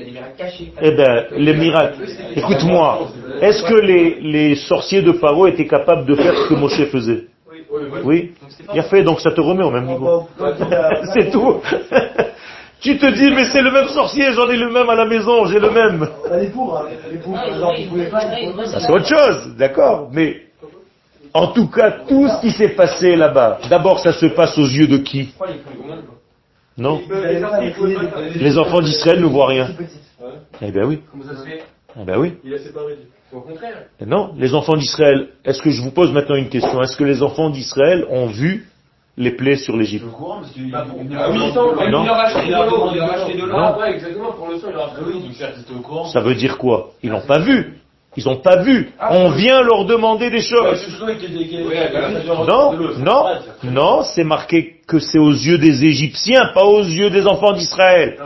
des 0.04 0.10
miracles 0.10 0.36
cachés. 0.36 0.72
Eh 0.82 0.90
ben, 0.90 1.24
les 1.34 1.54
miracles. 1.54 2.02
Écoute-moi, 2.36 3.08
est-ce 3.40 3.62
que 3.62 3.74
les, 3.74 4.20
les 4.20 4.54
sorciers 4.54 5.00
de 5.00 5.12
Paro 5.12 5.46
étaient 5.46 5.66
capables 5.66 6.04
de 6.04 6.14
faire 6.14 6.34
ce 6.36 6.48
que 6.48 6.54
Moshe 6.54 6.84
faisait? 6.90 7.24
Oui. 8.04 8.32
Il 8.74 8.80
a 8.80 8.82
fait, 8.82 9.02
donc 9.02 9.20
ça 9.20 9.30
te 9.30 9.40
remet 9.40 9.64
au 9.64 9.70
même 9.70 9.86
niveau. 9.86 10.28
C'est 11.14 11.30
tout. 11.30 11.60
Tu 12.82 12.98
te 12.98 13.06
dis, 13.06 13.30
mais 13.32 13.44
c'est 13.44 13.62
le 13.62 13.70
même 13.70 13.86
sorcier, 13.90 14.32
j'en 14.32 14.50
ai 14.50 14.56
le 14.56 14.68
même 14.68 14.90
à 14.90 14.96
la 14.96 15.04
maison, 15.04 15.46
j'ai 15.46 15.60
le 15.60 15.70
même. 15.70 16.02
Hein. 16.02 16.08
Ça, 18.66 18.80
c'est 18.80 18.90
autre 18.90 19.06
chose, 19.06 19.54
d'accord 19.56 20.08
Mais 20.12 20.38
en 21.32 21.46
tout 21.52 21.68
cas, 21.68 21.92
tout 22.08 22.26
ce 22.26 22.40
qui 22.40 22.50
s'est 22.50 22.70
passé 22.70 23.14
là-bas, 23.14 23.60
d'abord, 23.70 24.00
ça 24.00 24.12
se 24.12 24.26
passe 24.26 24.58
aux 24.58 24.66
yeux 24.66 24.88
de 24.88 24.96
qui? 24.96 25.32
Non 26.78 27.00
Les 28.34 28.58
enfants 28.58 28.80
d'Israël 28.80 29.20
ne 29.20 29.26
voient 29.26 29.46
rien. 29.48 29.68
Eh 30.60 30.70
bien 30.70 30.84
oui. 30.84 31.00
Comment 31.10 31.24
ça 31.24 31.36
se 31.36 31.44
fait? 31.44 31.62
Eh 32.00 32.04
ben 32.04 32.18
oui. 32.18 32.34
Il 32.44 32.54
a 32.54 32.58
séparé. 32.58 32.96
Au 33.32 33.40
contraire. 33.40 33.84
Non, 34.06 34.34
les 34.36 34.54
enfants 34.54 34.76
d'Israël, 34.76 35.28
est-ce 35.44 35.62
que 35.62 35.70
je 35.70 35.80
vous 35.82 35.90
pose 35.90 36.12
maintenant 36.12 36.36
une 36.36 36.48
question? 36.48 36.82
Est-ce 36.82 36.96
que 36.96 37.04
les 37.04 37.22
enfants 37.22 37.50
d'Israël 37.50 38.06
ont 38.10 38.26
vu 38.26 38.68
les 39.16 39.30
plaies 39.32 39.56
sur 39.56 39.76
l'Égypte? 39.76 40.04
Je 40.04 40.08
suis 40.08 40.14
au 40.14 40.18
courant 40.18 40.40
parce 40.40 40.52
qu'il 40.52 40.66
il- 40.66 40.70
bon. 40.70 40.78
il- 41.00 41.08
oui, 41.08 41.48
il- 41.48 41.54
non, 41.54 41.74
il- 41.82 41.90
non. 41.90 42.02
Il 42.02 42.06
leur 42.06 42.16
a 42.16 42.22
acheté 42.24 42.46
de 42.46 42.52
l'eau. 42.52 42.88
Il 42.92 42.96
leur 42.98 43.10
a 43.10 43.14
acheté 43.14 43.34
de 43.34 43.40
l'eau. 43.44 43.46
Non. 43.58 43.78
Ouais, 43.78 43.94
exactement, 43.94 44.32
pour 44.32 44.48
le 44.48 44.58
sang, 44.58 44.68
il 44.70 44.76
a 44.76 44.88
oui, 45.06 45.22
donc 45.22 45.32
certes, 45.34 45.54
c'était 45.58 45.74
au 45.74 45.80
courant. 45.80 46.04
Ça 46.06 46.20
veut 46.20 46.34
dire 46.34 46.56
quoi? 46.58 46.90
Ils 47.02 47.10
n'ont 47.10 47.26
pas 47.26 47.38
vu. 47.38 47.78
Ils 48.16 48.24
n'ont 48.26 48.36
pas 48.36 48.56
vu. 48.62 48.92
On 49.10 49.30
vient 49.30 49.62
leur 49.62 49.86
demander 49.86 50.28
des 50.30 50.42
choses. 50.42 50.84
des- 51.06 52.28
Non, 52.46 52.72
non, 52.98 53.24
non, 53.64 54.02
c'est 54.02 54.24
marqué 54.24 54.76
que 54.86 54.98
c'est 54.98 55.18
aux 55.18 55.30
yeux 55.30 55.56
des 55.58 55.84
Égyptiens, 55.84 56.50
pas 56.54 56.64
aux 56.64 56.82
yeux 56.82 57.08
des 57.10 57.26
enfants 57.26 57.52
d'Israël. 57.52 58.18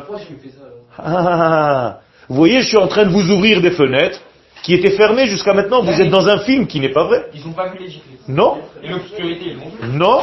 Ah, 0.98 1.98
vous 2.28 2.34
voyez, 2.36 2.60
je 2.62 2.68
suis 2.68 2.76
en 2.76 2.88
train 2.88 3.04
de 3.04 3.10
vous 3.10 3.30
ouvrir 3.30 3.60
des 3.60 3.70
fenêtres 3.70 4.20
qui 4.62 4.74
étaient 4.74 4.96
fermées 4.96 5.26
jusqu'à 5.26 5.52
maintenant. 5.52 5.82
Vous 5.82 6.00
êtes 6.00 6.10
dans 6.10 6.26
un 6.28 6.38
film 6.38 6.66
qui 6.66 6.80
n'est 6.80 6.92
pas 6.92 7.04
vrai. 7.04 7.26
Ils 7.34 7.46
n'ont 7.46 7.52
pas 7.52 7.68
vu 7.68 7.78
l'Égypte. 7.78 8.04
Non, 8.28 8.58
Et 8.82 8.88
l'obscurité, 8.88 9.56
non. 9.92 10.20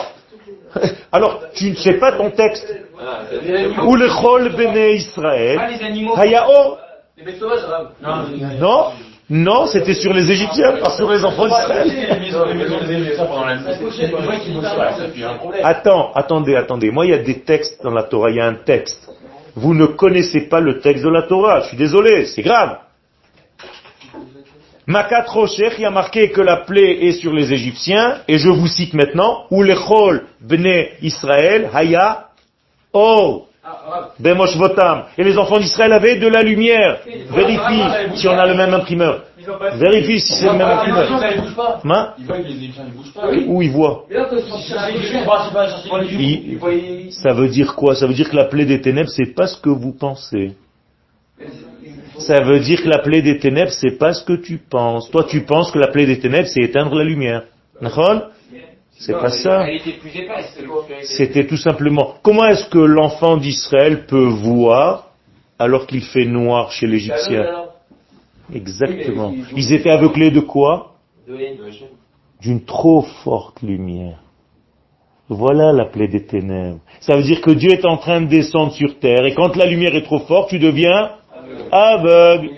Alors, 1.12 1.40
tu 1.54 1.70
ne 1.70 1.76
sais 1.76 1.94
pas 1.94 2.12
ton 2.14 2.32
texte. 2.32 2.68
Ah. 3.00 3.22
Ou 3.86 3.96
le 3.96 4.10
chol 4.10 4.50
bene 4.56 4.72
Ah, 4.76 4.90
Israël. 4.90 5.62
les 5.80 5.86
animaux. 5.86 6.18
Hayao. 6.18 6.78
Les 7.18 7.24
bêtes 7.24 7.40
sauvages, 7.40 7.60
arabe. 7.64 7.90
Non, 8.60 8.88
non, 9.36 9.66
c'était 9.66 9.96
sur 9.96 10.14
les 10.14 10.30
Égyptiens, 10.30 10.74
pas 10.74 10.92
sur 10.92 11.10
les 11.12 11.26
enfants 11.26 11.48
d'Israël. 11.48 11.88
Les 11.88 12.06
les 12.94 13.00
les. 13.00 13.18
Attends, 15.64 16.12
attendez, 16.14 16.56
attendez. 16.56 16.92
Moi, 16.92 17.08
il 17.08 17.10
y 17.10 17.16
a 17.16 17.18
des 17.18 17.40
textes 17.40 17.82
dans 17.84 17.90
la 17.90 18.04
Torah. 18.04 18.30
Il 18.30 18.36
y 18.36 18.40
a 18.40 18.46
un 18.46 18.54
texte. 18.54 19.10
Vous 19.56 19.74
ne 19.74 19.88
connaissez 19.88 20.42
pas 20.42 20.60
le 20.60 20.82
texte 20.82 21.04
de 21.04 21.10
la 21.10 21.24
Torah. 21.24 21.62
Je 21.62 21.70
suis 21.70 21.78
désolé, 21.78 22.28
c'est 22.28 22.44
grave. 22.44 22.78
Makat 24.86 25.26
Roshech, 25.28 25.80
il 25.80 25.82
y 25.82 25.86
a 25.86 25.90
marqué 25.90 26.30
que 26.30 26.42
la 26.42 26.58
plaie 26.58 27.06
est 27.06 27.14
sur 27.14 27.34
les 27.34 27.52
Égyptiens, 27.54 28.18
et 28.28 28.38
je 28.38 28.50
vous 28.50 28.68
cite 28.68 28.94
maintenant, 28.94 29.46
ou 29.50 29.64
lechol 29.64 30.28
bne 30.42 30.90
Israël, 31.02 31.72
haya, 31.74 32.28
oh, 32.92 33.48
bemoshvotam. 33.48 33.53
Et 35.18 35.24
les 35.24 35.38
enfants 35.38 35.60
d'Israël 35.60 35.94
avaient 35.94 36.18
de 36.18 36.28
la 36.28 36.42
lumière. 36.42 37.00
Vérifie 37.30 38.16
si 38.16 38.28
on 38.28 38.38
a 38.38 38.46
le 38.46 38.56
même 38.56 38.74
imprimeur. 38.74 39.24
Vérifie 39.76 40.20
si 40.20 40.34
c'est 40.34 40.48
le 40.48 40.58
même 40.58 40.68
imprimeur. 40.68 41.08
Ils 42.18 42.26
voient 42.26 42.38
que 42.38 42.44
les 42.44 42.52
Égyptiens, 42.52 42.84
ils 42.88 42.94
bougent 42.94 43.14
pas. 43.14 43.32
Où 43.48 43.62
ils 43.62 43.72
voient 43.72 44.06
Ça 47.12 47.34
veut 47.34 47.48
dire 47.48 47.76
quoi? 47.76 47.96
Ça 47.96 48.06
veut 48.06 48.14
dire 48.14 48.30
que 48.30 48.36
la 48.36 48.46
plaie 48.46 48.66
des 48.66 48.82
ténèbres, 48.82 49.10
c'est 49.10 49.34
pas 49.34 49.48
ce 49.48 49.58
que 49.58 49.70
vous 49.70 49.94
pensez. 49.94 50.54
Ça 52.20 52.42
veut 52.42 52.60
dire 52.60 52.84
que 52.84 52.90
la 52.90 53.00
plaie 53.00 53.22
des 53.22 53.40
ténèbres, 53.40 53.72
c'est 53.72 53.98
pas 53.98 54.14
ce 54.14 54.24
que 54.24 54.34
tu 54.34 54.58
penses. 54.58 55.10
Toi, 55.10 55.24
tu 55.24 55.42
penses 55.42 55.72
que 55.72 55.80
la 55.80 55.88
plaie 55.88 56.06
des 56.06 56.20
ténèbres, 56.20 56.48
c'est 56.48 56.62
éteindre 56.62 56.96
la 56.96 57.04
lumière. 57.04 57.44
C'est 59.06 59.14
pas 59.14 59.30
ça. 59.30 59.66
C'était 61.02 61.46
tout 61.46 61.58
simplement. 61.58 62.16
Comment 62.24 62.46
est-ce 62.46 62.70
que 62.70 62.80
l'enfant 62.80 63.36
d'Israël 63.36 64.06
peut 64.06 64.28
voir 64.28 65.10
alors 65.60 65.88
qu'il 65.88 66.02
fait 66.02 66.26
noir 66.26 66.72
chez 66.72 66.88
l'Égyptien 66.88 67.66
Exactement. 68.54 69.34
Ils 69.56 69.74
étaient 69.74 69.90
aveuglés 69.90 70.32
de 70.32 70.40
quoi 70.40 70.94
D'une 72.42 72.64
trop 72.64 73.02
forte 73.24 73.62
lumière. 73.62 74.20
Voilà 75.28 75.74
la 75.74 75.86
plaie 75.86 76.08
des 76.08 76.26
ténèbres. 76.26 76.80
Ça 77.02 77.16
veut 77.16 77.24
dire 77.24 77.42
que 77.42 77.52
Dieu 77.52 77.72
est 77.72 77.86
en 77.86 77.98
train 77.98 78.22
de 78.22 78.28
descendre 78.28 78.72
sur 78.74 79.00
terre 79.00 79.26
et 79.26 79.34
quand 79.34 79.56
la 79.56 79.66
lumière 79.66 79.96
est 79.96 80.04
trop 80.04 80.20
forte, 80.20 80.50
tu 80.50 80.60
deviens 80.60 81.12
aveugle. 81.72 82.50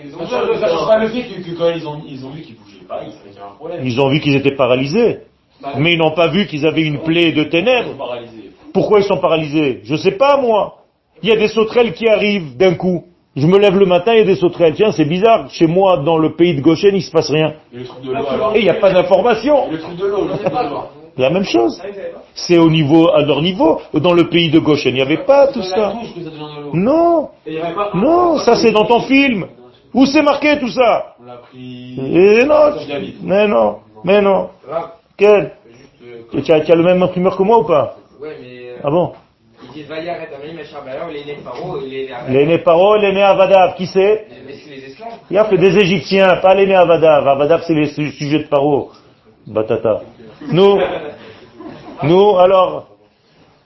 Ils 3.82 4.00
ont 4.00 4.08
vu 4.08 4.20
qu'ils 4.20 4.36
étaient 4.36 4.54
paralysés, 4.54 5.20
mais 5.78 5.92
ils 5.92 5.98
n'ont 5.98 6.14
pas 6.14 6.28
vu 6.28 6.46
qu'ils 6.46 6.66
avaient 6.66 6.82
une 6.82 7.00
plaie 7.00 7.32
de 7.32 7.44
ténèbres. 7.44 7.94
Pourquoi 8.72 9.00
ils 9.00 9.04
sont 9.04 9.18
paralysés? 9.18 9.80
Je 9.84 9.96
sais 9.96 10.12
pas 10.12 10.36
moi. 10.36 10.78
Il 11.22 11.28
y 11.28 11.32
a 11.32 11.36
des 11.36 11.48
sauterelles 11.48 11.92
qui 11.92 12.08
arrivent 12.08 12.56
d'un 12.56 12.74
coup. 12.74 13.04
Je 13.34 13.46
me 13.46 13.58
lève 13.58 13.78
le 13.78 13.86
matin, 13.86 14.12
il 14.14 14.18
y 14.18 14.22
a 14.22 14.24
des 14.24 14.36
sauterelles. 14.36 14.74
Tiens, 14.74 14.92
c'est 14.92 15.04
bizarre. 15.04 15.50
Chez 15.50 15.66
moi, 15.66 15.98
dans 15.98 16.18
le 16.18 16.34
pays 16.34 16.54
de 16.54 16.60
Goshen, 16.60 16.94
il 16.94 17.02
se 17.02 17.10
passe 17.10 17.30
rien. 17.30 17.54
Et 17.72 18.58
il 18.58 18.62
n'y 18.62 18.70
a 18.70 18.74
pas 18.74 18.90
d'information. 18.90 19.64
La 21.18 21.30
même 21.30 21.44
chose. 21.44 21.80
C'est 22.34 22.58
au 22.58 22.70
niveau, 22.70 23.08
à 23.10 23.22
leur 23.22 23.40
niveau. 23.42 23.80
Dans 23.94 24.12
le 24.12 24.28
pays 24.28 24.50
de 24.50 24.58
Goshen, 24.58 24.92
il 24.92 24.96
n'y 24.96 25.02
avait 25.02 25.24
pas 25.24 25.48
tout 25.48 25.62
ça. 25.62 25.94
Non, 26.72 27.30
non, 27.94 28.38
ça 28.38 28.56
c'est 28.56 28.72
dans 28.72 28.84
ton 28.84 29.00
film. 29.00 29.46
Où 29.94 30.04
c'est 30.04 30.22
marqué 30.22 30.58
tout 30.58 30.68
ça? 30.68 31.14
On 31.18 31.24
l'a 31.24 31.36
pris. 31.36 31.98
Et 31.98 32.44
non, 32.44 32.72
mais 33.22 33.48
non, 33.48 33.76
mais 34.04 34.20
non. 34.20 34.48
Quel 35.16 35.52
Juste, 35.70 36.34
euh, 36.34 36.42
tu 36.42 36.52
as, 36.52 36.60
tu 36.60 36.72
as 36.72 36.74
le 36.74 36.82
même 36.82 37.02
imprimeur 37.02 37.36
que 37.36 37.42
moi 37.42 37.58
ou 37.60 37.64
pas 37.64 37.96
Ouais, 38.20 38.36
mais. 38.40 38.70
euh, 38.70 38.76
Ah 38.84 38.90
bon 38.90 39.12
Ils 39.62 39.70
disent 39.72 39.88
les 39.90 41.24
nés 41.24 41.38
Paro, 41.42 41.80
les 41.80 42.08
L'aîné 42.28 42.58
Paro, 42.58 42.96
l'aîné 42.96 43.22
Avadav, 43.22 43.74
qui 43.76 43.86
c'est? 43.86 44.26
Mais 44.46 44.52
c'est 44.54 44.70
les 44.70 44.84
esclaves. 44.86 45.12
Il 45.30 45.34
y 45.34 45.38
a 45.38 45.44
fait 45.46 45.56
des 45.58 45.76
Égyptiens, 45.78 46.36
pas 46.36 46.54
l'aîné 46.54 46.74
Avadav. 46.74 47.26
Avadav, 47.26 47.62
c'est 47.66 47.74
les 47.74 47.86
su- 47.88 48.12
sujets 48.12 48.40
de 48.40 48.48
Paro. 48.48 48.90
Batata. 49.46 50.00
Nous, 50.52 50.78
nous, 52.02 52.36
alors, 52.38 52.88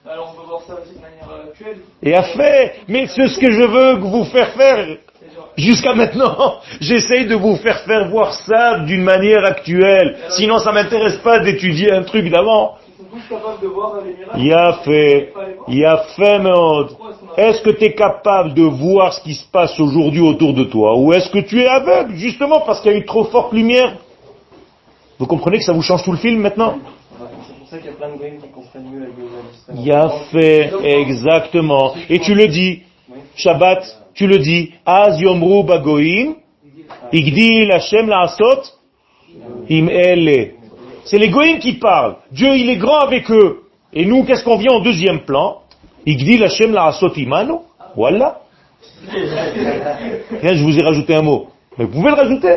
Alors 0.09 0.35
on 0.37 0.41
peut 0.41 0.47
voir 0.47 0.63
ça 0.63 0.75
aussi 0.75 0.95
de 0.95 1.01
manière 1.01 1.29
euh, 1.31 1.49
actuelle? 1.51 1.79
et 2.03 2.15
a 2.15 2.23
fait, 2.23 2.75
mais 2.89 3.07
c'est 3.07 3.29
ce 3.29 3.39
que 3.39 3.51
je 3.51 3.63
veux 3.63 3.97
que 3.97 4.03
vous 4.07 4.25
faire 4.25 4.53
faire 4.55 4.97
jusqu'à 5.57 5.95
maintenant. 5.95 6.57
J'essaye 6.81 7.27
de 7.27 7.35
vous 7.35 7.57
faire 7.57 7.81
faire 7.81 8.09
voir 8.09 8.33
ça 8.35 8.81
d'une 8.81 9.03
manière 9.03 9.45
actuelle. 9.45 10.17
Sinon, 10.31 10.59
ça 10.59 10.73
m'intéresse 10.73 11.19
pas 11.19 11.41
d'étudier 11.41 11.93
un 11.93 12.03
truc 12.03 12.31
d'avant. 12.31 12.77
Il 14.37 14.53
a 14.53 14.75
fait, 14.85 15.33
il 15.69 15.85
a 15.85 15.99
fait. 16.17 16.41
Est-ce 17.37 17.63
que 17.63 17.71
tu 17.71 17.85
es 17.85 17.95
capable 17.95 18.55
de 18.55 18.63
voir 18.63 19.13
ce 19.13 19.21
qui 19.23 19.35
se 19.35 19.45
passe 19.51 19.79
aujourd'hui 19.81 20.21
autour 20.21 20.55
de 20.55 20.65
toi? 20.65 20.97
Ou 20.97 21.13
est-ce 21.13 21.31
que 21.31 21.39
tu 21.39 21.61
es 21.61 21.67
aveugle, 21.67 22.15
justement 22.15 22.61
parce 22.61 22.81
qu'il 22.81 22.93
y 22.93 22.95
a 22.95 22.99
une 22.99 23.05
trop 23.05 23.25
forte 23.25 23.53
lumière? 23.53 23.97
Vous 25.19 25.27
comprenez 25.27 25.59
que 25.59 25.65
ça 25.65 25.73
vous 25.73 25.83
change 25.83 26.05
tout 26.05 26.13
le 26.13 26.19
film 26.19 26.41
maintenant? 26.41 26.79
Il 29.75 29.93
a 29.93 30.09
fait 30.33 30.73
exactement. 30.83 31.95
Et 32.09 32.19
tu 32.19 32.35
le 32.35 32.49
dis, 32.49 32.83
Shabbat, 33.37 33.85
tu 34.15 34.27
le 34.27 34.39
dis, 34.39 34.73
Az 34.85 35.21
Yomru 35.21 35.65
Bagoim, 35.65 36.37
Igdil 37.13 37.73
Hashem 37.73 38.09
La'asot, 38.09 38.63
Im 39.71 39.89
Ele. 39.89 40.55
C'est 41.05 41.19
les 41.19 41.29
goïms 41.29 41.59
qui 41.59 41.75
parlent. 41.75 42.17
Dieu, 42.31 42.57
il 42.57 42.69
est 42.71 42.77
grand 42.77 43.01
avec 43.01 43.31
eux. 43.31 43.63
Et 43.93 44.05
nous, 44.05 44.25
qu'est-ce 44.25 44.45
qu'on 44.45 44.59
vient 44.59 44.73
en 44.73 44.81
deuxième 44.81 45.25
plan? 45.25 45.63
Igdil 46.07 46.43
Hashem 46.45 46.73
La'asot 46.73 47.13
Imanu. 47.15 47.55
Voilà. 47.97 48.41
Tiens, 49.11 50.55
je 50.55 50.63
vous 50.63 50.79
ai 50.79 50.83
rajouté 50.83 51.15
un 51.15 51.23
mot. 51.23 51.49
Mais 51.79 51.85
vous 51.85 51.93
pouvez 51.93 52.11
le 52.11 52.17
rajouter. 52.17 52.57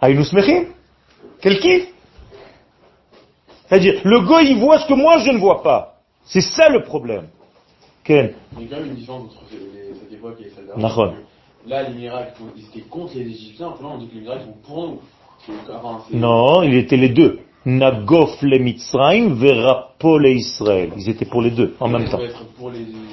Aïnou 0.00 0.24
Smechim. 0.24 0.66
Quel 1.40 1.58
kiff 1.58 1.86
C'est-à-dire, 3.68 4.00
le 4.04 4.20
goy, 4.20 4.50
il 4.50 4.58
voit 4.58 4.78
ce 4.78 4.86
que 4.86 4.94
moi, 4.94 5.18
je 5.18 5.30
ne 5.30 5.38
vois 5.38 5.62
pas. 5.62 6.00
C'est 6.24 6.40
ça 6.40 6.68
le 6.68 6.82
problème. 6.82 7.28
Ken 8.04 8.32
Il 8.58 8.62
y 8.62 8.66
a 8.66 8.68
quand 8.68 8.76
même 8.80 8.90
une 8.90 8.94
différence 8.94 9.32
entre 9.32 9.44
les- 10.22 10.34
cette 10.34 10.36
époque 10.36 10.38
et 10.40 10.50
celle 10.54 10.66
d'avant. 10.66 10.80
Nachon. 10.80 11.14
Là, 11.66 11.82
les 11.88 11.94
miracles, 11.94 12.40
ils 12.56 12.64
étaient 12.64 12.88
contre 12.88 13.14
les 13.16 13.22
Égyptiens, 13.22 13.68
maintenant 13.70 13.94
on 13.96 13.98
dit 13.98 14.08
que 14.08 14.14
les 14.14 14.20
miracles 14.22 14.44
sont 14.44 14.66
pour 14.66 14.86
nous. 14.88 15.00
Enfin, 15.72 15.98
Non, 16.12 16.62
il 16.62 16.74
était 16.74 16.96
les 16.96 17.08
deux. 17.10 17.40
Nagof 17.66 18.40
le 18.40 18.58
Mitzrayim, 18.58 19.34
Verapo 19.34 20.18
le 20.18 20.30
Israël. 20.30 20.90
Ils 20.96 21.10
étaient 21.10 21.26
pour 21.26 21.42
les 21.42 21.50
deux, 21.50 21.74
en 21.78 21.88
même 21.88 22.08
temps. 22.08 22.18
les- 22.18 22.28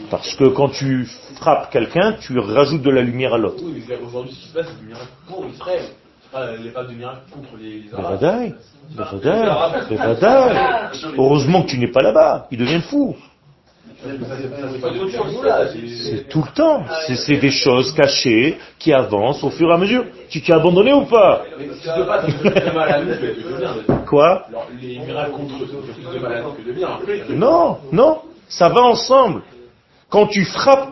Parce 0.09 0.33
que 0.35 0.45
quand 0.45 0.69
tu 0.69 1.05
frappes 1.35 1.69
quelqu'un, 1.69 2.13
tu 2.13 2.37
rajoutes 2.39 2.81
de 2.81 2.89
la 2.89 3.01
lumière 3.01 3.33
à 3.33 3.37
l'autre. 3.37 3.61
Oui, 3.63 3.83
mais 3.87 3.97
aujourd'hui, 4.05 4.33
ce 4.33 4.39
qui 4.41 4.47
se 4.47 4.53
passe, 4.53 4.67
c'est 4.67 4.79
des 4.81 4.87
miracles 4.87 5.07
pour 5.27 5.45
Israël. 5.47 5.83
Pas 6.31 6.55
les 6.57 6.69
pas 6.71 6.83
de 6.85 6.93
miracles 6.93 7.21
contre 7.33 7.57
les, 7.59 7.81
les 7.81 7.93
Arabes. 7.93 8.19
Bevadaï, 8.19 8.53
Bevadaï, 8.95 9.89
Bevadaï. 9.89 10.57
Heureusement 11.17 11.63
que 11.63 11.67
tu 11.67 11.77
n'es 11.79 11.91
pas 11.91 12.01
là-bas. 12.01 12.47
Ils 12.51 12.57
deviennent 12.57 12.81
fous. 12.81 13.15
C'est- 15.87 16.29
tout 16.29 16.43
le 16.47 16.53
temps. 16.53 16.83
C'est- 17.07 17.37
des 17.37 17.51
choses 17.51 17.93
cachées 17.93 18.57
qui 18.79 18.93
avancent 18.93 19.43
au 19.43 19.49
fur 19.49 19.69
et 19.69 19.73
à 19.73 19.77
mesure. 19.77 20.05
Tu 20.29 20.41
t'es 20.41 20.53
abandonné 20.53 20.93
ou 20.93 21.05
pas? 21.05 21.43
Quoi? 24.07 24.47
Non, 27.29 27.77
non, 27.91 28.19
ça 28.47 28.69
va 28.69 28.81
ensemble. 28.81 29.41
Quand 30.09 30.27
tu 30.27 30.45
frappes 30.45 30.89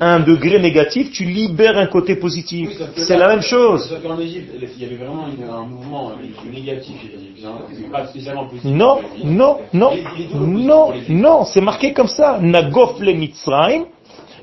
un 0.00 0.20
degré 0.20 0.58
négatif, 0.58 1.10
tu 1.12 1.24
libères 1.24 1.76
un 1.78 1.86
côté 1.86 2.16
positif. 2.16 2.68
Oui, 2.70 2.86
C'est 2.96 3.16
la 3.16 3.28
même 3.28 3.42
chose. 3.42 3.88
Sauf 3.88 4.02
qu'en 4.02 4.18
Égypte, 4.18 4.50
il 4.76 4.82
y 4.82 4.86
avait 4.86 4.96
vraiment 4.96 5.26
une- 5.28 5.44
un 5.48 5.62
mouvement 5.64 6.10
euh, 6.10 6.50
négatif 6.52 6.96
égyptien, 7.04 7.52
c'est 7.72 7.90
pas 7.90 8.06
spécialement 8.06 8.46
positif. 8.46 8.70
Non, 8.70 8.98
non, 9.24 9.58
non, 9.72 9.90
non, 10.34 10.92
non, 11.08 11.44
c'est 11.44 11.60
marqué 11.60 11.92
comme 11.92 12.08
ça. 12.08 12.38
Nagof 12.40 12.98
le 13.00 13.12
Mitzrayim, 13.12 13.84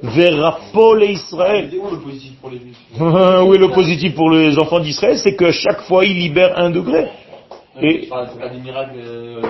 Verapo 0.03 0.95
le 0.95 1.09
Israël. 1.11 1.69
Où 1.79 1.91
le 1.91 1.97
positif 1.99 2.33
pour 2.41 2.49
les 2.49 2.57
Juifs 2.59 2.77
Où 2.99 3.53
est 3.53 3.57
le 3.57 3.69
positif 3.69 4.15
pour 4.15 4.31
les 4.31 4.57
enfants 4.57 4.79
d'Israël? 4.79 5.17
C'est 5.17 5.35
que 5.35 5.51
chaque 5.51 5.81
fois, 5.81 6.05
ils 6.05 6.17
libèrent 6.17 6.57
un 6.57 6.69
degré. 6.71 7.07
Et- 7.81 8.09
euh. 8.11 9.41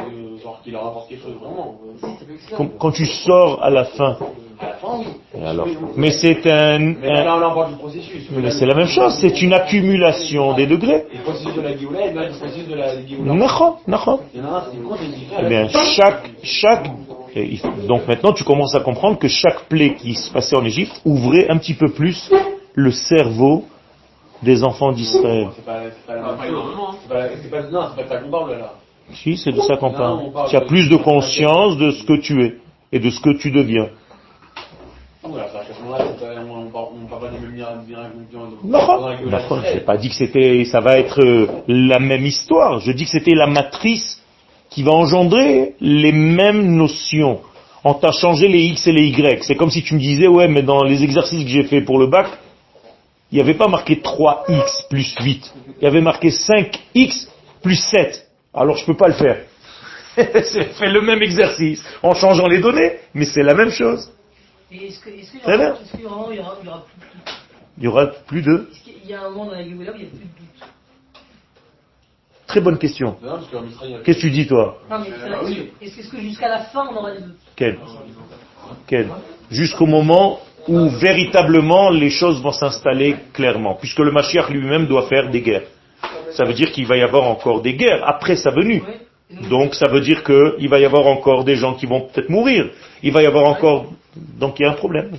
Quand, 2.56 2.68
quand 2.78 2.91
tu 2.91 3.06
sors 3.06 3.64
à 3.64 3.70
la 3.70 3.86
fin, 3.86 4.18
À 4.62 4.68
la 4.68 4.74
fin, 4.76 4.99
oui. 4.99 5.05
et 5.39 5.43
alors, 5.45 5.68
mais 5.97 6.12
c'est 6.12 6.45
un, 6.51 6.78
Mais 6.80 7.09
un- 7.09 7.24
là, 7.24 7.38
on 7.38 7.45
en 7.45 7.55
parle 7.55 7.72
du 7.72 7.78
processus. 7.78 8.28
mais 8.32 8.51
c'est 8.51 8.66
la 8.68 8.76
même 8.76 8.88
chose, 8.88 9.16
c'est 9.20 9.41
une 9.41 9.53
accumulation 9.53 10.53
des 10.53 10.68
degrés. 10.68 11.05
Le 11.14 11.20
processus 11.24 11.55
de 11.55 11.62
la 11.62 11.76
Géoula 11.78 11.99
le 12.12 12.38
processus 12.38 12.68
de 12.68 12.76
la 12.76 13.05
Géoula. 13.05 13.34
Nachon, 13.34 13.74
nachon. 13.88 14.20
Eh 14.36 15.47
bien, 15.47 15.68
chaque, 15.70 16.30
chaque, 16.43 16.89
donc 17.88 18.07
maintenant 18.07 18.34
tu 18.34 18.43
commences 18.43 18.76
à 18.76 18.82
comprendre 18.82 19.18
que 19.18 19.28
chaque 19.28 19.64
plaie 19.70 19.95
qui 19.95 20.14
se 20.14 20.32
passait 20.32 20.55
en 20.55 20.64
Égypte 20.66 21.01
ouvrait 21.05 21.49
un 21.49 21.57
petit 21.57 21.74
peu 21.74 21.89
plus 21.89 22.30
le 22.76 22.91
cerveau 22.91 23.66
des 24.43 24.64
enfants 24.64 24.91
d'Israël. 24.91 25.47
C'est 25.55 25.66
pas, 25.66 25.80
c'est 25.89 26.05
pas 26.07 26.16
la 26.16 26.22
même 26.22 26.49
chose. 26.51 26.95
C'est 27.03 27.09
pas, 27.09 27.24
c'est 27.41 27.49
pas, 27.49 27.62
non, 27.70 27.82
c'est 27.95 28.03
pas 28.03 28.03
de 28.03 28.09
ça 28.09 28.18
qu'on 28.22 28.32
parle 28.32 28.51
là. 28.59 28.74
Si, 29.14 29.38
c'est 29.38 29.51
de 29.51 29.59
ça 29.62 29.76
qu'on 29.78 29.91
parle. 29.91 30.20
Tu 30.49 30.55
as 30.55 30.62
plus 30.62 30.88
de 30.89 30.95
conscience 30.97 31.78
de 31.78 31.91
ce 31.91 32.03
que 32.03 32.20
tu 32.22 32.43
es 32.43 32.55
et 32.91 32.99
de 32.99 33.09
ce 33.09 33.20
que 33.20 33.38
tu 33.38 33.51
deviens. 33.51 33.88
Non, 38.63 38.80
je 39.63 39.74
n'ai 39.74 39.80
pas 39.82 39.97
dit 39.97 40.09
que 40.09 40.15
c'était, 40.15 40.65
ça 40.65 40.80
va 40.80 40.97
être 40.97 41.22
euh, 41.22 41.47
la 41.67 41.99
même 41.99 42.26
histoire. 42.26 42.80
Je 42.80 42.91
dis 42.91 43.05
que 43.05 43.11
c'était 43.11 43.36
la 43.36 43.45
matrice 43.45 44.19
qui 44.72 44.82
va 44.82 44.91
engendrer 44.91 45.76
les 45.80 46.11
mêmes 46.11 46.76
notions. 46.76 47.41
On 47.84 47.93
t'a 47.93 48.11
changé 48.11 48.47
les 48.47 48.61
X 48.61 48.88
et 48.88 48.91
les 48.91 49.07
Y. 49.07 49.43
C'est 49.43 49.55
comme 49.55 49.69
si 49.69 49.84
tu 49.84 49.93
me 49.93 49.99
disais, 49.99 50.28
ouais, 50.28 50.47
mais 50.47 50.63
dans 50.63 50.84
les 50.84 51.03
exercices 51.03 51.43
que 51.43 51.49
j'ai 51.49 51.63
fait 51.63 51.82
pour 51.82 51.99
le 51.99 52.07
bac, 52.07 52.28
il 53.32 53.36
n'y 53.36 53.41
avait 53.41 53.53
pas 53.53 53.67
marqué 53.67 53.95
3X 53.95 54.88
plus 54.89 55.15
8. 55.22 55.53
Il 55.82 55.84
y 55.84 55.88
avait 55.88 56.01
marqué 56.01 56.30
5X 56.30 57.28
plus 57.61 57.76
7. 57.76 58.28
Alors 58.53 58.76
je 58.76 58.86
peux 58.86 58.97
pas 58.97 59.07
le 59.07 59.13
faire. 59.13 59.38
C'est 60.15 60.74
fait 60.74 60.89
le 60.89 61.01
même 61.01 61.22
exercice 61.22 61.84
en 62.01 62.13
changeant 62.15 62.47
les 62.47 62.59
données, 62.59 62.93
mais 63.13 63.24
c'est 63.24 63.43
la 63.43 63.53
même 63.53 63.69
chose. 63.69 64.11
Et 64.72 64.88
est-ce 64.88 65.03
qu'il 65.03 65.19
y 65.19 65.39
Très 65.41 65.57
bien. 65.57 65.72
aura, 65.72 65.82
est-ce 65.82 65.91
qu'il 65.91 66.01
y 66.01 66.05
aura, 66.05 66.28
il 66.32 66.38
y 66.38 66.39
aura, 66.39 66.57
il 66.61 66.65
y 66.65 66.67
aura 66.69 66.86
plus 66.86 67.01
de 67.01 67.05
doute 67.13 67.34
Il 67.78 67.84
y 67.84 67.88
aura 67.88 68.07
plus 68.07 68.41
de... 68.41 68.67
Est-ce 68.72 68.84
qu'il 68.84 69.09
y 69.09 69.13
a 69.13 69.22
un 69.26 69.30
moment 69.30 69.45
dans 69.45 69.51
la 69.51 69.63
Géoula 69.63 69.91
où 69.91 69.95
il 69.95 70.01
n'y 70.01 70.07
a 70.07 70.09
plus 70.09 70.19
de 70.19 70.24
doute 70.24 70.69
Très 72.47 72.61
bonne 72.61 72.78
question. 72.78 73.17
Qu'est-ce 74.03 74.17
que 74.17 74.22
tu 74.22 74.30
dis 74.32 74.45
toi 74.47 74.78
que, 74.89 75.86
est-ce 75.86 76.09
que 76.09 76.19
jusqu'à 76.19 76.49
la 76.49 76.59
fin 76.65 76.86
on 76.91 76.95
aura 76.97 77.13
des 77.13 77.22
doutes 77.22 77.38
Quel 77.55 77.80
Quel 78.88 79.09
Jusqu'au 79.49 79.86
moment 79.86 80.39
où 80.67 80.89
véritablement 80.89 81.89
les 81.89 82.09
choses 82.09 82.41
vont 82.41 82.51
s'installer 82.51 83.15
clairement, 83.34 83.76
puisque 83.76 83.99
le 83.99 84.11
Mashiach 84.11 84.49
lui-même 84.49 84.86
doit 84.86 85.03
faire 85.07 85.30
des 85.30 85.41
guerres. 85.41 85.67
Ça 86.32 86.43
veut 86.45 86.53
dire 86.53 86.72
qu'il 86.72 86.86
va 86.88 86.97
y 86.97 87.01
avoir 87.01 87.24
encore 87.24 87.61
des 87.61 87.74
guerres 87.74 88.03
après 88.05 88.36
sa 88.36 88.51
venue. 88.51 88.84
Donc 89.49 89.74
ça 89.76 89.88
veut 89.88 90.01
dire 90.01 90.24
qu'il 90.24 90.67
va 90.69 90.80
y 90.80 90.86
avoir 90.86 91.07
encore 91.07 91.45
des 91.45 91.55
gens 91.55 91.74
qui 91.76 91.86
vont 91.86 92.01
peut-être 92.01 92.30
mourir. 92.30 92.69
Il 93.01 93.11
va 93.13 93.22
y 93.24 93.26
avoir 93.26 93.45
encore... 93.45 93.86
Donc 94.16 94.59
il 94.59 94.64
y 94.64 94.66
a 94.66 94.72
un 94.72 94.76
problème. 94.76 95.12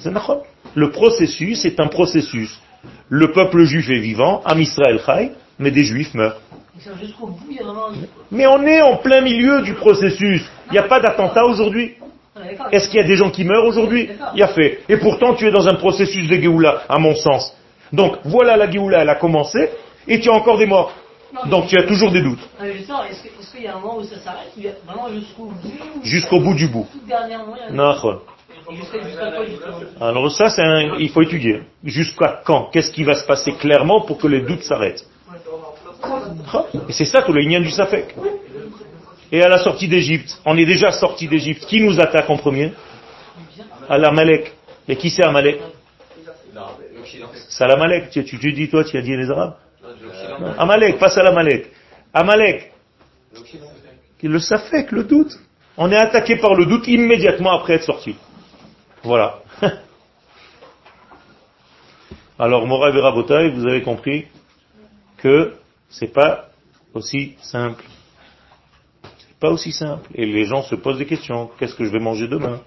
Le 0.74 0.90
processus 0.90 1.64
est 1.64 1.80
un 1.80 1.88
processus. 1.88 2.61
Le 3.09 3.32
peuple 3.32 3.64
juif 3.64 3.88
est 3.90 4.01
vivant, 4.01 4.43
Am 4.45 4.61
Israël 4.61 5.01
Chai, 5.05 5.32
mais 5.59 5.70
des 5.70 5.84
juifs 5.84 6.14
meurent. 6.14 6.40
Mais 8.30 8.47
on 8.47 8.62
est 8.62 8.80
en 8.80 8.97
plein 8.97 9.20
milieu 9.20 9.62
du 9.62 9.74
processus. 9.74 10.43
Il 10.68 10.72
n'y 10.72 10.78
a 10.78 10.84
pas 10.84 11.01
d'attentat 11.01 11.45
aujourd'hui. 11.45 11.95
Est-ce 12.70 12.88
qu'il 12.88 12.99
y 12.99 13.03
a 13.03 13.07
des 13.07 13.16
gens 13.16 13.30
qui 13.30 13.45
meurent 13.45 13.66
aujourd'hui? 13.66 14.09
Il 14.34 14.40
y 14.40 14.43
a 14.43 14.49
fait. 14.49 14.80
Et 14.88 14.97
pourtant, 14.97 15.34
tu 15.34 15.47
es 15.47 15.51
dans 15.51 15.68
un 15.68 15.74
processus 15.74 16.28
de 16.28 16.36
Géoula, 16.36 16.82
à 16.88 16.99
mon 16.99 17.14
sens. 17.14 17.55
Donc, 17.93 18.16
voilà 18.24 18.57
la 18.57 18.70
Géoula, 18.70 19.03
elle 19.03 19.11
a 19.11 19.16
commencé, 19.16 19.68
et 20.09 20.18
tu 20.18 20.30
as 20.30 20.32
encore 20.32 20.57
des 20.57 20.66
morts. 20.66 20.93
Donc, 21.47 21.66
tu 21.66 21.78
as 21.78 21.84
toujours 21.84 22.11
des 22.11 22.22
doutes. 22.22 22.40
Est-ce 22.62 23.53
qu'il 23.53 23.64
y 23.64 23.66
a 23.66 23.76
un 23.76 23.80
moment 23.80 23.99
où 23.99 24.05
ça 24.05 24.18
s'arrête? 24.18 24.53
Vraiment 24.86 25.09
jusqu'au 25.11 25.45
bout 25.45 26.03
Jusqu'au 26.03 26.40
bout 26.40 26.55
du 26.55 26.68
bout. 26.68 26.86
Tout 26.90 27.01
Alors 30.00 30.30
ça, 30.30 30.48
c'est 30.48 30.62
un- 30.62 30.96
il 30.98 31.08
faut 31.10 31.22
étudier. 31.22 31.62
Jusqu'à 31.84 32.40
quand? 32.44 32.70
Qu'est-ce 32.72 32.92
qui 32.92 33.04
va 33.04 33.14
se 33.14 33.24
passer 33.26 33.52
clairement 33.52 34.00
pour 34.02 34.18
que 34.18 34.26
les 34.26 34.40
doutes 34.42 34.62
s'arrêtent? 34.62 35.04
Et 36.88 36.92
c'est 36.92 37.04
ça 37.04 37.22
tout 37.22 37.32
le 37.32 37.40
lien 37.42 37.60
du 37.60 37.70
Safek. 37.70 38.14
Et 39.30 39.42
à 39.42 39.48
la 39.48 39.58
sortie 39.58 39.88
d'Égypte, 39.88 40.38
on 40.44 40.56
est 40.58 40.66
déjà 40.66 40.90
sorti 40.92 41.26
d'Égypte. 41.28 41.64
Qui 41.66 41.80
nous 41.80 41.98
attaque 42.00 42.28
en 42.28 42.36
premier? 42.36 42.72
Al-Amalek. 43.88 44.52
Et 44.88 44.96
qui 44.96 45.10
c'est 45.10 45.24
Amalek 45.24 45.60
C'est 47.48 47.64
Al-Amalek. 47.64 48.10
Tu, 48.10 48.24
tu, 48.24 48.38
tu 48.38 48.52
dis 48.52 48.68
toi, 48.68 48.84
tu 48.84 48.96
as 48.98 49.02
dit 49.02 49.16
les 49.16 49.30
Arabes? 49.30 49.54
Non, 50.40 50.52
Amalek, 50.58 50.98
pas 50.98 51.18
Al-Amalek. 51.18 51.70
Amalek. 52.12 52.72
Le 54.22 54.38
Safek, 54.38 54.92
le 54.92 55.04
doute. 55.04 55.32
On 55.76 55.90
est 55.90 55.96
attaqué 55.96 56.36
par 56.36 56.54
le 56.54 56.66
doute 56.66 56.86
immédiatement 56.86 57.52
après 57.52 57.74
être 57.74 57.84
sorti. 57.84 58.14
Voilà. 59.03 59.40
Alors, 62.38 62.66
Morav 62.66 62.96
et 62.96 63.00
Rabotai, 63.00 63.50
vous 63.50 63.66
avez 63.66 63.82
compris 63.82 64.26
que 65.18 65.55
c'est 65.90 66.12
pas 66.12 66.48
aussi 66.94 67.36
simple. 67.40 67.84
C'est 69.03 69.38
pas 69.38 69.50
aussi 69.50 69.72
simple. 69.72 70.11
Et 70.14 70.26
les 70.26 70.44
gens 70.44 70.62
se 70.62 70.74
posent 70.74 70.98
des 70.98 71.07
questions. 71.07 71.50
Qu'est-ce 71.59 71.74
que 71.74 71.84
je 71.84 71.90
vais 71.90 72.00
manger 72.00 72.28
demain? 72.28 72.61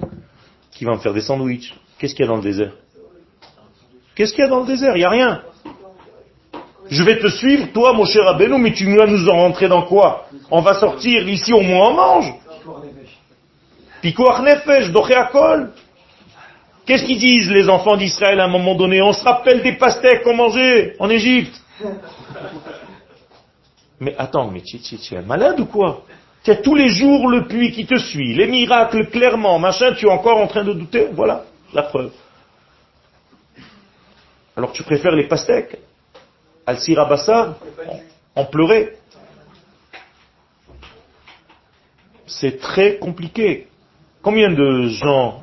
Qui 0.72 0.86
va 0.86 0.94
me 0.94 1.00
faire 1.00 1.14
des 1.14 1.22
sandwichs? 1.22 1.74
Qu'est-ce 1.98 2.14
qu'il 2.14 2.26
y 2.26 2.28
a 2.28 2.32
dans 2.32 2.38
le 2.38 2.44
désert? 2.44 2.74
Qu'est-ce 4.16 4.34
qu'il 4.34 4.44
y 4.44 4.48
a 4.48 4.50
dans 4.50 4.62
le 4.62 4.68
désert? 4.68 4.96
Il 4.96 5.00
n'y 5.00 5.06
a 5.06 5.10
rien. 5.10 5.42
Je 6.90 7.04
vais 7.04 7.20
te 7.20 7.28
suivre, 7.30 7.68
toi, 7.74 7.94
mon 7.94 8.06
cher 8.06 8.28
Abelou, 8.28 8.58
mais 8.58 8.74
tu 8.74 8.96
vas 8.96 9.08
nous 9.08 9.28
en 9.28 9.36
rentrer 9.36 9.68
dans 9.68 9.84
quoi? 9.84 10.28
On 10.52 10.62
va 10.62 10.76
sortir 10.76 11.28
ici, 11.28 11.52
au 11.52 11.62
moins 11.62 11.90
on 11.90 11.94
mange. 11.94 12.34
Pikoach 14.02 14.42
nefesh, 14.42 14.92
doché 14.92 15.16
akol. 15.16 15.72
Qu'est-ce 16.86 17.04
qu'ils 17.04 17.20
disent 17.20 17.50
les 17.50 17.68
enfants 17.70 17.98
d'Israël 17.98 18.40
à 18.40 18.46
un 18.46 18.50
moment 18.50 18.76
donné 18.76 19.02
On 19.02 19.14
se 19.14 19.24
rappelle 19.24 19.64
des 19.64 19.74
pastèques 19.74 20.24
qu'on 20.24 20.36
mangeait 20.36 20.96
en 21.00 21.10
Égypte. 21.10 21.60
Mais 24.00 24.14
attends, 24.18 24.52
mais 24.52 24.62
tu, 24.62 24.78
es 24.78 25.22
malade 25.22 25.58
ou 25.62 25.66
quoi 25.66 26.04
Tu 26.44 26.52
as 26.52 26.58
tous 26.58 26.76
les 26.76 26.90
jours 26.90 27.30
le 27.30 27.48
puits 27.48 27.72
qui 27.72 27.86
te 27.86 27.98
suit, 27.98 28.34
les 28.36 28.48
miracles 28.48 29.10
clairement, 29.10 29.58
machin, 29.58 29.94
tu 29.94 30.06
es 30.06 30.10
encore 30.10 30.38
en 30.38 30.48
train 30.48 30.66
de 30.66 30.74
douter. 30.74 31.08
Voilà 31.14 31.46
la 31.74 31.84
preuve. 31.84 32.12
Alors 34.58 34.74
tu 34.74 34.84
préfères 34.84 35.16
les 35.16 35.28
pastèques 35.28 35.78
al 36.66 36.78
sirabassa 36.80 37.58
en 38.36 38.46
pleurer. 38.46 38.98
C'est 42.28 42.60
très 42.60 42.98
compliqué. 42.98 43.68
Combien 44.22 44.52
de 44.52 44.88
gens, 44.90 45.40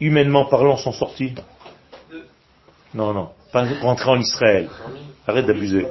humainement 0.00 0.44
parlant, 0.44 0.76
sont 0.76 0.92
sortis 0.92 1.34
Non, 2.94 3.12
non, 3.12 3.30
pas 3.52 3.66
rentrer 3.80 4.10
en 4.10 4.20
Israël. 4.20 4.68
Arrête 5.26 5.46
d'abuser. 5.46 5.86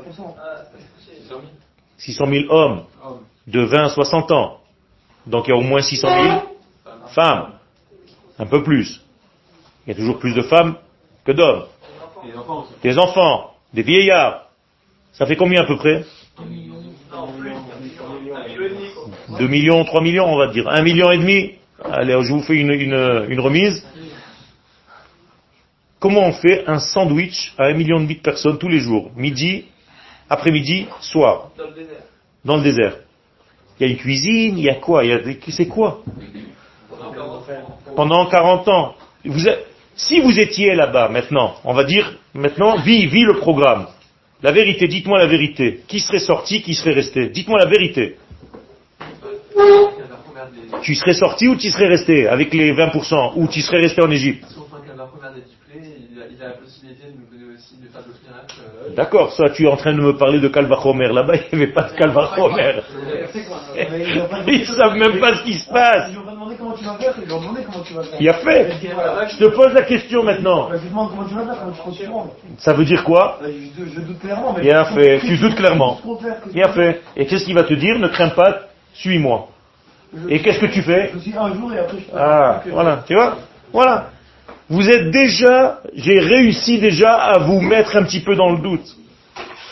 600 1.97 2.26
000 2.28 2.45
hommes 2.49 2.84
de 3.47 3.62
20 3.62 3.84
à 3.86 3.89
60 3.89 4.32
ans. 4.32 4.58
Donc 5.26 5.47
il 5.47 5.51
y 5.51 5.53
a 5.53 5.58
au 5.58 5.62
moins 5.62 5.82
600 5.82 6.08
000 6.24 6.41
femmes. 7.10 7.53
Un 8.39 8.45
peu 8.45 8.64
plus. 8.64 9.01
Il 9.86 9.89
y 9.89 9.93
a 9.93 9.95
toujours 9.95 10.20
plus 10.20 10.34
de 10.34 10.41
femmes 10.43 10.76
que 11.26 11.32
d'hommes. 11.32 11.66
Des 12.84 12.97
enfants, 12.97 13.51
des 13.74 13.82
vieillards. 13.84 14.49
Ça 15.14 15.26
fait 15.26 15.36
combien 15.36 15.62
à 15.64 15.66
peu 15.66 15.78
près? 15.78 16.05
2 19.39 19.47
millions, 19.47 19.84
3 19.86 20.01
millions, 20.01 20.26
on 20.26 20.38
va 20.38 20.47
dire. 20.47 20.68
1 20.68 20.82
million 20.84 21.12
et 21.12 21.18
demi. 21.18 21.53
Allez, 21.84 22.14
je 22.24 22.34
vous 22.34 22.41
fais 22.41 22.55
une, 22.55 22.72
une, 22.72 23.26
une 23.30 23.39
remise. 23.39 23.86
Comment 26.00 26.28
on 26.28 26.34
fait 26.34 26.64
un 26.68 26.80
sandwich 26.80 27.54
à 27.58 27.66
1 27.66 27.74
million 27.74 28.00
de 28.00 28.14
personnes 28.14 28.60
tous 28.60 28.68
les 28.68 28.80
jours? 28.80 29.12
Midi, 29.16 29.66
après-midi, 30.30 30.88
soir. 31.02 31.50
Dans 31.58 31.66
le 31.66 31.74
désert. 31.74 32.04
Dans 32.45 32.58
le 32.58 32.64
désert. 32.64 32.98
Il 33.80 33.88
y 33.88 33.89
a 33.89 33.91
une 33.93 33.98
cuisine, 33.98 34.58
il 34.58 34.64
y 34.64 34.70
a 34.70 34.76
quoi? 34.76 35.04
Il 35.04 35.10
y 35.10 35.14
a 35.14 35.20
des... 35.20 35.39
C'est 35.50 35.68
quoi? 35.68 36.02
Pendant 37.95 38.28
40 38.28 38.68
ans. 38.68 38.95
Vous 39.26 39.39
Si 39.95 40.20
vous 40.20 40.39
étiez 40.39 40.76
là-bas 40.76 41.10
maintenant, 41.10 41.56
on 41.64 41.74
va 41.74 41.84
dire 41.84 42.16
maintenant, 42.34 42.78
vis, 42.78 43.08
vis 43.08 43.24
le 43.24 43.38
programme. 43.38 43.88
La 44.43 44.52
vérité, 44.52 44.88
dites-moi 44.88 45.18
la 45.18 45.26
vérité. 45.26 45.82
Qui 45.88 46.00
serait 46.00 46.20
sorti, 46.20 46.62
qui 46.62 46.76
serait 46.76 46.93
resté? 46.93 47.30
Dites-moi 47.30 47.58
la 47.58 47.66
vérité. 47.66 48.18
Tu 50.84 50.93
serais 50.93 51.14
sorti 51.14 51.48
ou 51.48 51.56
tu 51.56 51.72
serais 51.72 51.88
resté 51.88 52.28
avec 52.28 52.54
les 52.54 52.72
20% 52.72 53.34
Ou 53.36 53.48
tu 53.48 53.62
serais 53.62 53.82
resté 53.82 54.04
en 54.04 54.12
Égypte? 54.12 54.45
D'accord, 58.95 59.32
ça 59.34 59.50
tu 59.50 59.66
es 59.66 59.68
en 59.68 59.76
train 59.78 59.93
de 59.93 60.02
me 60.02 60.18
parler 60.18 60.39
de 60.39 60.48
Calvachomer. 60.48 61.10
Là-bas, 61.12 61.36
il 61.36 61.58
n'y 61.58 61.64
avait 61.64 61.74
pas 61.74 61.84
de 61.84 61.93
Calvachomer. 61.98 62.82
Ils 64.48 64.66
savent 64.66 64.95
même 64.95 65.20
pas 65.20 65.36
ce 65.38 65.43
qui 65.43 65.54
se 65.54 65.70
passe. 65.70 66.10
Ils 66.10 66.14
lui 66.14 66.20
ont 66.20 66.26
pas 66.26 66.32
demandé 66.32 66.56
comment 66.58 66.74
tu 66.74 66.84
vas 66.84 66.95
faire, 66.95 67.14
ils 67.22 67.26
lui 67.26 67.34
ont 67.34 67.41
demandé 67.41 67.62
comment 67.66 67.84
tu 67.84 67.93
vas 67.93 68.04
faire. 68.04 68.18
Il 68.22 68.30
a 68.30 68.34
fait. 68.36 68.72
Je 69.30 69.38
te 69.38 69.45
pose 69.56 69.74
la 69.74 69.82
question 69.84 70.24
maintenant. 70.24 70.70
Ça 72.60 72.74
veut 72.74 72.86
dire 72.86 73.04
quoi 73.04 73.39
je, 73.43 73.50
je 73.95 74.00
doute 74.02 74.20
clairement. 74.20 74.54
Mais 74.56 74.62
Bien 74.64 74.86
fait, 74.86 75.20
tu 75.20 75.38
doutes 75.38 75.56
clairement. 75.56 75.95
Que- 75.95 76.54
Bien 76.54 76.70
fait. 76.70 77.02
Et 77.16 77.26
qu'est-ce 77.26 77.45
qu'il 77.45 77.56
va 77.56 77.64
te 77.64 77.74
dire 77.74 78.00
Ne 78.00 78.08
crains 78.08 78.30
pas, 78.30 78.62
suis-moi. 78.93 79.50
Et 80.30 80.41
qu'est-ce 80.41 80.60
que 80.60 80.68
tu 80.68 80.82
fais 80.82 81.12
Je 81.14 81.20
suis 81.20 81.38
un 81.38 81.54
jour 81.54 81.72
et 81.74 81.80
après 81.80 81.98
je 82.00 82.06
Ah, 82.18 82.64
voilà, 82.72 83.04
tu 83.06 83.14
vois 83.14 83.38
Voilà. 83.74 84.10
Vous 84.70 84.89
êtes 84.89 85.11
déjà, 85.11 85.80
j'ai 85.95 86.20
réussi 86.20 86.80
déjà 86.80 87.13
à 87.15 87.39
vous 87.39 87.61
mettre 87.61 87.95
un 87.95 88.03
petit 88.03 88.20
peu 88.20 88.36
dans 88.36 88.51
le 88.51 88.61
doute. 88.61 88.95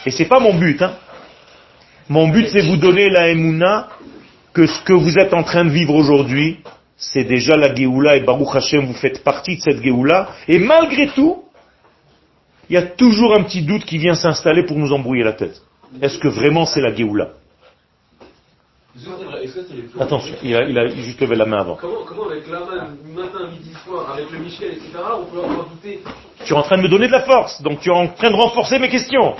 Et 0.05 0.11
c'est 0.11 0.25
pas 0.25 0.39
mon 0.39 0.53
but, 0.53 0.81
hein. 0.81 0.93
Mon 2.07 2.27
but, 2.29 2.47
c'est 2.51 2.61
vous 2.61 2.77
donner 2.77 3.09
la 3.09 3.29
Emouna 3.29 3.89
que 4.53 4.67
ce 4.67 4.81
que 4.83 4.93
vous 4.93 5.17
êtes 5.17 5.33
en 5.33 5.43
train 5.43 5.65
de 5.65 5.71
vivre 5.71 5.93
aujourd'hui, 5.95 6.59
c'est 6.97 7.23
déjà 7.25 7.57
la 7.57 7.73
Géoula 7.75 8.15
et 8.15 8.21
Baruch 8.21 8.55
Hashem, 8.55 8.85
vous 8.85 8.93
faites 8.93 9.23
partie 9.23 9.57
de 9.57 9.61
cette 9.61 9.81
Géoula. 9.83 10.29
Et 10.47 10.59
malgré 10.59 11.07
tout, 11.07 11.43
il 12.69 12.73
y 12.75 12.77
a 12.77 12.83
toujours 12.83 13.35
un 13.35 13.43
petit 13.43 13.63
doute 13.63 13.83
qui 13.85 13.97
vient 13.97 14.15
s'installer 14.15 14.63
pour 14.63 14.77
nous 14.77 14.93
embrouiller 14.93 15.23
la 15.23 15.33
tête. 15.33 15.61
Est-ce 16.01 16.17
que 16.19 16.27
vraiment 16.29 16.65
c'est 16.65 16.81
la 16.81 16.93
Géoula 16.95 17.29
Est-ce 17.29 17.29
que 17.29 17.29
c'est- 17.29 17.29
est-ce 17.29 17.33
que 17.33 17.33
c'est 17.33 17.33
les 17.33 18.84
plus 18.84 18.84
Attention, 19.99 20.35
il 20.41 20.55
a, 20.55 20.63
il 20.63 20.77
a 20.77 20.87
juste 20.87 21.19
levé 21.19 21.35
la 21.35 21.45
main 21.45 21.57
avant. 21.59 21.75
Comment, 21.75 22.03
comment 22.05 22.29
avec 22.29 22.47
l'Aman, 22.47 22.95
matin, 23.13 23.47
midi, 23.51 23.71
soir, 23.85 24.11
avec 24.13 24.31
le 24.31 24.39
Michel, 24.39 24.71
etc., 24.71 24.89
on 25.19 25.25
peut 25.25 25.39
encore 25.39 25.67
douter 25.69 25.99
Tu 26.45 26.53
es 26.53 26.55
en 26.55 26.61
train 26.63 26.77
de 26.77 26.83
me 26.83 26.87
donner 26.87 27.07
de 27.07 27.11
la 27.11 27.23
force, 27.23 27.61
donc 27.61 27.81
tu 27.81 27.89
es 27.89 27.93
en 27.93 28.07
train 28.07 28.29
de 28.31 28.35
renforcer 28.35 28.79
mes 28.79 28.89
questions. 28.89 29.35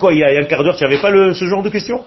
Quoi, 0.00 0.12
il 0.14 0.18
y 0.18 0.24
a, 0.24 0.32
il 0.32 0.34
y 0.34 0.38
a 0.38 0.40
un 0.40 0.44
quart 0.46 0.64
d'heure, 0.64 0.76
tu 0.76 0.82
n'avais 0.84 1.00
pas 1.00 1.10
le- 1.10 1.32
ce 1.34 1.44
genre 1.44 1.62
de 1.62 1.68
questions? 1.68 2.04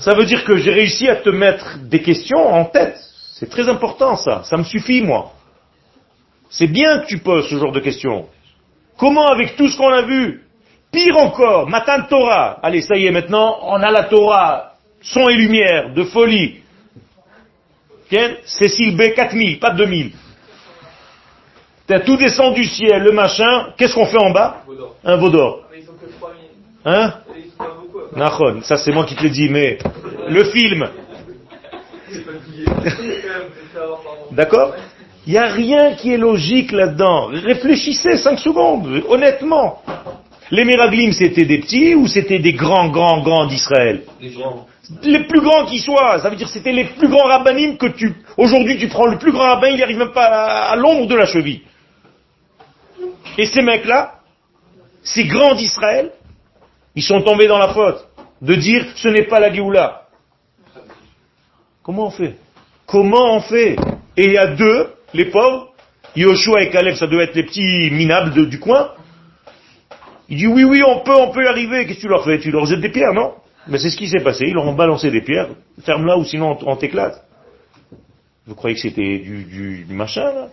Ça 0.00 0.14
veut 0.14 0.24
dire 0.26 0.44
que 0.44 0.56
j'ai 0.56 0.70
réussi 0.72 1.08
à 1.08 1.16
te 1.16 1.28
mettre 1.28 1.78
des 1.78 2.00
questions 2.00 2.46
en 2.54 2.64
tête. 2.64 2.96
C'est 3.34 3.50
très 3.50 3.68
important 3.68 4.16
ça, 4.16 4.42
ça 4.44 4.56
me 4.56 4.64
suffit 4.64 5.02
moi. 5.02 5.32
C'est 6.50 6.66
bien 6.68 7.00
que 7.00 7.06
tu 7.06 7.18
poses 7.18 7.48
ce 7.48 7.56
genre 7.58 7.72
de 7.72 7.80
questions. 7.80 8.28
Comment 8.96 9.26
avec 9.28 9.56
tout 9.56 9.68
ce 9.68 9.76
qu'on 9.76 9.92
a 9.92 10.02
vu 10.02 10.42
Pire 10.90 11.16
encore, 11.18 11.68
Matan 11.68 12.02
Torah. 12.08 12.58
Allez, 12.62 12.80
ça 12.82 12.96
y 12.96 13.06
est, 13.06 13.10
maintenant, 13.10 13.58
on 13.62 13.82
a 13.82 13.90
la 13.90 14.04
Torah, 14.04 14.72
son 15.02 15.28
et 15.28 15.34
lumière, 15.34 15.92
de 15.92 16.04
folie. 16.04 16.60
Tiens, 18.08 18.36
Cécile 18.44 18.96
B, 18.96 19.14
4000, 19.14 19.58
pas 19.58 19.70
2000. 19.70 20.12
T'as 21.86 22.00
tout 22.00 22.16
descend 22.16 22.54
du 22.54 22.64
ciel, 22.64 23.02
le 23.02 23.12
machin, 23.12 23.68
qu'est-ce 23.76 23.94
qu'on 23.94 24.06
fait 24.06 24.18
en 24.18 24.30
bas? 24.30 24.62
Un 25.04 25.16
veau 25.16 25.30
d'or. 25.30 25.64
Mais 25.70 25.78
ils 25.80 25.84
sont 25.84 25.92
que 25.92 26.06
3000. 26.18 26.40
Hein? 26.84 27.14
Nahon, 28.16 28.62
ça 28.62 28.76
c'est 28.76 28.92
moi 28.92 29.04
qui 29.04 29.14
te 29.14 29.22
l'ai 29.22 29.30
dit, 29.30 29.48
mais 29.50 29.78
le 30.28 30.44
film, 30.44 30.88
d'accord? 34.32 34.74
Il 35.26 35.32
n'y 35.32 35.38
a 35.38 35.46
rien 35.46 35.94
qui 35.94 36.12
est 36.12 36.16
logique 36.16 36.72
là-dedans. 36.72 37.26
Réfléchissez 37.26 38.16
5 38.16 38.38
secondes, 38.38 39.02
honnêtement. 39.08 39.82
Les 40.50 40.64
Meraglim, 40.64 41.12
c'était 41.12 41.44
des 41.44 41.58
petits 41.58 41.94
ou 41.94 42.06
c'était 42.06 42.38
des 42.38 42.54
grands, 42.54 42.88
grands, 42.88 43.20
grands 43.22 43.46
d'Israël 43.46 44.02
Les 45.02 45.24
plus 45.24 45.40
grands 45.42 45.66
qui 45.66 45.78
soient, 45.78 46.18
ça 46.20 46.30
veut 46.30 46.36
dire 46.36 46.48
c'était 46.48 46.72
les 46.72 46.84
plus 46.84 47.08
grands 47.08 47.26
rabbinim 47.28 47.76
que 47.76 47.88
tu... 47.88 48.14
Aujourd'hui, 48.36 48.78
tu 48.78 48.88
prends 48.88 49.06
le 49.06 49.18
plus 49.18 49.32
grand 49.32 49.44
rabbin, 49.54 49.68
il 49.68 49.76
n'y 49.76 49.82
arrive 49.82 49.98
même 49.98 50.12
pas 50.12 50.24
à, 50.26 50.72
à 50.72 50.76
l'ombre 50.76 51.06
de 51.06 51.14
la 51.14 51.26
cheville. 51.26 51.60
Et 53.36 53.46
ces 53.46 53.60
mecs-là, 53.62 54.14
ces 55.02 55.24
grands 55.24 55.54
d'Israël, 55.54 56.12
ils 56.94 57.02
sont 57.02 57.20
tombés 57.22 57.46
dans 57.46 57.58
la 57.58 57.68
faute 57.74 58.08
de 58.40 58.54
dire 58.54 58.84
ce 58.96 59.08
n'est 59.08 59.24
pas 59.26 59.40
la 59.40 59.52
Géoula. 59.52 60.02
Comment 61.82 62.06
on 62.06 62.10
fait? 62.10 62.36
Comment 62.86 63.34
on 63.36 63.40
fait? 63.40 63.76
Et 64.16 64.24
il 64.24 64.32
y 64.32 64.38
a 64.38 64.46
deux, 64.48 64.94
les 65.14 65.26
pauvres, 65.26 65.72
Yoshua 66.16 66.62
et 66.62 66.70
Caleb, 66.70 66.94
ça 66.94 67.06
doit 67.06 67.22
être 67.24 67.34
les 67.34 67.44
petits 67.44 67.90
minables 67.92 68.32
de- 68.32 68.44
du 68.46 68.58
coin. 68.58 68.92
Il 70.28 70.36
dit 70.36 70.46
oui, 70.46 70.64
oui, 70.64 70.82
on 70.86 71.00
peut, 71.00 71.14
on 71.14 71.30
peut 71.30 71.44
y 71.44 71.46
arriver. 71.46 71.86
Qu'est-ce 71.86 71.98
que 71.98 72.02
tu 72.02 72.08
leur 72.08 72.24
fais? 72.24 72.38
Tu 72.38 72.50
leur 72.50 72.66
jettes 72.66 72.80
des 72.80 72.90
pierres, 72.90 73.14
non? 73.14 73.32
Mais 73.66 73.78
c'est 73.78 73.90
ce 73.90 73.96
qui 73.96 74.08
s'est 74.08 74.22
passé. 74.22 74.46
Ils 74.46 74.54
leur 74.54 74.66
ont 74.66 74.74
balancé 74.74 75.10
des 75.10 75.22
pierres. 75.22 75.48
Ferme-la 75.84 76.18
ou 76.18 76.24
sinon 76.24 76.56
on, 76.66 76.76
t'éclate. 76.76 77.22
Vous 78.46 78.54
croyez 78.54 78.76
que 78.76 78.82
c'était 78.82 79.18
du, 79.18 79.44
du, 79.44 79.84
du 79.84 79.94
machin, 79.94 80.24
là? 80.24 80.48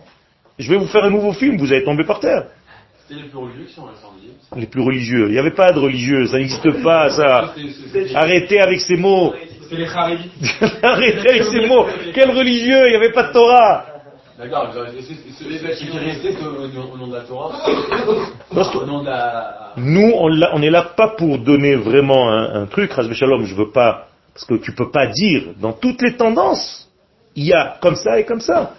Je 0.58 0.70
vais 0.70 0.78
vous 0.78 0.86
faire 0.86 1.04
un 1.04 1.10
nouveau 1.10 1.32
film, 1.32 1.58
vous 1.58 1.70
allez 1.70 1.84
tomber 1.84 2.04
par 2.04 2.20
terre. 2.20 2.46
C'était 3.06 3.20
les 3.20 3.28
plus 3.28 3.38
religieux 3.38 3.64
qui 3.66 3.74
sont 3.74 3.86
incendiés. 3.86 4.30
Les 4.56 4.66
plus 4.66 4.80
religieux. 4.80 5.26
Il 5.28 5.32
n'y 5.32 5.38
avait 5.38 5.54
pas 5.54 5.72
de 5.72 5.78
religieux, 5.78 6.26
ça 6.26 6.38
n'existe 6.38 6.82
pas, 6.82 7.10
ça. 7.10 7.54
Arrêtez 8.14 8.60
avec 8.60 8.80
ces 8.80 8.96
mots. 8.96 9.34
Les. 9.70 9.86
Arrêtez 10.82 11.30
avec 11.30 11.44
ces 11.44 11.66
mots. 11.66 11.86
Quel 12.14 12.30
religieux? 12.30 12.86
Il 12.86 12.90
n'y 12.90 12.96
avait 12.96 13.12
pas 13.12 13.24
de 13.24 13.32
Torah. 13.32 13.84
D'accord, 14.38 14.70
vous 14.70 14.78
avez- 14.78 15.00
c'est- 15.00 15.16
au 16.78 16.96
nom 16.98 17.06
de 17.06 17.14
la 17.14 17.20
Torah, 17.22 17.56
au 18.74 18.84
nom 18.86 19.00
de 19.00 19.06
la... 19.06 19.72
Nous, 19.76 20.12
on, 20.14 20.28
l'a- 20.28 20.50
on 20.54 20.60
est 20.62 20.68
là 20.70 20.82
pas 20.82 21.08
pour 21.16 21.38
donner 21.38 21.74
vraiment 21.76 22.30
un, 22.30 22.62
un 22.62 22.66
truc, 22.66 22.92
Razvé 22.92 23.14
Shalom, 23.14 23.44
je 23.46 23.54
veux 23.54 23.70
pas, 23.70 24.08
parce 24.34 24.44
que 24.44 24.54
tu 24.54 24.72
peux 24.72 24.90
pas 24.90 25.06
dire, 25.06 25.54
dans 25.58 25.72
toutes 25.72 26.02
les 26.02 26.16
tendances, 26.16 26.86
il 27.34 27.44
y 27.46 27.54
a 27.54 27.78
comme 27.80 27.96
ça 27.96 28.18
et 28.20 28.24
comme 28.24 28.40
ça. 28.40 28.72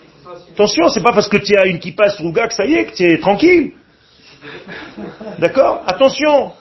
Attention, 0.53 0.89
c'est 0.89 1.01
pas 1.03 1.13
parce 1.13 1.27
que 1.27 1.37
tu 1.37 1.55
as 1.57 1.65
une 1.65 1.79
qui 1.79 1.91
passe 1.91 2.19
rouga 2.19 2.47
que 2.47 2.53
ça 2.53 2.65
y 2.65 2.75
est, 2.75 2.85
que 2.85 2.95
tu 2.95 3.03
es 3.03 3.17
tranquille. 3.19 3.71
D'accord? 5.39 5.81
Attention. 5.87 6.51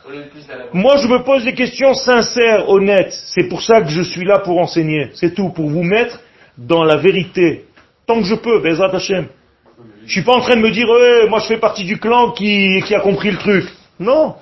Moi, 0.72 0.96
je 0.98 1.06
me 1.08 1.22
pose 1.22 1.44
des 1.44 1.52
questions 1.54 1.92
sincères, 1.94 2.68
honnêtes. 2.70 3.12
C'est 3.34 3.48
pour 3.48 3.60
ça 3.62 3.82
que 3.82 3.88
je 3.88 4.00
suis 4.02 4.24
là 4.24 4.38
pour 4.38 4.58
enseigner. 4.58 5.10
C'est 5.14 5.34
tout, 5.34 5.50
pour 5.50 5.68
vous 5.68 5.82
mettre 5.82 6.18
dans 6.56 6.82
la 6.84 6.96
vérité. 6.96 7.65
Tant 8.06 8.20
que 8.20 8.26
je 8.26 8.34
peux, 8.36 8.60
Bezrat 8.60 8.94
Hashem. 8.94 9.28
Je 10.06 10.12
suis 10.12 10.22
pas 10.22 10.34
en 10.34 10.40
train 10.40 10.56
de 10.56 10.60
me 10.60 10.70
dire, 10.70 10.88
ouais, 10.88 11.28
moi 11.28 11.40
je 11.40 11.46
fais 11.46 11.58
partie 11.58 11.84
du 11.84 11.98
clan 11.98 12.30
qui, 12.30 12.80
qui 12.86 12.94
a 12.94 13.00
compris 13.00 13.32
le 13.32 13.38
truc. 13.38 13.66
Non. 13.98 14.36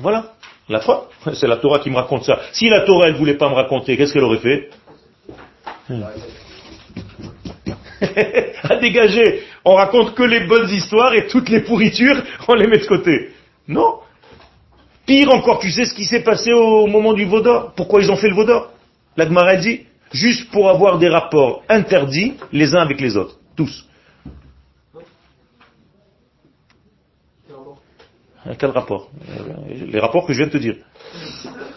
Voilà. 0.00 0.32
La 0.68 0.80
preuve. 0.80 1.04
C'est 1.34 1.46
la 1.46 1.58
Torah 1.58 1.78
qui 1.78 1.90
me 1.90 1.96
raconte 1.96 2.24
ça. 2.24 2.40
Si 2.52 2.68
la 2.68 2.80
Torah, 2.80 3.06
elle 3.06 3.14
voulait 3.14 3.36
pas 3.36 3.48
me 3.48 3.54
raconter, 3.54 3.96
qu'est-ce 3.96 4.12
qu'elle 4.12 4.24
aurait 4.24 4.38
fait? 4.38 4.70
À 8.68 8.76
dégager. 8.76 9.44
On 9.64 9.74
raconte 9.74 10.14
que 10.14 10.24
les 10.24 10.40
bonnes 10.40 10.68
histoires 10.70 11.14
et 11.14 11.28
toutes 11.28 11.48
les 11.48 11.60
pourritures, 11.60 12.20
on 12.48 12.54
les 12.54 12.66
met 12.66 12.78
de 12.78 12.86
côté. 12.86 13.30
Non. 13.68 14.00
Pire 15.06 15.32
encore, 15.32 15.60
tu 15.60 15.70
sais 15.70 15.84
ce 15.84 15.94
qui 15.94 16.04
s'est 16.04 16.24
passé 16.24 16.52
au 16.52 16.88
moment 16.88 17.12
du 17.12 17.24
Vaudor? 17.24 17.72
Pourquoi 17.76 18.00
ils 18.02 18.10
ont 18.10 18.16
fait 18.16 18.28
le 18.28 18.34
Vaudor? 18.34 18.70
La 19.16 19.24
L'Agmara 19.24 19.56
dit, 19.56 19.86
juste 20.12 20.50
pour 20.50 20.68
avoir 20.68 20.98
des 20.98 21.08
rapports 21.08 21.62
interdits 21.68 22.34
les 22.52 22.74
uns 22.74 22.80
avec 22.80 23.00
les 23.00 23.16
autres, 23.16 23.38
tous. 23.56 23.86
Quel 28.58 28.70
rapport 28.70 29.10
euh, 29.28 29.86
Les 29.86 29.98
rapports 29.98 30.26
que 30.26 30.32
je 30.32 30.38
viens 30.38 30.46
de 30.46 30.52
te 30.52 30.58
dire. 30.58 30.76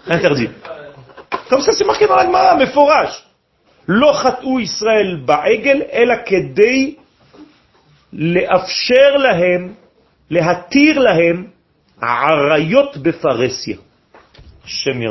Interdit. 0.08 0.50
Comme 1.50 1.62
ça, 1.62 1.72
c'est 1.72 1.86
marqué 1.86 2.06
dans 2.06 2.16
la 2.16 2.24
l'Agmara, 2.24 2.56
mais 2.56 2.68
forage. 2.68 3.26
Lochatou 3.88 4.60
Israël 4.60 5.24
ba'egel 5.26 5.88
ela 5.92 6.18
kedei 6.18 7.00
leafsher 8.14 9.18
lahem, 9.18 9.74
lehatir 10.30 11.00
lahem, 11.00 11.50
arayot 12.00 13.00
befaresia. 13.00 13.78
Shem 14.64 15.02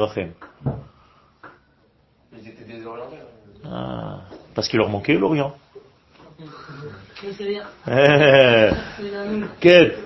ah, 3.71 4.21
parce 4.55 4.69
qu'il 4.69 4.79
leur 4.79 4.89
manquait 4.89 5.14
l'Orient. 5.14 5.53
Eh, 6.41 6.45
Quel 9.61 9.99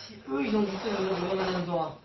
si, 0.00 0.14
eux, 0.30 0.42
ils 0.46 0.56
ont 0.56 0.62
de 0.62 1.52
la 1.52 1.60
Torah. 1.66 1.98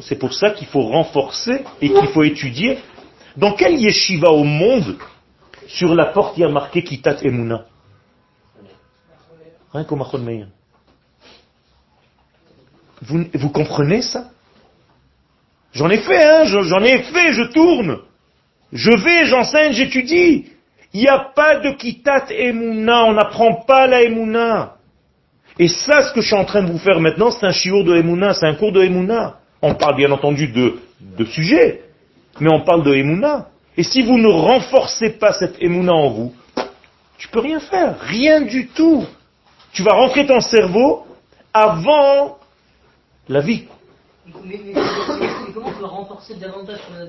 C'est 0.00 0.18
pour 0.18 0.34
ça 0.34 0.50
qu'il 0.50 0.66
faut 0.66 0.82
renforcer 0.82 1.64
et 1.80 1.92
qu'il 1.92 2.08
faut 2.08 2.24
étudier. 2.24 2.78
Dans 3.36 3.52
quel 3.52 3.78
yeshiva 3.78 4.30
au 4.30 4.44
monde, 4.44 4.96
sur 5.66 5.94
la 5.94 6.06
porte, 6.06 6.36
il 6.36 6.40
y 6.40 6.44
a 6.44 6.48
marqué 6.48 6.82
Kitat 6.82 7.16
Emuna 7.22 7.66
Rien 9.72 9.84
qu'au 9.84 9.96
Machon 9.96 10.18
Meir. 10.18 10.48
Vous, 13.02 13.24
vous 13.34 13.50
comprenez 13.50 14.02
ça? 14.02 14.30
J'en 15.74 15.90
ai 15.90 15.98
fait, 15.98 16.24
hein, 16.24 16.44
je- 16.44 16.62
j'en 16.62 16.82
ai 16.82 16.98
fait, 17.02 17.32
je 17.32 17.42
tourne. 17.52 17.98
Je 18.72 18.90
vais, 18.90 19.26
j'enseigne, 19.26 19.72
j'étudie. 19.72 20.46
Il 20.92 21.00
n'y 21.00 21.08
a 21.08 21.18
pas 21.18 21.56
de 21.58 21.70
Kitat 21.72 22.26
Emuna, 22.30 23.04
on 23.06 23.12
n'apprend 23.14 23.54
pas 23.66 23.86
la 23.86 24.02
Emuna. 24.02 24.74
Et 25.58 25.68
ça, 25.68 26.02
ce 26.02 26.12
que 26.12 26.20
je 26.20 26.26
suis 26.26 26.36
en 26.36 26.44
train 26.44 26.62
de 26.62 26.70
vous 26.70 26.78
faire 26.78 27.00
maintenant, 27.00 27.30
c'est 27.30 27.46
un 27.46 27.52
chiour 27.52 27.84
de 27.84 27.96
Emouna, 27.96 28.34
c'est 28.34 28.46
un 28.46 28.54
cours 28.54 28.72
de 28.72 28.82
Emouna. 28.82 29.38
On 29.62 29.74
parle 29.74 29.96
bien 29.96 30.10
entendu 30.12 30.48
de, 30.48 30.78
de 31.18 31.24
sujet, 31.24 31.82
mais 32.40 32.50
on 32.52 32.60
parle 32.62 32.82
de 32.84 32.94
Emouna. 32.94 33.48
Et 33.76 33.82
si 33.82 34.02
vous 34.02 34.18
ne 34.18 34.28
renforcez 34.28 35.10
pas 35.10 35.32
cette 35.32 35.60
Emouna 35.60 35.92
en 35.92 36.10
vous, 36.10 36.34
tu 37.18 37.28
peux 37.28 37.40
rien 37.40 37.60
faire, 37.60 37.98
rien 38.00 38.40
du 38.42 38.68
tout. 38.68 39.04
Tu 39.72 39.82
vas 39.82 39.94
rentrer 39.94 40.26
ton 40.26 40.40
cerveau 40.40 41.04
avant 41.52 42.38
la 43.28 43.40
vie. 43.40 43.64
Comment 45.54 45.68
on 45.68 45.78
peut 45.78 45.84
renforcer 45.84 46.34
davantage 46.34 46.80
la 46.98 47.06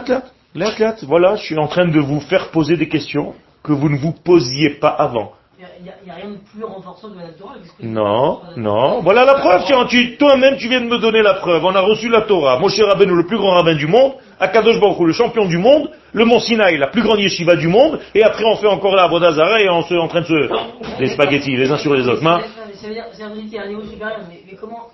Torah 0.00 0.22
là, 0.54 0.94
voilà, 1.02 1.36
je 1.36 1.42
suis 1.42 1.58
en 1.58 1.66
train 1.66 1.86
de 1.86 2.00
vous 2.00 2.20
faire 2.20 2.50
poser 2.50 2.76
des 2.76 2.88
questions 2.88 3.34
que 3.62 3.72
vous 3.72 3.90
ne 3.90 3.96
vous 3.96 4.12
posiez 4.12 4.70
pas 4.70 4.88
avant. 4.88 5.32
Il 5.58 5.84
n'y 5.84 6.10
a, 6.10 6.14
rien 6.14 6.30
de 6.30 6.36
plus 6.36 6.64
renforçant 6.64 7.08
que 7.10 7.18
la 7.18 7.28
Torah. 7.38 7.54
que- 7.54 7.84
Non, 7.86 8.40
non. 8.56 9.00
Voilà 9.00 9.24
la 9.24 9.34
preuve. 9.34 9.64
Tu, 9.88 10.16
toi-même, 10.16 10.56
tu 10.56 10.68
viens 10.68 10.80
de 10.80 10.86
me 10.86 10.98
donner 10.98 11.22
la 11.22 11.34
preuve. 11.34 11.64
On 11.64 11.74
a 11.74 11.80
reçu 11.80 12.08
la 12.08 12.22
Torah. 12.22 12.58
Moshe 12.58 12.80
Rabbeinu, 12.80 13.14
le 13.14 13.26
plus 13.26 13.38
grand 13.38 13.52
rabbin 13.52 13.74
du 13.74 13.86
monde. 13.86 14.12
Akadosh 14.40 14.80
Baruch 14.80 14.98
Hu, 15.00 15.06
le 15.06 15.12
champion 15.12 15.46
du 15.46 15.58
monde. 15.58 15.90
Le 16.12 16.24
Mont 16.24 16.40
Sinaï, 16.40 16.76
la 16.78 16.88
plus 16.88 17.02
grande 17.02 17.20
yeshiva 17.20 17.56
du 17.56 17.68
monde. 17.68 18.00
Et 18.14 18.22
après, 18.22 18.44
on 18.44 18.56
fait 18.56 18.66
encore 18.66 18.94
la 18.94 19.06
Vodazara 19.06 19.60
et 19.60 19.68
on 19.68 19.82
se, 19.82 19.94
en 19.94 20.08
train 20.08 20.20
de 20.20 20.26
se, 20.26 20.98
des 20.98 21.08
spaghettis, 21.08 21.56
les 21.56 21.70
uns 21.70 21.78
sur 21.78 21.94
les 21.94 22.06
autres. 22.08 22.22
Mais 22.22 22.40
Ça 22.74 22.88
veut 22.88 22.94
dire, 22.94 23.04
c'est 23.12 23.22
un 23.22 23.30
qu'il 23.30 23.52
y 23.52 23.58
a 23.58 23.62
un 23.62 23.68
niveau 23.68 23.84
supérieur, 23.84 24.20
mais, 24.28 24.40
mais 24.50 24.56
comment, 24.60 24.88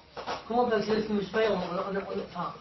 comment 0.49 0.65
on 0.65 0.69
peut 0.71 0.77
accéder 0.77 0.99
à 0.99 1.03
ce 1.07 1.13
niveau 1.13 1.23
supérieur 1.23 1.53
on, 1.55 1.57
on, 1.57 1.99
on, 1.99 2.01
on- 2.01 2.23
enfin, 2.31 2.53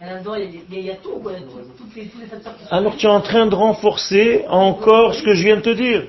à 0.00 0.14
la 0.14 0.20
Torah, 0.20 0.38
il 0.40 0.44
y, 0.54 0.58
a- 0.58 0.60
il 0.68 0.74
y 0.74 0.76
a- 0.76 0.80
il 0.80 0.86
y 0.86 0.90
a 0.90 0.96
tout, 0.96 1.16
quoi. 1.22 1.32
Il 1.32 1.40
y 1.40 1.44
a 1.44 1.46
tout- 1.46 1.70
toutes 1.78 1.94
les, 1.96 2.06
tous 2.06 2.18
les 2.20 2.26
facteurs 2.26 2.56
qui 2.56 2.64
sont. 2.64 2.74
Alors, 2.74 2.96
tu 2.96 3.06
es 3.06 3.10
en 3.10 3.20
train 3.20 3.46
de 3.46 3.54
renforcer 3.54 4.44
encore 4.48 5.14
ce 5.14 5.22
que 5.22 5.34
je 5.34 5.42
viens 5.44 5.56
de 5.56 5.62
te 5.62 5.70
dire. 5.70 6.04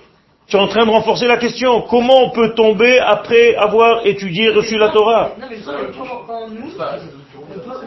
Tu 0.48 0.58
es 0.58 0.60
en 0.60 0.68
train 0.68 0.86
de 0.86 0.92
renforcer 0.92 1.26
la 1.28 1.38
question. 1.38 1.82
Comment 1.84 2.26
on 2.26 2.30
peut 2.32 2.54
tomber 2.54 3.00
après 3.00 3.56
avoir 3.56 4.06
étudié, 4.06 4.50
reçu 4.50 4.78
la 4.78 4.90
Torah? 4.90 5.32
Non, 5.40 5.46
mais 5.50 5.58
on 5.58 6.26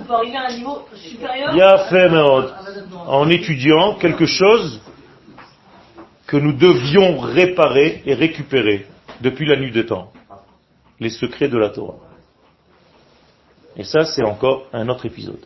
peut, 0.06 0.14
arriver 0.14 0.36
à 0.36 0.46
un 0.48 0.56
niveau 0.56 0.78
supérieur 0.94 1.50
Il 1.52 1.58
y 1.58 1.62
a 1.62 1.78
fait, 1.88 2.08
en 3.06 3.28
étudiant 3.28 3.94
quelque 3.96 4.26
chose 4.26 4.80
que 6.26 6.36
nous 6.36 6.52
devions 6.52 7.18
réparer 7.18 8.02
et 8.06 8.14
récupérer 8.14 8.86
depuis 9.20 9.46
la 9.46 9.56
nuit 9.56 9.70
des 9.72 9.86
temps. 9.86 10.10
Les 10.98 11.10
secrets 11.10 11.48
de 11.48 11.58
la 11.58 11.68
Torah. 11.70 11.94
Et 13.78 13.84
ça, 13.84 14.04
c'est 14.04 14.24
encore 14.24 14.66
un 14.72 14.88
autre 14.88 15.06
épisode. 15.06 15.44